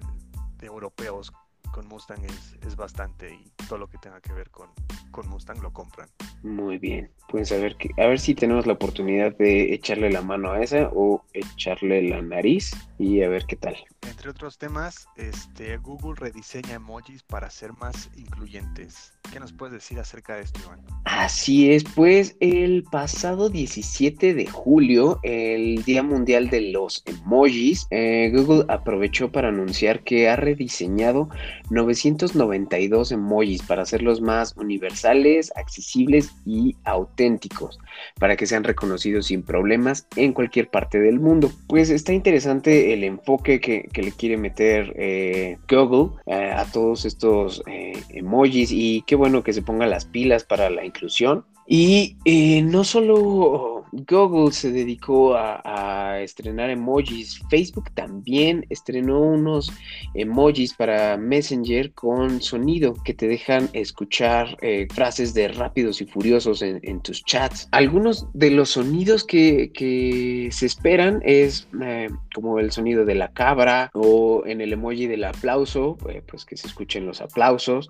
europeos 0.61 1.33
con 1.71 1.87
Mustang 1.87 2.23
es, 2.25 2.57
es, 2.65 2.75
bastante 2.75 3.33
y 3.33 3.51
todo 3.67 3.79
lo 3.79 3.87
que 3.87 3.97
tenga 3.97 4.21
que 4.21 4.33
ver 4.33 4.49
con, 4.49 4.69
con 5.11 5.27
Mustang 5.29 5.61
lo 5.61 5.71
compran. 5.71 6.09
Muy 6.43 6.77
bien, 6.77 7.09
pues 7.29 7.51
a 7.51 7.57
ver, 7.57 7.75
que, 7.75 7.89
a 8.01 8.07
ver 8.07 8.19
si 8.19 8.35
tenemos 8.35 8.65
la 8.65 8.73
oportunidad 8.73 9.35
de 9.37 9.73
echarle 9.73 10.11
la 10.11 10.21
mano 10.21 10.51
a 10.51 10.61
esa 10.61 10.89
o 10.93 11.23
echarle 11.33 12.01
la 12.03 12.21
nariz 12.21 12.71
y 12.97 13.21
a 13.21 13.29
ver 13.29 13.45
qué 13.45 13.55
tal. 13.55 13.75
Entre 14.07 14.29
otros 14.29 14.57
temas, 14.57 15.07
este, 15.15 15.77
Google 15.77 16.15
rediseña 16.15 16.75
emojis 16.75 17.23
para 17.23 17.49
ser 17.49 17.73
más 17.73 18.09
incluyentes. 18.15 19.13
¿Qué 19.31 19.39
nos 19.39 19.53
puedes 19.53 19.73
decir 19.73 19.99
acerca 19.99 20.35
de 20.35 20.41
esto, 20.41 20.59
Iván? 20.65 20.81
Así 21.05 21.71
es, 21.71 21.83
pues 21.83 22.35
el 22.39 22.83
pasado 22.83 23.49
17 23.49 24.33
de 24.33 24.45
julio, 24.45 25.19
el 25.23 25.83
Día 25.83 26.03
Mundial 26.03 26.49
de 26.49 26.71
los 26.71 27.03
Emojis, 27.05 27.87
eh, 27.91 28.31
Google 28.35 28.65
aprovechó 28.67 29.31
para 29.31 29.49
anunciar 29.49 30.03
que 30.03 30.29
ha 30.29 30.35
rediseñado 30.35 31.29
992 31.71 33.11
emojis 33.11 33.63
para 33.63 33.81
hacerlos 33.81 34.21
más 34.21 34.55
universales, 34.57 35.51
accesibles 35.55 36.31
y 36.45 36.75
auténticos, 36.83 37.79
para 38.19 38.35
que 38.35 38.45
sean 38.45 38.63
reconocidos 38.63 39.27
sin 39.27 39.41
problemas 39.41 40.07
en 40.15 40.33
cualquier 40.33 40.69
parte 40.69 40.99
del 40.99 41.19
mundo. 41.19 41.51
Pues 41.67 41.89
está 41.89 42.13
interesante 42.13 42.93
el 42.93 43.03
enfoque 43.03 43.59
que, 43.59 43.89
le 44.01 44.11
quiere 44.11 44.37
meter 44.37 44.93
eh, 44.95 45.57
Google 45.69 46.17
eh, 46.25 46.51
a 46.55 46.65
todos 46.65 47.05
estos 47.05 47.63
emojis 48.09 48.71
y 48.71 49.03
qué 49.07 49.15
bueno 49.15 49.43
que 49.43 49.53
se 49.53 49.61
pongan 49.61 49.89
las 49.89 50.05
pilas 50.05 50.43
para 50.43 50.69
la 50.69 50.85
inclusión. 50.85 51.45
Y 51.67 52.17
eh, 52.25 52.61
no 52.63 52.83
solo 52.83 53.80
Google 53.91 54.51
se 54.51 54.71
dedicó 54.71 55.35
a, 55.35 56.19
estrenar 56.21 56.69
emojis, 56.69 57.41
Facebook 57.49 57.91
también 57.93 58.65
estrenó 58.69 59.19
unos 59.19 59.71
emojis 60.13 60.73
para 60.73 61.17
Messenger 61.17 61.93
con 61.93 62.41
sonido 62.41 62.93
que 63.03 63.13
te 63.13 63.27
dejan 63.27 63.69
escuchar 63.73 64.57
eh, 64.61 64.87
frases 64.93 65.33
de 65.33 65.47
rápidos 65.47 66.01
y 66.01 66.05
furiosos 66.05 66.61
en, 66.61 67.01
tus 67.01 67.23
chats. 67.23 67.67
Algunos 67.71 68.27
de 68.33 68.51
los 68.51 68.69
sonidos 68.69 69.23
que, 69.23 70.49
se 70.51 70.65
esperan 70.65 71.21
es 71.23 71.67
eh, 71.81 72.09
como 72.33 72.59
el 72.59 72.71
sonido 72.71 73.05
de 73.05 73.15
la 73.15 73.31
cabra 73.31 73.89
o 73.93 74.43
en 74.45 74.61
el 74.61 74.73
emoji 74.73 75.07
del 75.07 75.23
aplauso, 75.23 75.97
pues 76.27 76.45
que 76.45 76.57
se 76.57 76.67
escuchen 76.67 77.05
los 77.05 77.21
aplausos. 77.21 77.89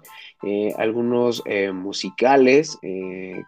Algunos 0.78 1.44
musicales 1.74 2.78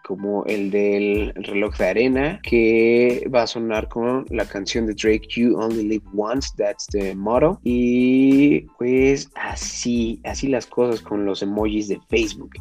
como 0.04 0.44
el 0.46 0.70
del 0.70 1.32
reloj 1.34 1.76
de 1.76 1.86
arena, 1.86 2.40
que 2.42 3.28
va 3.34 3.42
a 3.42 3.46
sonar 3.46 3.88
con 3.88 4.26
la 4.30 4.44
canción 4.44 4.86
de 4.86 4.94
Drake, 4.94 5.26
You 5.28 5.56
Only 5.56 5.84
Live 5.84 6.04
Once, 6.16 6.50
that's 6.56 6.86
the 6.88 7.14
motto. 7.14 7.58
Y 7.64 8.62
pues 8.78 9.30
así, 9.34 10.20
así 10.24 10.48
las 10.48 10.66
cosas 10.66 11.00
con 11.00 11.24
los 11.24 11.42
emojis 11.42 11.88
de 11.88 12.00
Facebook. 12.08 12.54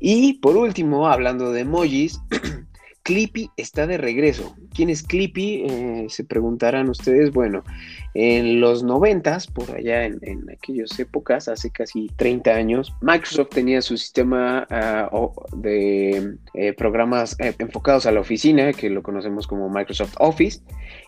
Y 0.00 0.34
por 0.34 0.56
último, 0.56 1.08
hablando 1.08 1.52
de 1.52 1.60
emojis, 1.62 2.20
Clippy 3.08 3.50
está 3.56 3.86
de 3.86 3.96
regreso. 3.96 4.54
¿Quién 4.74 4.90
es 4.90 5.02
Clippy? 5.02 5.64
Eh, 5.66 6.06
se 6.10 6.24
preguntarán 6.24 6.90
ustedes. 6.90 7.32
Bueno, 7.32 7.64
en 8.12 8.60
los 8.60 8.82
noventas, 8.82 9.46
por 9.46 9.70
allá 9.70 10.04
en, 10.04 10.20
aquellas 10.52 10.98
épocas, 11.00 11.48
hace 11.48 11.70
casi 11.70 12.08
30 12.16 12.50
años, 12.50 12.92
Microsoft 13.00 13.48
tenía 13.48 13.80
su 13.80 13.96
sistema 13.96 14.66
ah, 14.68 15.08
de 15.56 16.36
eh, 16.52 16.74
programas 16.74 17.34
eh, 17.40 17.54
enfocados 17.58 18.04
a 18.04 18.12
la 18.12 18.20
oficina, 18.20 18.74
que 18.74 18.90
lo 18.90 19.02
conocemos 19.02 19.46
como 19.46 19.70
Microsoft 19.70 20.14
Office, 20.18 20.60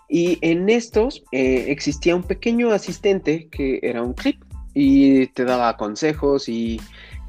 y 0.09 0.39
en 0.41 0.71
estos 0.71 1.23
existía 1.33 2.17
un 2.17 2.23
pequeño 2.23 2.71
asistente 2.71 3.49
que 3.51 3.79
era 3.83 4.03
un 4.03 4.15
clip 4.15 4.43
y 4.73 5.27
te 5.29 5.45
daba 5.45 5.77
consejos 5.77 6.49
y 6.49 6.81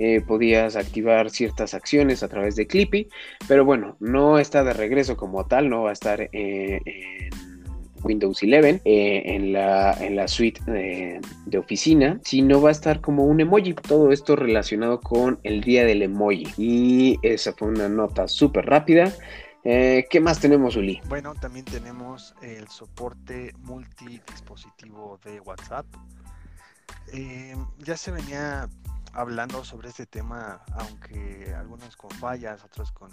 eh, 0.04 0.20
podías 0.20 0.76
activar 0.76 1.30
ciertas 1.30 1.76
acciones 1.76 2.24
a 2.24 2.28
través 2.28 2.56
de 2.56 2.66
Clippy, 2.66 3.08
pero 3.48 3.66
bueno, 3.66 3.98
no 4.00 4.40
está 4.40 4.64
de 4.64 4.74
regreso 4.74 5.16
como 5.16 5.46
tal, 5.46 5.70
no 5.70 5.84
va 5.84 5.92
a 5.92 5.94
estar 5.94 6.22
eh, 6.22 6.82
en 6.84 7.30
Windows 8.02 8.42
11 8.42 8.82
eh, 8.84 9.22
en, 9.26 9.54
la, 9.54 9.94
en 10.04 10.16
la 10.16 10.28
suite 10.28 10.60
de, 10.66 11.22
oficina, 11.56 12.20
sino 12.24 12.60
va 12.60 12.70
a 12.70 12.72
estar 12.72 13.00
como 13.00 13.26
un 13.26 13.42
emoji. 13.42 13.76
Todo 13.76 14.12
esto 14.12 14.36
relacionado 14.36 15.00
con 15.02 15.40
el 15.44 15.62
día 15.62 15.86
del 15.86 16.02
emoji. 16.02 16.48
Y 16.58 17.20
esa 17.22 17.54
fue 17.54 17.68
una 17.68 17.88
nota 17.88 18.28
súper 18.28 18.66
rápida. 18.66 19.14
¿Qué 19.64 20.20
más 20.20 20.40
tenemos, 20.40 20.78
Uli? 20.78 21.00
Bueno, 21.10 21.36
también 21.36 21.66
tenemos 21.66 22.34
el 22.42 22.68
soporte 22.70 23.54
multidispositivo 23.60 25.20
de 25.24 25.40
WhatsApp. 25.42 25.86
ya 27.86 27.96
se 27.96 28.10
venía 28.10 28.68
hablando 29.14 29.64
sobre 29.64 29.90
este 29.90 30.06
tema, 30.06 30.62
aunque 30.74 31.54
algunos 31.58 31.96
con 31.96 32.12
fallas, 32.12 32.64
otros 32.64 32.92
con, 32.92 33.10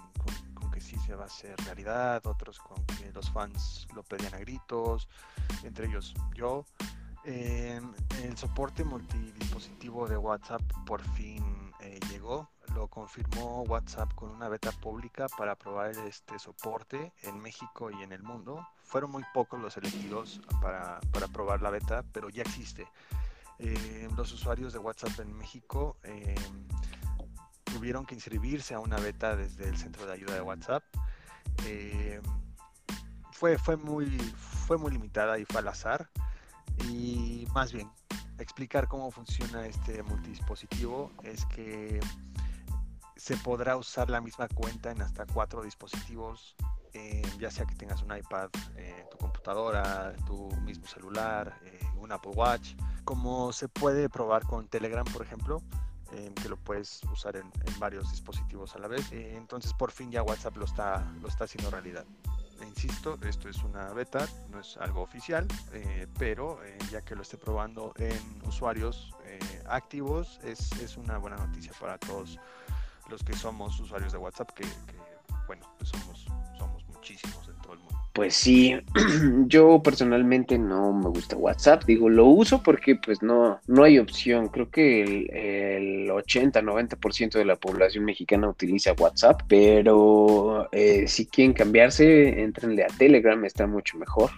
que 0.73 0.81
sí 0.81 0.97
se 0.99 1.15
va 1.15 1.25
a 1.25 1.27
hacer 1.27 1.57
realidad, 1.65 2.25
otros 2.27 2.59
con 2.59 2.85
que 2.87 3.11
los 3.13 3.31
fans 3.31 3.89
lo 3.95 4.03
pedían 4.03 4.35
a 4.35 4.39
gritos, 4.39 5.09
entre 5.65 5.87
ellos 5.87 6.15
yo. 6.35 6.65
Em, 7.25 7.93
el 8.23 8.37
soporte 8.37 8.85
multidispositivo 8.85 10.07
de 10.07 10.17
WhatsApp 10.17 10.63
por 10.87 11.03
fin 11.15 11.73
eh, 11.81 11.99
llegó, 12.11 12.49
lo 12.75 12.87
confirmó 12.89 13.63
WhatsApp 13.63 14.15
con 14.15 14.31
una 14.31 14.49
beta 14.49 14.73
pública 14.73 15.27
para 15.37 15.57
probar 15.57 15.91
este 15.91 16.39
soporte 16.39 17.13
en 17.23 17.41
México 17.41 17.91
y 17.91 18.03
en 18.03 18.13
el 18.13 18.23
mundo. 18.23 18.67
Fueron 18.85 19.11
muy 19.11 19.25
pocos 19.35 19.61
los 19.61 19.77
elegidos 19.77 20.41
para, 20.63 21.01
para 21.13 21.27
probar 21.29 21.61
la 21.61 21.71
beta, 21.71 22.05
pero 22.13 22.31
ya 22.31 22.43
existe. 22.43 22.87
Eh, 23.59 24.09
los 24.17 24.33
usuarios 24.33 24.73
de 24.73 24.79
WhatsApp 24.79 25.19
en 25.21 25.37
México 25.37 25.97
eh, 26.05 26.35
tuvieron 27.65 28.07
que 28.07 28.15
inscribirse 28.15 28.75
a 28.75 28.81
una 28.81 28.97
beta 28.99 29.35
desde 29.35 29.69
el 29.69 29.77
centro 29.77 30.07
de 30.07 30.13
ayuda 30.13 30.35
de 30.35 30.41
WhatsApp. 30.41 30.85
Eh, 31.67 32.21
fue, 33.33 33.59
fue, 33.59 33.77
muy, 33.77 34.07
fue 34.67 34.79
muy 34.79 34.93
limitada 34.93 35.39
y 35.39 35.45
fue 35.45 35.61
al 35.61 35.69
azar. 35.69 36.09
Y 36.89 37.49
más 37.53 37.73
bien, 37.73 37.91
explicar 38.39 38.87
cómo 38.87 39.11
funciona 39.11 39.67
este 39.67 40.03
multidispositivo 40.05 41.13
es 41.25 41.45
que 41.47 41.99
se 43.17 43.37
podrá 43.39 43.77
usar 43.77 44.09
la 44.09 44.21
misma 44.21 44.47
cuenta 44.49 44.93
en 44.93 45.03
hasta 45.03 45.27
cuatro 45.27 45.63
dispositivos, 45.63 46.55
ya 47.39 47.51
sea 47.51 47.67
que 47.67 47.75
tengas 47.75 48.03
un 48.03 48.17
iPad, 48.17 48.49
tu 49.11 49.19
computadora, 49.19 50.15
tu 50.25 50.49
mismo 50.63 50.87
celular, 50.87 51.61
Apple 52.13 52.33
Watch 52.35 52.75
como 53.09 53.55
se 53.55 53.69
puede 53.69 54.11
probar 54.11 54.43
con 54.45 54.69
Telegram, 54.69 55.07
por 55.07 55.23
ejemplo, 55.23 55.63
eh, 56.13 56.31
que 56.43 56.51
lo 56.51 56.59
puedes 56.59 57.03
usar 57.05 57.37
en, 57.37 57.51
varios 57.79 58.11
dispositivos 58.11 58.75
a 58.75 58.79
la 58.79 58.87
vez. 58.87 59.11
Eh, 59.13 59.33
entonces, 59.35 59.73
por 59.73 59.93
fin 59.93 60.11
ya 60.11 60.23
WhatsApp 60.23 60.59
lo 60.59 60.67
está, 60.67 61.11
lo 61.23 61.29
está 61.29 61.45
haciendo 61.45 61.71
realidad. 61.71 62.05
E 62.61 62.67
insisto, 62.67 63.19
esto 63.27 63.49
es 63.49 63.63
una 63.63 63.95
beta, 63.95 64.27
no 64.51 64.61
es 64.61 64.77
algo 64.77 65.01
oficial, 65.01 65.49
eh, 65.73 66.07
pero 66.19 66.61
ya 66.91 67.01
que 67.01 67.15
lo 67.15 67.23
esté 67.23 67.39
probando 67.39 67.95
en 67.97 68.43
usuarios 68.47 69.15
activos, 69.67 70.39
es, 70.43 70.73
es, 70.73 70.99
una 70.99 71.17
buena 71.17 71.37
noticia 71.37 71.73
para 71.81 71.97
todos 71.97 72.39
los 73.09 73.23
que 73.23 73.35
somos 73.35 73.81
usuarios 73.81 74.13
de 74.13 74.19
WhatsApp, 74.19 74.51
que, 74.53 74.65
que 74.65 74.99
bueno, 75.47 75.67
pues 75.79 75.89
somos, 75.89 76.27
somos 76.59 76.87
muchísimos 76.89 77.38
Pues 78.19 78.35
sí, 78.35 78.75
yo 79.47 79.81
personalmente 79.81 80.59
no 80.59 80.93
me 80.93 81.09
gusta 81.09 81.37
WhatsApp, 81.37 81.85
digo, 81.85 82.09
lo 82.09 82.27
uso 82.27 82.65
porque 82.65 82.97
pues 82.97 83.23
no, 83.23 83.61
no 83.69 83.85
hay 83.85 84.01
opción, 84.01 84.49
creo 84.49 84.69
que 84.73 85.03
el, 85.03 86.11
80-90% 86.11 87.35
de 87.39 87.45
la 87.45 87.55
población 87.55 88.05
mexicana 88.05 88.49
utiliza 88.49 88.93
WhatsApp, 88.99 89.43
pero 89.47 90.69
eh, 90.73 91.07
si 91.07 91.27
quieren 91.27 91.53
cambiarse, 91.53 92.43
entrenle 92.43 92.83
a 92.83 92.89
Telegram, 92.89 93.45
está 93.45 93.69
mucho 93.69 93.97
mejor. 93.99 94.31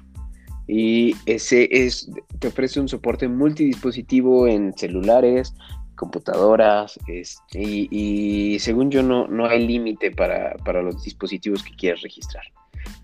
Y 0.68 1.16
ese 1.24 1.66
es, 1.72 2.10
te 2.38 2.48
ofrece 2.48 2.80
un 2.80 2.88
soporte 2.88 3.28
multidispositivo 3.28 4.46
en 4.46 4.76
celulares, 4.76 5.54
computadoras, 5.96 7.00
este, 7.08 7.62
y, 7.62 8.58
según 8.58 8.90
yo 8.90 9.02
no, 9.02 9.26
no 9.26 9.46
hay 9.46 9.66
límite 9.66 10.10
para, 10.10 10.54
para 10.66 10.82
los 10.82 11.02
dispositivos 11.02 11.62
que 11.62 11.74
quieras 11.74 12.02
registrar. 12.02 12.44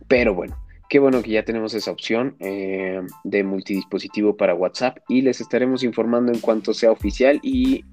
Pero 0.06 0.34
bueno, 0.34 0.54
Qué 0.88 1.00
bueno 1.00 1.20
que 1.20 1.30
ya 1.32 1.44
tenemos 1.44 1.74
esa 1.74 1.90
opción 1.90 2.36
eh, 2.38 3.02
de 3.24 3.42
multidispositivo 3.42 4.36
para 4.36 4.54
WhatsApp 4.54 4.98
y 5.08 5.22
les 5.22 5.40
estaremos 5.40 5.82
informando 5.82 6.32
en 6.32 6.38
cuanto 6.38 6.72
sea 6.72 6.92
oficial 6.92 7.40
y 7.42 7.84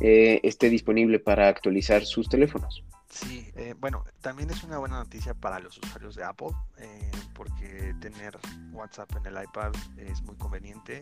eh, 0.00 0.38
esté 0.42 0.68
disponible 0.68 1.18
para 1.18 1.48
actualizar 1.48 2.04
sus 2.04 2.28
teléfonos. 2.28 2.84
Sí, 3.08 3.50
eh, 3.56 3.74
bueno, 3.78 4.04
también 4.20 4.50
es 4.50 4.64
una 4.64 4.78
buena 4.78 4.96
noticia 4.96 5.32
para 5.32 5.60
los 5.60 5.78
usuarios 5.78 6.14
de 6.14 6.24
Apple 6.24 6.50
porque 7.34 7.94
tener 8.00 8.38
WhatsApp 8.72 9.10
en 9.16 9.26
el 9.26 9.42
iPad 9.42 9.72
es 9.96 10.22
muy 10.22 10.36
conveniente. 10.36 11.00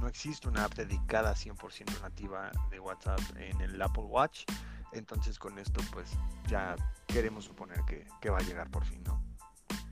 no 0.00 0.08
existe 0.08 0.48
una 0.48 0.64
app 0.64 0.74
dedicada 0.74 1.34
100% 1.34 2.02
nativa 2.02 2.50
de 2.70 2.80
WhatsApp 2.80 3.20
en 3.36 3.60
el 3.60 3.80
Apple 3.80 4.04
Watch, 4.04 4.44
entonces 4.92 5.38
con 5.38 5.58
esto 5.58 5.80
pues 5.92 6.10
ya 6.48 6.74
queremos 7.06 7.44
suponer 7.44 7.80
que, 7.86 8.06
que 8.20 8.30
va 8.30 8.38
a 8.38 8.42
llegar 8.42 8.70
por 8.70 8.84
fin, 8.84 9.02
¿no? 9.04 9.33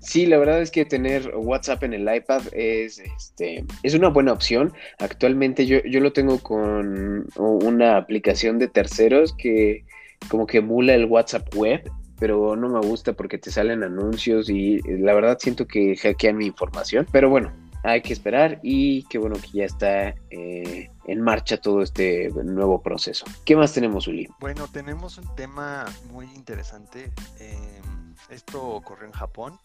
Sí, 0.01 0.26
la 0.26 0.39
verdad 0.39 0.61
es 0.61 0.70
que 0.70 0.85
tener 0.85 1.33
WhatsApp 1.37 1.85
en 1.85 1.95
el 1.95 2.14
iPad 2.14 2.43
es, 2.53 2.99
este, 2.99 3.64
es 3.83 3.95
una 3.95 4.09
buena 4.09 4.33
opción. 4.33 4.72
Actualmente 4.99 5.66
yo, 5.66 5.78
yo 5.85 6.01
lo 6.01 6.12
tengo 6.12 6.39
con 6.39 7.26
una 7.37 7.97
aplicación 7.97 8.59
de 8.59 8.68
terceros 8.68 9.35
que 9.35 9.85
como 10.28 10.47
que 10.47 10.59
emula 10.59 10.95
el 10.95 11.07
WhatsApp 11.07 11.55
web, 11.55 11.91
pero 12.18 12.57
no 12.57 12.68
me 12.68 12.80
gusta 12.80 13.12
porque 13.12 13.39
te 13.39 13.51
salen 13.51 13.83
anuncios 13.83 14.49
y 14.49 14.78
la 14.83 15.14
verdad 15.14 15.39
siento 15.41 15.66
que 15.66 15.97
hackean 15.97 16.37
mi 16.37 16.47
información. 16.47 17.07
Pero 17.11 17.30
bueno, 17.30 17.53
hay 17.85 18.01
que 18.01 18.12
esperar 18.12 18.61
y 18.62 19.05
qué 19.05 19.18
bueno 19.18 19.37
que 19.37 19.59
ya 19.59 19.64
está 19.64 20.14
eh, 20.30 20.89
en 21.07 21.20
marcha 21.20 21.57
todo 21.57 21.83
este 21.83 22.28
nuevo 22.30 22.80
proceso. 22.80 23.24
¿Qué 23.45 23.57
más 23.57 23.72
tenemos, 23.72 24.07
Uli? 24.07 24.28
Bueno, 24.39 24.68
tenemos 24.68 25.18
un 25.18 25.35
tema 25.35 25.85
muy 26.12 26.26
interesante. 26.35 27.11
Em, 27.41 28.14
esto 28.30 28.64
ocurrió 28.64 29.07
en 29.07 29.12
Japón 29.12 29.59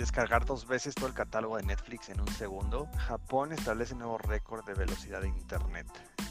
descargar 0.00 0.46
dos 0.46 0.66
veces 0.66 0.94
todo 0.94 1.08
el 1.08 1.12
catálogo 1.12 1.58
de 1.58 1.62
Netflix 1.62 2.08
en 2.08 2.22
un 2.22 2.28
segundo, 2.28 2.88
Japón 2.96 3.52
establece 3.52 3.94
nuevo 3.94 4.16
récord 4.16 4.64
de 4.64 4.72
velocidad 4.72 5.20
de 5.20 5.28
Internet. 5.28 5.86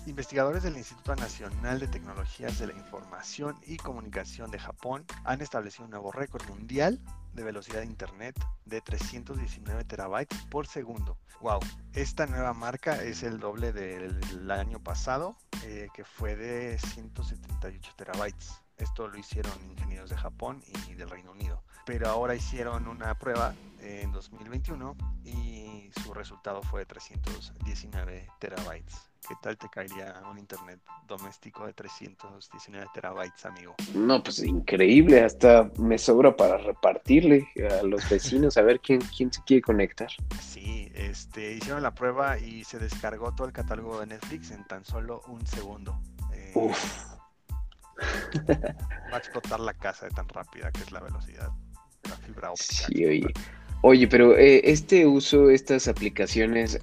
Investigadores 0.07 0.63
del 0.63 0.75
Instituto 0.75 1.15
Nacional 1.15 1.79
de 1.79 1.87
Tecnologías 1.87 2.57
de 2.57 2.65
la 2.65 2.73
Información 2.73 3.55
y 3.67 3.77
Comunicación 3.77 4.49
de 4.49 4.57
Japón 4.57 5.05
han 5.23 5.41
establecido 5.41 5.85
un 5.85 5.91
nuevo 5.91 6.11
récord 6.11 6.49
mundial 6.49 6.99
de 7.33 7.43
velocidad 7.43 7.81
de 7.81 7.85
Internet 7.85 8.43
de 8.65 8.81
319 8.81 9.83
terabytes 9.83 10.45
por 10.45 10.65
segundo. 10.65 11.19
¡Wow! 11.39 11.59
Esta 11.93 12.25
nueva 12.25 12.55
marca 12.55 13.03
es 13.03 13.21
el 13.21 13.39
doble 13.39 13.71
del 13.71 14.49
año 14.49 14.79
pasado, 14.79 15.37
eh, 15.63 15.89
que 15.93 16.03
fue 16.03 16.35
de 16.35 16.79
178 16.79 17.91
terabytes. 17.95 18.63
Esto 18.77 19.07
lo 19.07 19.19
hicieron 19.19 19.53
ingenieros 19.69 20.09
de 20.09 20.17
Japón 20.17 20.63
y 20.87 20.95
del 20.95 21.11
Reino 21.11 21.33
Unido 21.33 21.61
pero 21.85 22.09
ahora 22.09 22.35
hicieron 22.35 22.87
una 22.87 23.17
prueba 23.17 23.53
en 23.81 24.11
2021 24.11 24.95
y 25.25 25.91
su 26.03 26.13
resultado 26.13 26.61
fue 26.61 26.81
de 26.81 26.85
319 26.87 28.27
terabytes. 28.39 29.09
¿Qué 29.27 29.35
tal 29.41 29.57
te 29.57 29.67
caería 29.69 30.21
un 30.31 30.39
internet 30.39 30.79
doméstico 31.07 31.65
de 31.65 31.73
319 31.73 32.87
terabytes, 32.93 33.45
amigo? 33.45 33.75
No, 33.93 34.23
pues 34.23 34.39
increíble, 34.39 35.23
hasta 35.23 35.69
me 35.77 35.97
sobra 35.97 36.35
para 36.35 36.57
repartirle 36.57 37.47
a 37.69 37.83
los 37.83 38.09
vecinos 38.09 38.57
a 38.57 38.61
ver 38.61 38.79
quién, 38.79 39.01
quién 39.15 39.31
se 39.31 39.43
quiere 39.43 39.61
conectar. 39.61 40.09
Sí, 40.41 40.89
este, 40.95 41.53
hicieron 41.53 41.83
la 41.83 41.93
prueba 41.93 42.39
y 42.39 42.63
se 42.63 42.79
descargó 42.79 43.35
todo 43.35 43.47
el 43.47 43.53
catálogo 43.53 43.99
de 43.99 44.07
Netflix 44.07 44.51
en 44.51 44.65
tan 44.65 44.85
solo 44.85 45.21
un 45.27 45.45
segundo. 45.45 45.99
Eh, 46.33 46.51
Uf. 46.55 47.05
Va 49.11 49.15
a 49.15 49.17
explotar 49.17 49.59
la 49.59 49.73
casa 49.73 50.05
de 50.05 50.11
tan 50.11 50.27
rápida 50.29 50.71
que 50.71 50.81
es 50.81 50.91
la 50.91 51.01
velocidad. 51.01 51.51
Sí, 52.55 53.05
oye. 53.05 53.27
Oye, 53.81 54.07
pero 54.07 54.37
eh, 54.37 54.61
este 54.65 55.05
uso, 55.05 55.49
estas 55.49 55.87
aplicaciones 55.87 56.77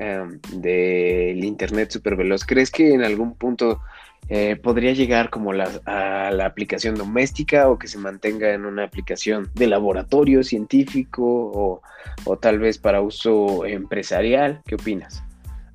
del 0.53 1.45
Internet 1.45 1.91
super 1.91 2.17
veloz, 2.17 2.45
¿crees 2.45 2.71
que 2.71 2.95
en 2.95 3.05
algún 3.05 3.35
punto 3.35 3.81
eh, 4.29 4.57
podría 4.57 4.93
llegar 4.93 5.31
como 5.31 5.53
a 5.53 6.31
la 6.33 6.47
aplicación 6.47 6.97
doméstica 6.97 7.69
o 7.69 7.79
que 7.79 7.87
se 7.87 7.99
mantenga 7.99 8.53
en 8.53 8.67
una 8.67 8.83
aplicación 8.83 9.51
de 9.55 9.69
laboratorio 9.69 10.43
científico 10.43 11.81
o, 12.25 12.37
tal 12.39 12.59
vez 12.59 12.79
para 12.79 13.01
uso 13.03 13.65
empresarial. 13.65 14.63
¿Qué 14.67 14.75
opinas? 14.75 15.23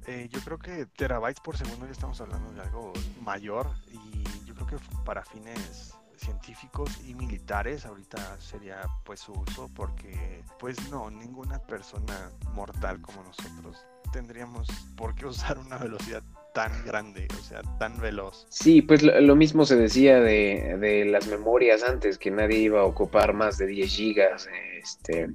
Eh, 0.08 0.28
yo 0.30 0.42
creo 0.42 0.60
que 0.60 0.86
terabytes 0.98 1.40
por 1.40 1.56
segundo 1.56 1.86
ya 1.86 1.94
estamos 1.94 2.20
hablando 2.20 2.52
de 2.52 2.62
algo 2.62 2.92
mayor 3.22 3.68
y 3.94 4.46
yo 4.46 4.54
creo 4.56 4.68
que 4.68 4.76
para 5.06 5.24
fines 5.24 5.94
científicos 6.24 7.00
y 7.08 7.16
militares 7.16 7.86
ahorita 7.86 8.40
sería 8.40 8.82
pues 9.04 9.20
su 9.22 9.34
uso 9.34 9.70
porque 9.76 10.44
pues 10.60 10.90
no, 10.90 11.10
ninguna 11.10 11.60
persona 11.60 12.32
mortal 12.54 13.02
como 13.02 13.24
nosotros 13.24 13.78
tendríamos 14.14 14.68
por 14.96 15.16
qué 15.16 15.26
usar 15.26 15.58
una 15.58 15.78
velocidad 15.78 16.24
tan 16.54 16.72
grande, 16.86 17.28
o 17.40 17.44
sea, 17.44 17.62
tan 17.80 18.00
veloz. 18.00 18.46
Sí, 18.50 18.82
pues 18.82 19.04
lo, 19.04 19.36
mismo 19.38 19.66
se 19.66 19.78
decía 19.78 20.20
de, 20.20 21.06
las 21.10 21.28
memorias 21.28 21.82
antes, 21.82 22.18
que 22.18 22.30
nadie 22.30 22.60
iba 22.60 22.82
a 22.82 22.86
ocupar 22.86 23.34
más 23.34 23.58
de 23.58 23.68
10 23.68 23.90
gigas, 23.90 24.50
este, 24.82 25.30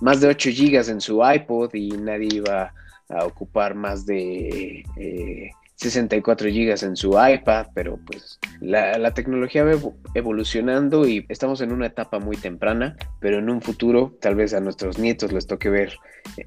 más 0.00 0.20
de 0.20 0.28
8 0.28 0.50
gigas 0.50 0.90
en 0.90 1.00
su 1.00 1.22
iPod 1.24 1.72
y 1.74 1.88
nadie 1.92 2.28
iba 2.32 2.74
a 3.08 3.24
ocupar 3.24 3.74
más 3.74 4.04
de 4.04 4.84
eh, 4.96 5.50
64 5.78 6.50
gigas 6.50 6.82
en 6.82 6.96
su 6.96 7.10
iPad, 7.10 7.68
pero 7.72 7.98
pues 8.04 8.40
la, 8.60 9.14
tecnología 9.14 9.64
va 9.64 9.72
evolucionando 10.14 11.06
y 11.06 11.24
estamos 11.28 11.60
en 11.60 11.70
una 11.70 11.86
etapa 11.86 12.18
muy 12.18 12.36
temprana, 12.36 12.96
pero 13.20 13.38
en 13.38 13.48
un 13.48 13.62
futuro 13.62 14.16
tal 14.20 14.34
vez 14.34 14.54
a 14.54 14.60
nuestros 14.60 14.98
nietos 14.98 15.32
les 15.32 15.46
toque 15.46 15.70
ver 15.70 15.96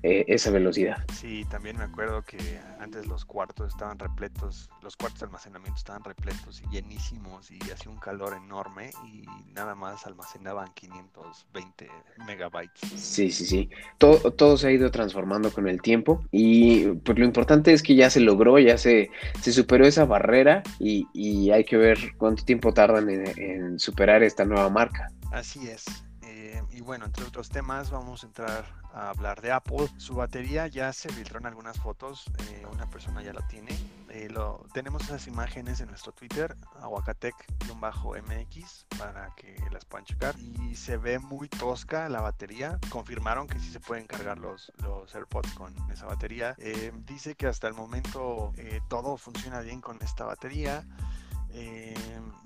eh, 0.03 0.25
esa 0.27 0.51
velocidad. 0.51 0.97
Sí, 1.13 1.45
también 1.49 1.77
me 1.77 1.85
acuerdo 1.85 2.23
que 2.23 2.37
antes 2.79 3.07
los 3.07 3.23
cuartos 3.23 3.69
estaban 3.69 3.97
repletos, 3.97 4.69
los 4.81 4.97
cuartos 4.97 5.21
de 5.21 5.25
almacenamiento 5.27 5.77
estaban 5.77 6.03
repletos 6.03 6.61
y 6.61 6.75
llenísimos 6.75 7.49
y 7.51 7.59
hacía 7.71 7.89
un 7.89 7.99
calor 7.99 8.33
enorme 8.35 8.91
y 9.05 9.25
nada 9.53 9.75
más 9.75 10.05
almacenaban 10.05 10.73
520 10.73 11.89
megabytes. 12.27 12.81
Sí, 12.95 13.31
sí, 13.31 13.45
sí. 13.45 13.69
Todo, 13.97 14.31
todo 14.31 14.57
se 14.57 14.67
ha 14.67 14.71
ido 14.71 14.91
transformando 14.91 15.51
con 15.53 15.69
el 15.69 15.81
tiempo 15.81 16.21
y 16.31 16.87
pues 16.87 17.17
lo 17.17 17.23
importante 17.23 17.71
es 17.71 17.81
que 17.81 17.95
ya 17.95 18.09
se 18.09 18.19
logró, 18.19 18.59
ya 18.59 18.77
se 18.77 19.09
se 19.41 19.51
superó 19.51 19.85
esa 19.85 20.05
barrera 20.05 20.63
y, 20.79 21.49
hay 21.51 21.65
que 21.65 21.77
ver 21.77 21.97
cuánto 22.17 22.43
tiempo 22.43 22.73
tardan 22.73 23.09
en, 23.09 23.79
superar 23.79 24.23
esta 24.23 24.45
nueva 24.45 24.69
marca. 24.69 25.09
Así 25.31 25.67
es. 25.67 25.85
Eh, 26.23 26.61
y 26.71 26.81
bueno, 26.81 27.05
entre 27.05 27.25
otros 27.25 27.49
temas, 27.49 27.91
vamos 27.91 28.23
a 28.23 28.27
entrar 28.27 28.80
a 28.93 29.09
hablar 29.09 29.41
de 29.41 29.51
Apple. 29.51 29.87
Su 29.97 30.15
batería 30.15 30.67
ya 30.67 30.91
se 30.93 31.09
filtró 31.09 31.39
en 31.39 31.45
algunas 31.45 31.77
fotos, 31.77 32.25
eh, 32.49 32.65
una 32.71 32.89
persona 32.89 33.21
ya 33.21 33.33
la 33.33 33.47
tiene. 33.47 33.77
Eh, 34.09 34.29
lo, 34.29 34.65
tenemos 34.73 35.03
esas 35.03 35.27
imágenes 35.27 35.79
en 35.79 35.89
nuestro 35.89 36.11
Twitter, 36.11 36.55
aguacatec-mx, 36.81 38.85
para 38.97 39.33
que 39.35 39.55
las 39.71 39.85
puedan 39.85 40.05
checar. 40.05 40.35
Y 40.39 40.75
se 40.75 40.97
ve 40.97 41.19
muy 41.19 41.47
tosca 41.47 42.09
la 42.09 42.21
batería. 42.21 42.79
Confirmaron 42.89 43.47
que 43.47 43.59
sí 43.59 43.71
se 43.71 43.79
pueden 43.79 44.07
cargar 44.07 44.37
los, 44.37 44.71
los 44.81 45.13
AirPods 45.15 45.53
con 45.53 45.73
esa 45.91 46.05
batería. 46.05 46.55
Eh, 46.57 46.91
dice 47.05 47.35
que 47.35 47.47
hasta 47.47 47.67
el 47.67 47.73
momento 47.73 48.53
todo 48.89 49.17
funciona 49.17 49.61
bien 49.61 49.81
con 49.81 49.97
esta 50.01 50.25
batería. 50.25 50.85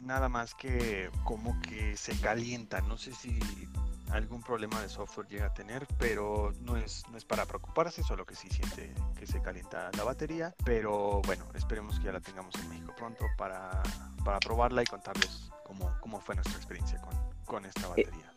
nada 0.01 0.29
más 0.29 0.53
que 0.53 1.09
como 1.23 1.59
que 1.61 1.97
se 1.97 2.19
calienta. 2.19 2.81
No 2.81 2.97
sé 2.97 3.13
si 3.13 3.39
algún 4.11 4.41
problema 4.41 4.81
de 4.81 4.89
software 4.89 5.27
llega 5.27 5.47
a 5.47 5.53
tener, 5.53 5.85
pero 5.97 6.53
no 6.61 6.77
es, 6.77 7.03
no 7.11 7.17
es 7.17 7.25
para 7.25 7.45
preocuparse, 7.45 8.03
solo 8.03 8.25
que 8.25 8.35
sí 8.35 8.47
siente 8.49 8.91
que 9.17 9.27
se 9.27 9.41
calienta 9.41 9.89
la 9.97 10.03
batería. 10.03 10.53
Pero 10.63 11.21
bueno, 11.25 11.45
esperemos 11.55 11.99
que 11.99 12.05
ya 12.05 12.11
la 12.11 12.21
tengamos 12.21 12.55
en 12.55 12.69
México 12.69 12.93
pronto 12.97 13.25
para, 13.37 13.81
para 14.23 14.39
probarla 14.39 14.83
y 14.83 14.85
contarles 14.85 15.49
cómo, 15.63 15.91
cómo 16.01 16.19
fue 16.19 16.35
nuestra 16.35 16.55
experiencia 16.57 16.99
con, 17.01 17.13
con 17.45 17.65
esta 17.65 17.81
eh, 17.81 17.89
batería. 17.89 18.31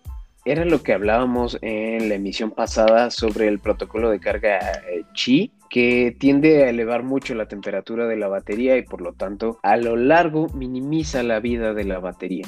Era 0.44 0.64
lo 0.64 0.82
que 0.82 0.94
hablábamos 0.94 1.58
en 1.60 2.08
la 2.08 2.14
emisión 2.14 2.50
pasada 2.50 3.10
sobre 3.10 3.48
el 3.48 3.58
protocolo 3.58 4.10
de 4.10 4.20
carga 4.20 4.58
eh, 4.88 5.04
Qi, 5.12 5.52
que 5.68 6.16
tiende 6.18 6.64
a 6.64 6.70
elevar 6.70 7.02
mucho 7.02 7.34
la 7.34 7.46
temperatura 7.46 8.06
de 8.06 8.16
la 8.16 8.28
batería 8.28 8.76
y 8.76 8.82
por 8.82 9.02
lo 9.02 9.12
tanto 9.12 9.58
a 9.62 9.76
lo 9.76 9.96
largo 9.96 10.48
minimiza 10.54 11.22
la 11.22 11.40
vida 11.40 11.74
de 11.74 11.84
la 11.84 11.98
batería. 11.98 12.46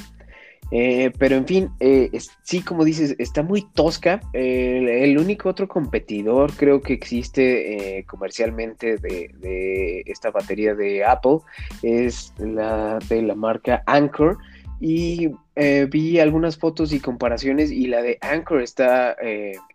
Eh, 0.71 1.11
pero 1.19 1.35
en 1.35 1.45
fin, 1.45 1.69
eh, 1.81 2.09
sí, 2.43 2.61
como 2.61 2.85
dices, 2.85 3.15
está 3.19 3.43
muy 3.43 3.67
tosca. 3.73 4.21
el 4.33 5.17
único 5.17 5.49
otro 5.49 5.67
competidor 5.67 6.53
creo 6.53 6.81
que 6.81 6.93
existe 6.93 7.99
eh, 7.99 8.05
comercialmente 8.05 8.97
de, 8.97 10.03
esta 10.05 10.31
batería 10.31 10.73
de 10.73 11.03
Apple 11.03 11.39
es 11.83 12.33
la 12.39 12.99
de 13.09 13.21
la 13.21 13.35
marca 13.35 13.83
Anchor. 13.85 14.37
Y 14.83 15.29
vi 15.91 16.17
algunas 16.17 16.57
fotos 16.57 16.91
y 16.91 16.99
comparaciones 16.99 17.69
y 17.71 17.85
la 17.85 18.01
de 18.01 18.17
Anchor 18.21 18.63
está, 18.63 19.15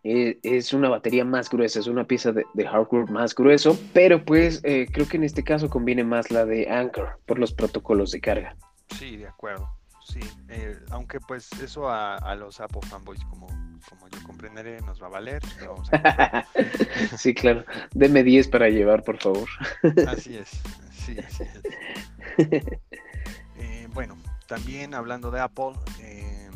es 0.03 0.73
una 0.73 0.89
batería 0.89 1.25
más 1.25 1.49
gruesa, 1.49 1.79
es 1.79 1.87
una 1.87 2.09
pieza 2.09 2.33
de, 2.33 2.45
de 2.55 2.67
hardware 2.67 3.09
más 3.09 3.33
grueso, 3.33 3.79
pero 3.93 4.25
pues 4.25 4.63
creo 4.63 5.07
que 5.09 5.17
en 5.17 5.23
este 5.23 5.45
caso 5.45 5.71
conviene 5.71 6.03
más 6.03 6.33
la 6.33 6.45
de 6.45 6.69
Anchor 6.69 7.21
por 7.25 7.39
los 7.39 7.53
protocolos 7.53 8.11
de 8.11 8.21
carga. 8.21 8.57
Sí, 8.99 9.17
de 9.17 9.29
acuerdo. 9.29 9.77
Sí, 10.07 10.21
eh, 10.49 10.79
aunque 10.91 11.19
pues 11.19 11.51
eso 11.61 11.91
a, 11.91 12.35
los 12.37 12.61
Apple 12.61 12.81
fanboys 12.89 13.25
como, 13.25 13.49
como 13.89 14.09
yo 14.09 14.23
comprenderé 14.23 14.81
nos 14.83 15.03
va 15.03 15.09
a 15.09 15.11
valer. 15.11 15.43
sí, 17.19 17.35
claro. 17.35 17.65
Deme 17.93 18.23
10 18.23 18.49
para 18.49 18.69
llevar, 18.69 19.03
por 19.03 19.19
favor. 19.19 19.49
así 20.07 20.37
es, 20.37 20.51
sí, 20.93 21.17
así 21.19 21.43
es. 21.43 21.61
Eh, 23.59 23.89
bueno, 23.95 24.19
también 24.47 24.93
hablando 24.93 25.31
de 25.31 25.41
Apple, 25.41 25.73
eh, 26.01 26.51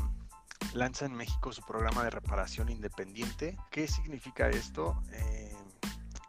lanza 0.75 1.07
en 1.07 1.15
México 1.15 1.51
su 1.51 1.63
programa 1.63 2.05
de 2.05 2.11
reparación 2.11 2.69
independiente. 2.69 3.57
¿Qué 3.71 3.89
significa 3.89 4.51
esto? 4.51 5.03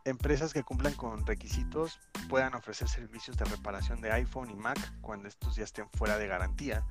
Empresas 0.06 0.54
que 0.54 0.64
cumplan 0.64 0.93
con 0.93 1.26
requisitos 1.26 1.99
puedan 2.30 2.54
ofrecer 2.56 2.88
servicios 2.88 3.38
de 3.38 3.45
reparación 3.45 4.02
de 4.02 4.12
iPhone 4.12 4.49
y 4.49 4.56
Mac 4.56 4.80
cuando 5.02 5.28
estos 5.28 5.56
ya 5.56 5.64
estén 5.64 5.89
fuera 5.89 6.18
de 6.18 6.28
garantía. 6.28 6.86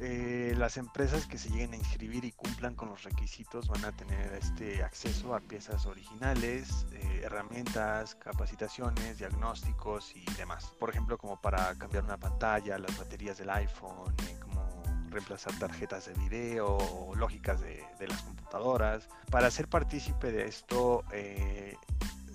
Eh, 0.00 0.54
las 0.56 0.76
empresas 0.76 1.26
que 1.26 1.38
se 1.38 1.50
lleguen 1.50 1.72
a 1.72 1.76
inscribir 1.76 2.24
y 2.24 2.32
cumplan 2.32 2.74
con 2.74 2.88
los 2.88 3.02
requisitos 3.04 3.68
van 3.68 3.84
a 3.84 3.92
tener 3.92 4.32
este 4.34 4.82
acceso 4.82 5.34
a 5.34 5.40
piezas 5.40 5.86
originales, 5.86 6.86
eh, 6.92 7.22
herramientas, 7.24 8.14
capacitaciones, 8.16 9.18
diagnósticos 9.18 10.14
y 10.14 10.24
demás. 10.36 10.72
Por 10.78 10.90
ejemplo, 10.90 11.18
como 11.18 11.40
para 11.40 11.74
cambiar 11.76 12.04
una 12.04 12.16
pantalla, 12.16 12.78
las 12.78 12.96
baterías 12.98 13.38
del 13.38 13.50
iPhone, 13.50 14.14
eh, 14.28 14.36
como 14.40 14.82
reemplazar 15.10 15.58
tarjetas 15.58 16.06
de 16.06 16.14
video 16.14 16.76
o 16.76 17.14
lógicas 17.14 17.60
de, 17.60 17.82
de, 17.98 18.08
las 18.08 18.22
computadoras. 18.22 19.08
Para 19.30 19.50
ser 19.50 19.68
partícipe 19.68 20.30
de 20.30 20.46
esto 20.46 21.02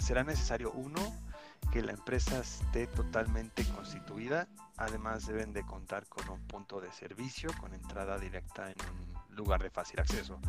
será 0.04 0.24
necesario 0.26 0.72
uno 0.74 1.00
que 1.72 1.82
la 1.82 1.94
empresa 1.94 2.40
esté 2.40 2.88
totalmente 2.88 3.64
constituida. 3.70 4.48
Además 4.76 5.26
deben 5.26 5.54
de 5.54 5.66
contar 5.66 6.06
con 6.08 6.28
un 6.30 6.42
punto 6.46 6.82
de 6.82 6.92
servicio 6.92 7.52
con 7.60 7.74
entrada 7.74 8.18
directa 8.18 8.70
en 8.70 8.76
un 8.82 9.36
lugar 9.36 9.64
de 9.64 9.70
fácil 9.70 10.02
acceso. 10.02 10.40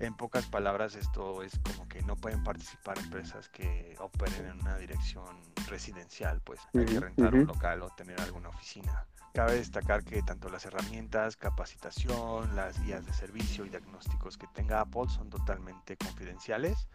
En 0.00 0.14
pocas 0.14 0.46
palabras, 0.46 0.96
esto 0.96 1.42
es 1.42 1.58
como 1.60 1.88
que 1.88 2.02
no 2.02 2.16
pueden 2.16 2.42
participar 2.42 2.98
empresas 2.98 3.48
que 3.48 3.96
operen 3.98 4.46
en 4.46 4.60
una 4.60 4.76
dirección 4.76 5.36
residencial, 5.68 6.40
pues 6.40 6.60
hay 6.74 6.84
que 6.84 7.00
rentar 7.00 7.34
un 7.34 7.46
local 7.46 7.82
o 7.82 7.90
tener 7.90 8.20
alguna 8.20 8.48
oficina. 8.48 9.06
Cabe 9.34 9.54
destacar 9.54 10.04
que 10.04 10.22
tanto 10.22 10.48
las 10.48 10.64
herramientas, 10.66 11.36
capacitación, 11.36 12.54
las 12.56 12.80
guías 12.82 13.06
de 13.06 13.12
servicio 13.12 13.64
y 13.64 13.70
diagnósticos 13.70 14.38
que 14.38 14.46
tenga 14.48 14.80
Apple 14.80 15.08
son 15.08 15.30
totalmente 15.30 15.96
confidenciales, 15.96 16.88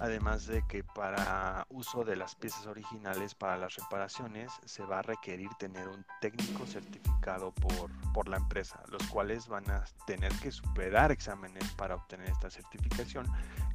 además 0.00 0.46
de 0.46 0.62
que 0.68 0.84
para 0.84 1.66
uso 1.70 2.04
de 2.04 2.16
las 2.16 2.34
piezas 2.34 2.66
originales 2.66 3.34
para 3.34 3.56
las 3.56 3.76
reparaciones 3.76 4.52
se 4.64 4.82
va 4.82 5.00
a 5.00 5.02
requerir 5.02 5.48
tener 5.58 5.88
un 5.88 6.04
técnico 6.20 6.66
certificado 6.66 7.52
por, 7.52 7.90
por 8.12 8.28
la 8.28 8.36
empresa, 8.36 8.82
los 8.90 9.02
cuales 9.08 9.48
van 9.48 9.70
a 9.70 9.84
tener 10.06 10.32
que 10.42 10.50
superar 10.50 11.12
exámenes 11.12 11.64
para 11.76 11.94
obtener 11.94 12.28
esta 12.28 12.50
certificación 12.50 13.26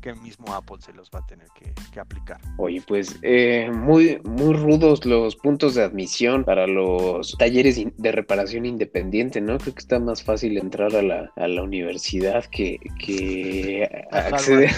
que 0.01 0.13
mismo 0.13 0.53
Apple 0.53 0.77
se 0.79 0.93
los 0.93 1.09
va 1.09 1.19
a 1.19 1.25
tener 1.25 1.47
que, 1.53 1.99
aplicar. 1.99 2.39
Oye, 2.57 2.81
pues 2.87 3.19
eh, 3.21 3.69
muy, 3.73 4.21
muy 4.23 4.53
rudos 4.53 5.05
los 5.05 5.35
puntos 5.35 5.75
de 5.75 5.83
admisión 5.83 6.45
para 6.45 6.65
los 6.65 7.37
talleres 7.37 7.81
de 7.97 8.11
reparación 8.11 8.65
independiente, 8.65 9.41
¿no? 9.41 9.57
Creo 9.57 9.73
que 9.73 9.79
está 9.79 9.99
más 9.99 10.23
fácil 10.23 10.57
entrar 10.57 10.95
a 10.95 11.01
la, 11.01 11.31
a 11.35 11.47
la 11.47 11.61
universidad 11.61 12.45
que, 12.45 12.79
que 12.99 14.07
acceder. 14.11 14.71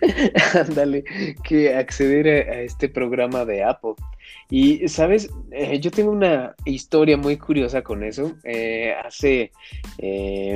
Ándale, 0.54 1.04
que 1.44 1.74
acceder 1.74 2.28
a, 2.28 2.60
este 2.60 2.88
programa 2.88 3.44
de 3.44 3.64
Apple. 3.64 3.94
Y, 4.50 4.88
¿sabes? 4.88 5.30
Eh, 5.50 5.78
yo 5.80 5.90
tengo 5.90 6.10
una 6.10 6.54
historia 6.64 7.16
muy 7.16 7.36
curiosa 7.36 7.82
con 7.82 8.02
eso. 8.02 8.36
Eh, 8.44 8.94
hace 9.04 9.50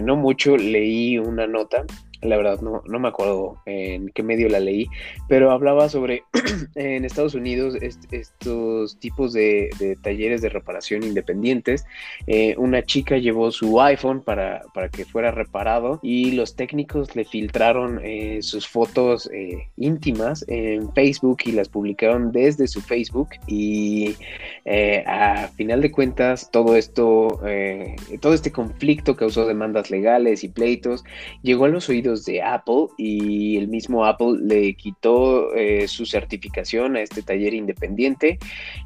no 0.02 0.16
mucho 0.16 0.56
leí 0.56 1.18
una 1.18 1.46
nota 1.46 1.84
la 2.22 2.36
verdad 2.36 2.60
no, 2.60 2.82
no 2.86 2.98
me 2.98 3.08
acuerdo 3.08 3.60
en 3.66 4.08
qué 4.10 4.22
medio 4.22 4.48
la 4.48 4.60
leí, 4.60 4.88
pero 5.28 5.50
hablaba 5.50 5.88
sobre 5.88 6.24
en 6.76 7.04
Estados 7.04 7.34
Unidos 7.34 7.76
estos 7.80 8.98
tipos 8.98 9.32
de, 9.32 9.70
talleres 10.02 10.40
de 10.42 10.48
reparación 10.48 11.02
independientes. 11.02 11.84
Eh, 12.26 12.54
una 12.58 12.82
chica 12.82 13.18
llevó 13.18 13.50
su 13.50 13.80
iPhone 13.80 14.22
para, 14.22 14.62
para, 14.72 14.88
que 14.88 15.04
fuera 15.04 15.30
reparado 15.30 15.98
y 16.02 16.32
los 16.32 16.54
técnicos 16.54 17.16
le 17.16 17.24
filtraron 17.24 18.00
eh, 18.02 18.38
sus 18.42 18.68
fotos 18.68 19.28
eh, 19.32 19.68
íntimas 19.76 20.44
en 20.48 20.92
Facebook 20.94 21.38
y 21.44 21.52
las 21.52 21.68
publicaron 21.68 22.30
desde 22.32 22.66
su 22.68 22.80
Facebook 22.80 23.30
y 23.46 24.14
a 25.06 25.48
final 25.56 25.80
de 25.80 25.90
cuentas 25.90 26.50
todo 26.50 26.76
esto, 26.76 27.40
todo 28.20 28.34
este 28.34 28.52
conflicto 28.52 29.16
causó 29.16 29.46
demandas 29.46 29.90
legales 29.90 30.44
y 30.44 30.48
pleitos, 30.48 31.04
llegó 31.42 31.64
a 31.64 31.68
los 31.68 31.88
oídos 31.88 32.11
de 32.24 32.42
Apple 32.42 32.88
y 32.98 33.56
el 33.56 33.68
mismo 33.68 34.04
Apple 34.04 34.38
le 34.42 34.74
quitó 34.74 35.48
su 35.86 36.06
certificación 36.06 36.96
a 36.96 37.02
este 37.02 37.22
taller 37.22 37.54
independiente. 37.54 38.38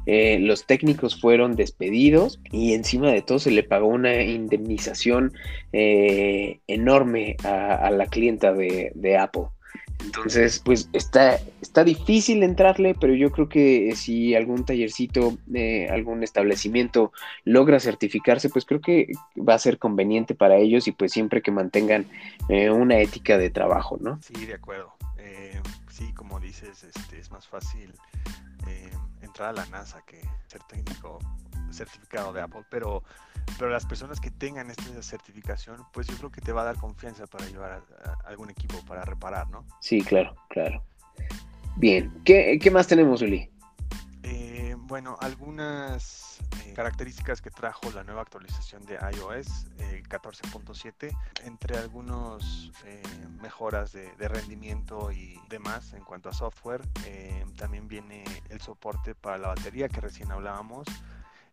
los 0.05 0.65
técnicos 0.65 1.19
fueron 1.19 1.55
despedidos 1.55 2.39
y 2.51 2.73
encima 2.73 3.11
de 3.11 3.21
todo 3.21 3.39
se 3.39 3.51
le 3.51 3.63
pagó 3.63 3.87
una 3.87 4.21
indemnización 4.21 5.33
eh, 5.73 6.61
enorme 6.67 7.35
a, 7.43 7.89
la 7.91 8.07
clienta 8.07 8.53
de, 8.53 9.17
Apple. 9.17 9.47
Entonces, 10.03 10.59
pues 10.63 10.89
está, 10.93 11.39
está 11.61 11.83
difícil 11.83 12.43
entrarle, 12.43 12.95
pero 12.99 13.13
yo 13.13 13.31
creo 13.31 13.49
que 13.49 13.93
si 13.95 14.35
algún 14.35 14.65
tallercito, 14.65 15.37
eh, 15.53 15.89
algún 15.89 16.23
establecimiento 16.23 17.11
logra 17.43 17.79
certificarse, 17.79 18.49
pues 18.49 18.65
creo 18.65 18.81
que 18.81 19.11
va 19.37 19.55
a 19.55 19.59
ser 19.59 19.79
conveniente 19.79 20.35
para 20.35 20.57
ellos 20.57 20.87
y 20.87 20.91
pues 20.91 21.11
siempre 21.11 21.41
que 21.41 21.51
mantengan 21.51 22.05
eh, 22.49 22.69
una 22.69 22.99
ética 22.99 23.37
de 23.37 23.49
trabajo, 23.49 23.97
¿no? 23.99 24.19
Sí, 24.21 24.45
de 24.45 24.53
acuerdo. 24.53 24.93
sí, 25.89 26.13
como 26.13 26.39
dices, 26.39 26.83
este, 26.83 27.19
es 27.19 27.31
más 27.31 27.47
fácil 27.47 27.91
entrar 29.21 29.49
a 29.49 29.53
la 29.53 29.65
NASA 29.67 30.01
que 30.05 30.21
ser 30.47 30.61
técnico 30.63 31.19
certificado 31.71 32.33
de 32.33 32.41
Apple, 32.41 32.63
pero, 32.69 33.03
pero 33.57 33.71
las 33.71 33.85
personas 33.85 34.19
que 34.19 34.31
tengan 34.31 34.69
esta 34.69 35.01
certificación, 35.01 35.83
pues 35.93 36.07
yo 36.07 36.15
creo 36.17 36.31
que 36.31 36.41
te 36.41 36.51
va 36.51 36.61
a 36.61 36.65
dar 36.65 36.77
confianza 36.77 37.25
para 37.27 37.45
llevar 37.47 37.83
a, 38.03 38.27
algún 38.27 38.49
equipo 38.49 38.83
para 38.85 39.03
reparar, 39.03 39.49
¿no? 39.49 39.65
Sí, 39.79 40.01
claro, 40.01 40.35
claro. 40.49 40.83
Bien, 41.75 42.11
¿qué, 42.23 42.57
qué 42.61 42.71
más 42.71 42.87
tenemos, 42.87 43.21
Uli? 43.21 43.49
Eh, 44.23 44.75
bueno, 44.77 45.15
algunas 45.21 46.39
eh, 46.65 46.73
características 46.73 47.41
que 47.41 47.49
trajo 47.49 47.91
la 47.91 48.03
nueva 48.03 48.21
actualización 48.21 48.85
de 48.85 48.95
iOS 48.95 49.67
14.7, 50.09 51.07
eh, 51.07 51.11
entre 51.45 51.77
algunos 51.77 52.71
mejoras 53.41 53.93
de, 53.93 54.11
de, 54.15 54.27
rendimiento 54.27 55.11
y 55.11 55.39
demás 55.49 55.93
en 55.93 56.03
cuanto 56.03 56.29
a 56.29 56.33
software, 56.33 56.81
también 57.57 57.87
viene 57.87 58.23
el 58.49 58.59
soporte 58.61 59.15
para 59.15 59.37
la 59.37 59.49
batería 59.49 59.87
que 59.87 60.01
recién 60.01 60.31
hablábamos, 60.31 60.87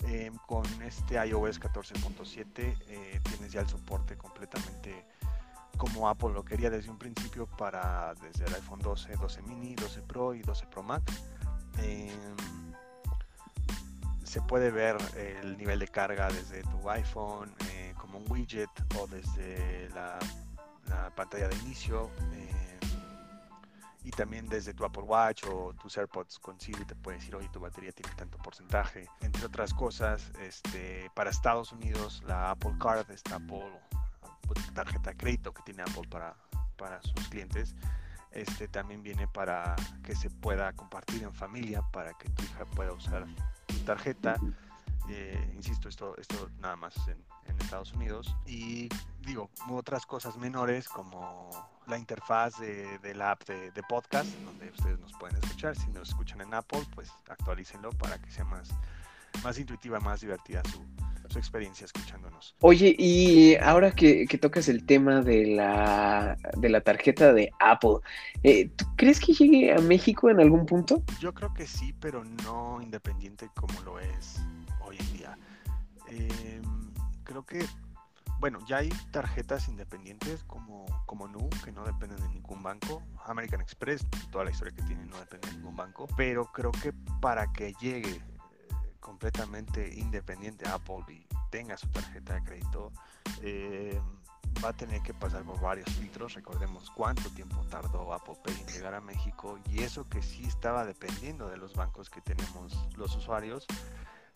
eh, 0.06 0.30
con 0.46 0.64
este 0.82 1.14
iOS 1.26 1.60
14.7 1.60 2.76
eh, 2.88 3.20
tienes 3.22 3.52
ya 3.52 3.60
el 3.60 3.68
soporte 3.68 4.16
completamente 4.16 5.04
como 5.76 6.08
Apple 6.08 6.32
lo 6.32 6.44
quería 6.44 6.70
desde 6.70 6.90
un 6.90 6.98
principio 6.98 7.46
para 7.46 8.14
desde 8.22 8.44
el 8.44 8.54
iPhone 8.54 8.78
12, 8.80 9.16
12 9.16 9.42
mini, 9.42 9.74
12 9.74 10.02
Pro 10.02 10.34
y 10.34 10.40
12 10.40 10.66
Pro 10.66 10.82
Max. 10.82 11.24
Em, 11.82 12.72
se 14.22 14.40
puede 14.42 14.70
ver 14.70 14.96
el 15.16 15.56
nivel 15.56 15.78
de 15.78 15.88
carga 15.88 16.28
desde 16.28 16.62
tu 16.62 16.90
iPhone 16.90 17.52
eh, 17.70 17.94
como 17.98 18.18
un 18.18 18.30
widget 18.30 18.70
o 18.98 19.06
desde 19.06 19.88
la, 19.90 20.18
la 20.88 21.10
pantalla 21.10 21.48
de 21.48 21.56
inicio 21.56 22.10
y 22.32 22.63
también 24.16 24.46
desde 24.48 24.74
tu 24.74 24.84
Apple 24.84 25.02
Watch 25.02 25.44
o 25.44 25.74
tus 25.74 25.96
AirPods 25.98 26.38
con 26.38 26.58
Siri 26.60 26.84
te 26.84 26.94
puede 26.94 27.18
decir, 27.18 27.34
oye, 27.34 27.48
tu 27.48 27.60
batería 27.60 27.92
tiene 27.92 28.14
tanto 28.14 28.38
porcentaje. 28.38 29.08
Entre 29.20 29.44
otras 29.44 29.74
cosas, 29.74 30.32
este, 30.40 31.10
para 31.14 31.30
Estados 31.30 31.72
Unidos, 31.72 32.22
la 32.26 32.50
Apple 32.50 32.74
Card, 32.78 33.10
esta 33.10 33.36
Apple 33.36 33.80
tarjeta 34.74 35.10
de 35.10 35.16
crédito 35.16 35.52
que 35.52 35.62
tiene 35.62 35.82
Apple 35.82 36.06
para, 36.10 36.36
para 36.76 37.00
sus 37.02 37.28
clientes, 37.28 37.74
este, 38.32 38.68
también 38.68 39.02
viene 39.02 39.28
para 39.28 39.76
que 40.02 40.14
se 40.14 40.28
pueda 40.28 40.72
compartir 40.72 41.22
en 41.22 41.32
familia, 41.32 41.82
para 41.92 42.14
que 42.14 42.28
tu 42.30 42.42
hija 42.42 42.64
pueda 42.66 42.92
usar 42.92 43.26
tu 43.66 43.78
tarjeta. 43.84 44.36
Eh, 45.08 45.52
insisto, 45.54 45.88
esto, 45.88 46.16
esto 46.16 46.50
nada 46.58 46.76
más 46.76 46.96
en, 47.08 47.18
en 47.46 47.60
Estados 47.60 47.92
Unidos. 47.92 48.34
Y 48.46 48.88
digo, 49.20 49.50
otras 49.70 50.06
cosas 50.06 50.36
menores 50.36 50.88
como 50.88 51.50
la 51.86 51.98
interfaz 51.98 52.58
de, 52.58 53.14
la 53.14 53.32
app 53.32 53.42
de, 53.46 53.82
podcast, 53.88 54.28
donde 54.44 54.70
ustedes 54.70 54.98
nos 54.98 55.12
pueden 55.14 55.36
escuchar. 55.36 55.76
Si 55.76 55.88
nos 55.90 56.08
escuchan 56.10 56.40
en 56.40 56.54
Apple, 56.54 56.82
pues 56.94 57.10
actualícenlo 57.28 57.90
para 57.90 58.18
que 58.18 58.30
sea 58.30 58.44
más, 58.44 58.70
más 59.42 59.58
intuitiva, 59.58 60.00
más 60.00 60.20
divertida 60.22 60.62
su, 60.72 60.82
su 61.28 61.38
experiencia 61.38 61.84
escuchándonos. 61.84 62.54
Oye, 62.60 62.94
y 62.98 63.56
ahora 63.56 63.92
que, 63.92 64.26
tocas 64.40 64.68
el 64.68 64.84
tema 64.86 65.20
de 65.20 65.46
la, 65.46 66.36
de 66.56 66.68
la 66.68 66.80
tarjeta 66.80 67.32
de 67.32 67.50
Apple, 67.60 67.98
eh, 68.42 68.70
¿tú 68.76 68.86
crees 68.96 69.20
que 69.20 69.32
llegue 69.32 69.72
a 69.72 69.78
México 69.78 70.30
en 70.30 70.40
algún 70.40 70.64
punto? 70.66 71.02
Yo 71.20 71.34
creo 71.34 71.52
que 71.52 71.66
sí, 71.66 71.94
pero 72.00 72.24
no 72.24 72.80
independiente 72.80 73.48
como 73.54 73.80
lo 73.82 73.98
es 74.00 74.40
hoy 74.84 74.96
en 74.98 75.12
día. 75.12 75.38
Eh, 76.08 76.62
creo 77.24 77.44
que 77.44 77.66
bueno, 78.40 78.58
ya 78.66 78.78
hay 78.78 78.90
tarjetas 79.10 79.68
independientes 79.68 80.44
como, 80.44 80.84
como 81.06 81.28
Nu, 81.28 81.48
que 81.64 81.72
no 81.72 81.84
dependen 81.84 82.20
de 82.20 82.28
ningún 82.28 82.62
banco. 82.62 83.02
American 83.24 83.60
Express, 83.60 84.06
toda 84.30 84.44
la 84.44 84.50
historia 84.50 84.74
que 84.74 84.82
tiene, 84.82 85.06
no 85.06 85.18
depende 85.18 85.48
de 85.48 85.54
ningún 85.54 85.76
banco. 85.76 86.06
Pero 86.16 86.52
creo 86.52 86.72
que 86.72 86.92
para 87.22 87.52
que 87.52 87.72
llegue 87.80 88.16
eh, 88.16 88.22
completamente 89.00 89.98
independiente 89.98 90.68
Apple 90.68 91.04
y 91.08 91.26
tenga 91.50 91.76
su 91.78 91.88
tarjeta 91.88 92.34
de 92.34 92.42
crédito, 92.42 92.92
eh, 93.40 93.98
va 94.62 94.70
a 94.70 94.72
tener 94.76 95.00
que 95.02 95.14
pasar 95.14 95.42
por 95.44 95.60
varios 95.60 95.88
filtros. 95.90 96.34
Recordemos 96.34 96.90
cuánto 96.90 97.30
tiempo 97.30 97.64
tardó 97.70 98.12
Apple 98.12 98.36
Pay 98.44 98.60
en 98.60 98.66
llegar 98.66 98.94
a 98.94 99.00
México 99.00 99.58
y 99.70 99.82
eso 99.82 100.08
que 100.08 100.22
sí 100.22 100.44
estaba 100.44 100.84
dependiendo 100.84 101.48
de 101.48 101.56
los 101.56 101.74
bancos 101.74 102.10
que 102.10 102.20
tenemos 102.20 102.74
los 102.96 103.16
usuarios. 103.16 103.66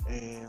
Eh, 0.09 0.47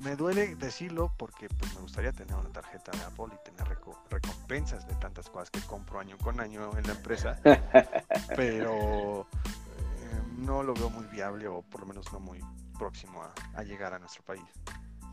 me 0.00 0.14
duele 0.14 0.54
decirlo 0.56 1.12
porque 1.16 1.48
pues, 1.48 1.74
me 1.74 1.80
gustaría 1.80 2.12
tener 2.12 2.34
una 2.34 2.50
tarjeta 2.50 2.92
de 2.92 3.02
Apple 3.04 3.34
y 3.34 3.50
tener 3.50 3.76
recompensas 4.10 4.86
de 4.86 4.94
tantas 4.96 5.28
cosas 5.28 5.50
que 5.50 5.60
compro 5.60 5.98
año 5.98 6.16
con 6.18 6.40
año 6.40 6.76
en 6.78 6.86
la 6.86 6.92
empresa, 6.92 7.40
pero 8.36 9.22
eh, 9.22 10.22
no 10.38 10.62
lo 10.62 10.74
veo 10.74 10.90
muy 10.90 11.06
viable 11.06 11.48
o 11.48 11.62
por 11.62 11.80
lo 11.80 11.86
menos 11.86 12.12
no 12.12 12.20
muy 12.20 12.40
próximo 12.78 13.22
a, 13.22 13.32
a 13.58 13.64
llegar 13.64 13.94
a 13.94 13.98
nuestro 13.98 14.22
país. 14.22 14.44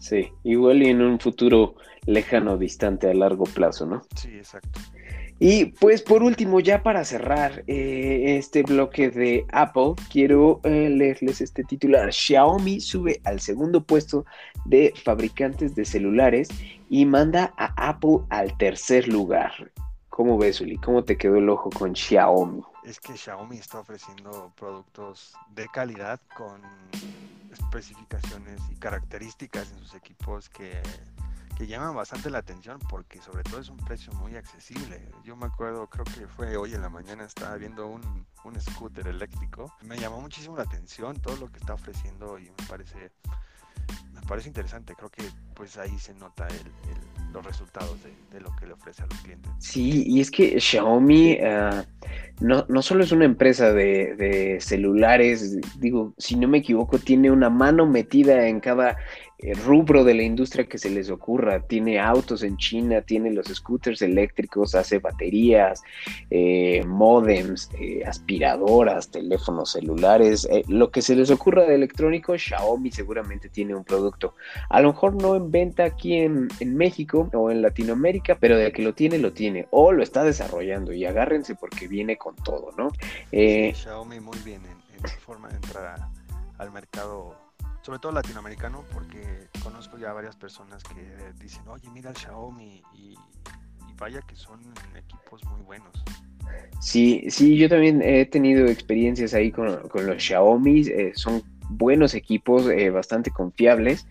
Sí, 0.04 0.30
igual 0.44 0.84
y 0.84 0.90
en 0.90 1.02
un 1.02 1.18
futuro 1.18 1.76
lejano, 2.06 2.58
distante, 2.58 3.10
a 3.10 3.14
largo 3.14 3.46
plazo, 3.46 3.86
¿no? 3.86 4.02
Sí, 4.16 4.38
exacto. 4.38 4.82
Y 5.40 5.66
pues 5.66 6.02
por 6.02 6.24
último, 6.24 6.60
ya 6.60 6.84
para 6.84 7.04
cerrar 7.04 7.64
eh, 7.68 8.38
este 8.38 8.64
bloque 8.64 9.10
de 9.10 9.46
Apple, 9.52 9.94
quiero 10.10 10.62
eh, 10.64 10.90
leerles 10.90 11.42
este 11.42 11.64
titular. 11.64 12.14
Xiaomi 12.14 12.80
sube 12.80 13.20
al 13.26 13.40
segundo 13.40 13.84
puesto 13.84 14.26
de 14.66 14.94
fabricantes 15.04 15.76
de 15.76 15.86
celulares 15.86 16.50
y 16.90 17.06
manda 17.06 17.54
a 17.58 17.90
Apple 17.90 18.20
al 18.30 18.56
tercer 18.58 19.08
lugar. 19.08 19.52
¿Cómo 20.10 20.38
ves, 20.38 20.62
Uli? 20.62 20.78
¿Cómo 20.78 21.04
te 21.04 21.18
quedó 21.18 21.38
el 21.38 21.50
ojo 21.50 21.72
con 21.72 21.96
Xiaomi? 21.96 22.62
Es 22.84 23.00
que 23.00 23.18
Xiaomi 23.18 23.58
está 23.58 23.80
ofreciendo 23.80 24.54
productos 24.56 25.34
de 25.56 25.68
calidad 25.70 26.20
con 26.38 26.62
especificaciones 27.52 28.62
y 28.72 28.76
características 28.76 29.72
en 29.72 29.80
sus 29.80 29.96
equipos 29.96 30.50
que 30.50 30.72
que 31.58 31.68
llaman 31.68 31.96
bastante 31.96 32.30
la 32.30 32.40
atención 32.40 32.80
porque 32.90 33.22
sobre 33.22 33.44
todo 33.44 33.60
es 33.60 33.70
un 33.70 33.78
precio 33.78 34.12
muy 34.14 34.36
accesible. 34.36 35.10
Yo 35.24 35.36
me 35.36 35.46
acuerdo, 35.46 35.88
creo 35.88 36.06
que 36.06 36.28
fue 36.28 36.56
hoy 36.58 36.74
en 36.74 36.82
la 36.82 36.90
mañana, 36.90 37.26
estaba 37.26 37.56
viendo 37.58 37.88
un, 37.88 38.26
un 38.44 38.60
scooter 38.60 39.08
eléctrico. 39.08 39.74
Me 39.84 39.98
llamó 39.98 40.22
muchísimo 40.22 40.58
la 40.58 40.64
atención 40.64 41.20
todo 41.22 41.38
lo 41.38 41.52
que 41.52 41.60
está 41.60 41.74
ofreciendo 41.74 42.38
y 42.40 42.44
me 42.44 42.68
parece, 42.68 43.12
me 44.14 44.22
parece 44.22 44.48
interesante. 44.48 44.96
Creo 44.96 45.10
que 45.10 45.24
pues 45.54 45.78
ahí 45.78 45.98
se 46.00 46.14
nota 46.14 46.48
el 46.48 46.72
los 47.34 47.46
resultados 47.46 47.98
de, 48.32 48.40
lo 48.40 48.56
que 48.56 48.68
le 48.68 48.74
ofrece 48.74 49.04
a 49.04 49.08
los 49.08 49.20
clientes. 49.22 49.52
Sí, 49.58 50.04
y 50.06 50.22
es 50.22 50.30
que 50.30 50.60
Xiaomi 50.60 51.32
eh, 51.40 51.84
no, 52.40 52.66
no, 52.70 52.82
solo 52.82 53.04
es 53.04 53.12
una 53.12 53.26
empresa 53.26 53.74
de, 53.74 54.58
celulares, 54.62 55.58
digo, 55.80 56.14
si 56.18 56.36
no 56.36 56.48
me 56.48 56.60
equivoco, 56.60 57.00
tiene 57.00 57.32
una 57.32 57.50
mano 57.50 57.86
metida 57.86 58.48
en 58.48 58.60
cada 58.60 58.98
rubro 59.66 60.04
de 60.04 60.14
la 60.14 60.24
industria 60.24 60.66
que 60.66 60.78
se 60.78 60.90
les 60.90 61.10
ocurra. 61.10 61.60
Tiene 61.62 62.00
autos 62.00 62.44
en 62.44 62.58
China, 62.58 63.02
tiene 63.02 63.32
los 63.32 63.48
scooters 63.48 64.02
eléctricos, 64.02 64.76
hace 64.76 65.00
baterías, 65.00 65.82
eh, 66.30 66.84
modems, 66.86 67.70
eh, 67.80 68.04
aspiradoras, 68.06 69.10
teléfonos 69.10 69.72
celulares, 69.72 70.48
lo 70.68 70.92
que 70.92 71.02
se 71.02 71.16
les 71.16 71.30
ocurra 71.30 71.64
de 71.66 71.76
electrónico, 71.76 72.38
Xiaomi 72.38 72.92
seguramente 72.92 73.50
tiene 73.50 73.76
un 73.76 73.84
producto. 73.84 74.36
A 74.70 74.82
lo 74.82 74.94
mejor 74.94 75.22
no 75.22 75.36
en 75.36 75.52
venta 75.52 75.84
aquí 75.84 76.16
en, 76.18 76.48
México 76.66 77.30
o 77.34 77.52
en 77.52 77.62
Latinoamérica, 77.62 78.38
pero 78.40 78.58
de 78.58 78.72
que 78.72 78.82
lo 78.82 78.94
tiene, 78.94 79.18
lo 79.18 79.34
tiene. 79.34 79.68
O 79.72 79.92
lo 79.92 80.02
está 80.02 80.24
desarrollando 80.24 80.94
y 80.94 81.06
agárrense 81.06 81.56
porque 81.56 81.88
viene 81.88 82.18
con 82.18 82.36
todo, 82.36 82.72
¿no? 82.78 82.92
Xiaomi 83.32 84.20
muy 84.20 84.38
bien 84.46 84.62
en, 84.66 85.08
su 85.08 85.20
forma 85.20 85.50
de 85.50 85.56
entrar 85.56 86.08
al 86.58 86.72
mercado 86.72 87.43
sobre 87.84 88.00
todo 88.00 88.14
latinoamericano, 88.14 88.86
porque 88.94 89.22
conozco 89.62 89.98
ya 89.98 90.14
varias 90.14 90.36
personas 90.38 90.84
que 90.84 91.34
dicen, 91.40 91.68
oye, 91.68 91.90
mira 91.92 92.10
el 92.10 92.18
Xiaomi 92.18 92.82
y, 92.94 93.16
vaya 94.00 94.22
que 94.22 94.36
son 94.36 94.60
equipos 94.98 95.44
muy 95.46 95.62
buenos. 95.62 96.04
Sí, 96.80 97.26
sí, 97.30 97.58
yo 97.58 97.70
también 97.70 98.02
he 98.02 98.26
tenido 98.26 98.66
experiencias 98.66 99.34
ahí 99.34 99.52
con, 99.52 99.68
los 99.68 100.24
Xiaomi, 100.24 100.82
eh, 100.88 101.12
son 101.16 101.44
buenos 101.70 102.14
equipos, 102.14 102.68
eh, 102.70 102.90
bastante 102.90 103.32
confiables 103.32 104.08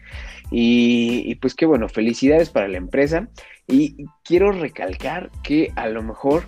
y, 0.51 1.25
y, 1.27 1.35
pues 1.37 1.55
qué 1.55 1.66
bueno, 1.66 1.89
felicidades 1.89 2.51
para 2.51 2.68
la 2.68 2.79
empresa 2.79 3.29
y 3.66 4.07
quiero 4.23 4.53
recalcar 4.53 5.31
que 5.43 5.73
a 5.77 5.89
lo 5.89 6.03
mejor 6.03 6.45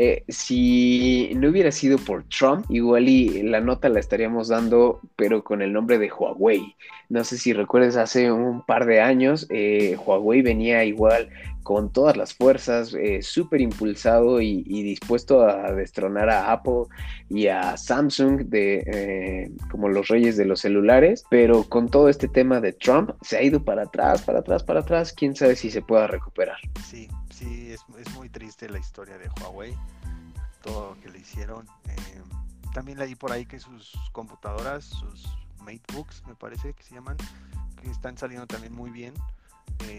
eh, 0.00 0.22
si 0.28 1.32
no 1.34 1.48
hubiera 1.48 1.72
sido 1.72 1.98
por 1.98 2.22
Trump, 2.28 2.64
igual 2.68 3.08
y 3.08 3.42
la 3.42 3.60
nota 3.60 3.88
la 3.88 3.98
estaríamos 3.98 4.46
dando, 4.46 5.00
pero 5.16 5.42
con 5.42 5.60
el 5.60 5.72
nombre 5.72 5.98
de 5.98 6.08
Huawei. 6.08 6.76
No 7.08 7.24
sé 7.24 7.36
si 7.36 7.52
recuerdes, 7.52 7.96
hace 7.96 8.30
un 8.30 8.64
par 8.64 8.86
de 8.86 9.00
años, 9.00 9.48
eh, 9.50 9.96
Huawei 9.96 10.40
venía 10.40 10.84
igual 10.84 11.30
con 11.64 11.92
todas 11.92 12.16
las 12.16 12.32
fuerzas, 12.32 12.94
eh, 12.94 13.22
súper 13.22 13.60
impulsado 13.60 14.40
y, 14.40 14.62
dispuesto 14.62 15.42
a 15.42 15.72
destronar 15.72 16.30
a 16.30 16.52
Apple 16.52 16.84
y 17.28 17.48
a 17.48 17.76
Samsung 17.76 18.42
de 18.44 19.50
como 19.68 19.88
los 19.88 20.06
reyes 20.06 20.36
de 20.36 20.44
los 20.44 20.60
celulares, 20.60 21.24
pero 21.28 21.64
con 21.64 21.88
todo 21.88 22.08
este 22.08 22.28
tema 22.28 22.60
de 22.60 22.72
Trump 22.72 23.10
se 23.22 23.36
ha 23.36 23.42
ido 23.42 23.64
para 23.64 23.82
atrás, 23.82 24.22
para 24.22 24.38
atrás, 24.38 24.62
para 24.62 24.80
atrás, 24.80 25.12
quién 25.12 25.34
sabe 25.34 25.56
si 25.56 25.70
se 25.70 25.82
pueda 25.82 26.06
recuperar. 26.06 26.58
Sí, 26.86 27.08
sí, 27.38 27.72
es, 27.72 28.14
muy 28.14 28.28
triste 28.28 28.68
la 28.68 28.78
historia 28.78 29.16
de 29.18 29.28
Huawei, 29.40 29.74
todo 30.62 30.94
lo 30.94 31.00
que 31.00 31.08
le 31.08 31.18
hicieron. 31.18 31.66
Eh, 31.88 32.22
también 32.74 32.98
leí 32.98 33.14
por 33.14 33.32
ahí 33.32 33.46
que 33.46 33.58
sus 33.60 33.92
computadoras, 34.12 34.84
sus 34.84 35.28
MateBooks, 35.60 36.24
me 36.26 36.34
parece 36.34 36.72
que 36.74 36.82
se 36.82 36.94
llaman, 36.94 37.16
que 37.80 37.90
están 37.90 38.18
saliendo 38.18 38.46
también 38.46 38.74
muy 38.74 38.90
bien. 38.90 39.14
Eh, 39.86 39.98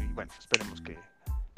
y 0.00 0.12
bueno, 0.14 0.32
esperemos 0.38 0.80
que, 0.80 0.98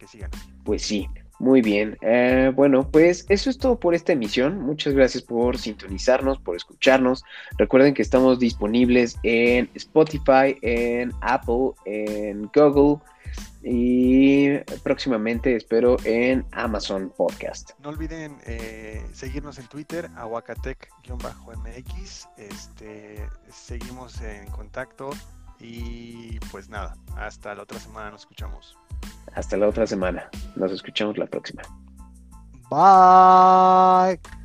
sigan 0.06 0.30
Pues 0.64 0.82
sí, 0.82 1.08
muy 1.38 1.60
bien. 1.60 1.96
Eh, 2.00 2.50
bueno, 2.56 2.90
pues 2.90 3.26
eso 3.28 3.50
es 3.50 3.58
todo 3.58 3.78
por 3.78 3.94
esta 3.94 4.12
emisión. 4.12 4.58
Muchas 4.62 4.94
gracias 4.94 5.22
por 5.22 5.58
sintonizarnos, 5.58 6.40
por 6.40 6.56
escucharnos. 6.56 7.22
Recuerden 7.58 7.92
que 7.92 8.00
estamos 8.00 8.38
disponibles 8.38 9.18
en 9.22 9.70
Spotify, 9.74 10.56
en 10.62 11.12
Apple, 11.20 11.72
en 11.84 12.50
Google 12.54 13.00
y 13.62 14.58
próximamente 14.82 15.56
espero 15.56 15.96
en 16.04 16.46
Amazon 16.52 17.12
Podcast. 17.16 17.70
No 17.80 17.90
olviden 17.90 18.38
eh, 18.46 19.04
seguirnos 19.12 19.58
en 19.58 19.66
Twitter, 19.66 20.08
aguacatec-mx. 20.16 22.28
Este, 22.38 23.28
seguimos 23.50 24.20
en 24.22 24.50
contacto 24.50 25.10
y 25.58 26.38
pues 26.50 26.68
nada, 26.68 26.96
hasta 27.16 27.54
la 27.54 27.62
otra 27.62 27.78
semana 27.78 28.10
nos 28.10 28.22
escuchamos. 28.22 28.76
Hasta 29.34 29.56
la 29.56 29.68
otra 29.68 29.86
semana, 29.86 30.28
nos 30.56 30.72
escuchamos 30.72 31.18
la 31.18 31.26
próxima. 31.26 31.62
Bye. 32.70 34.39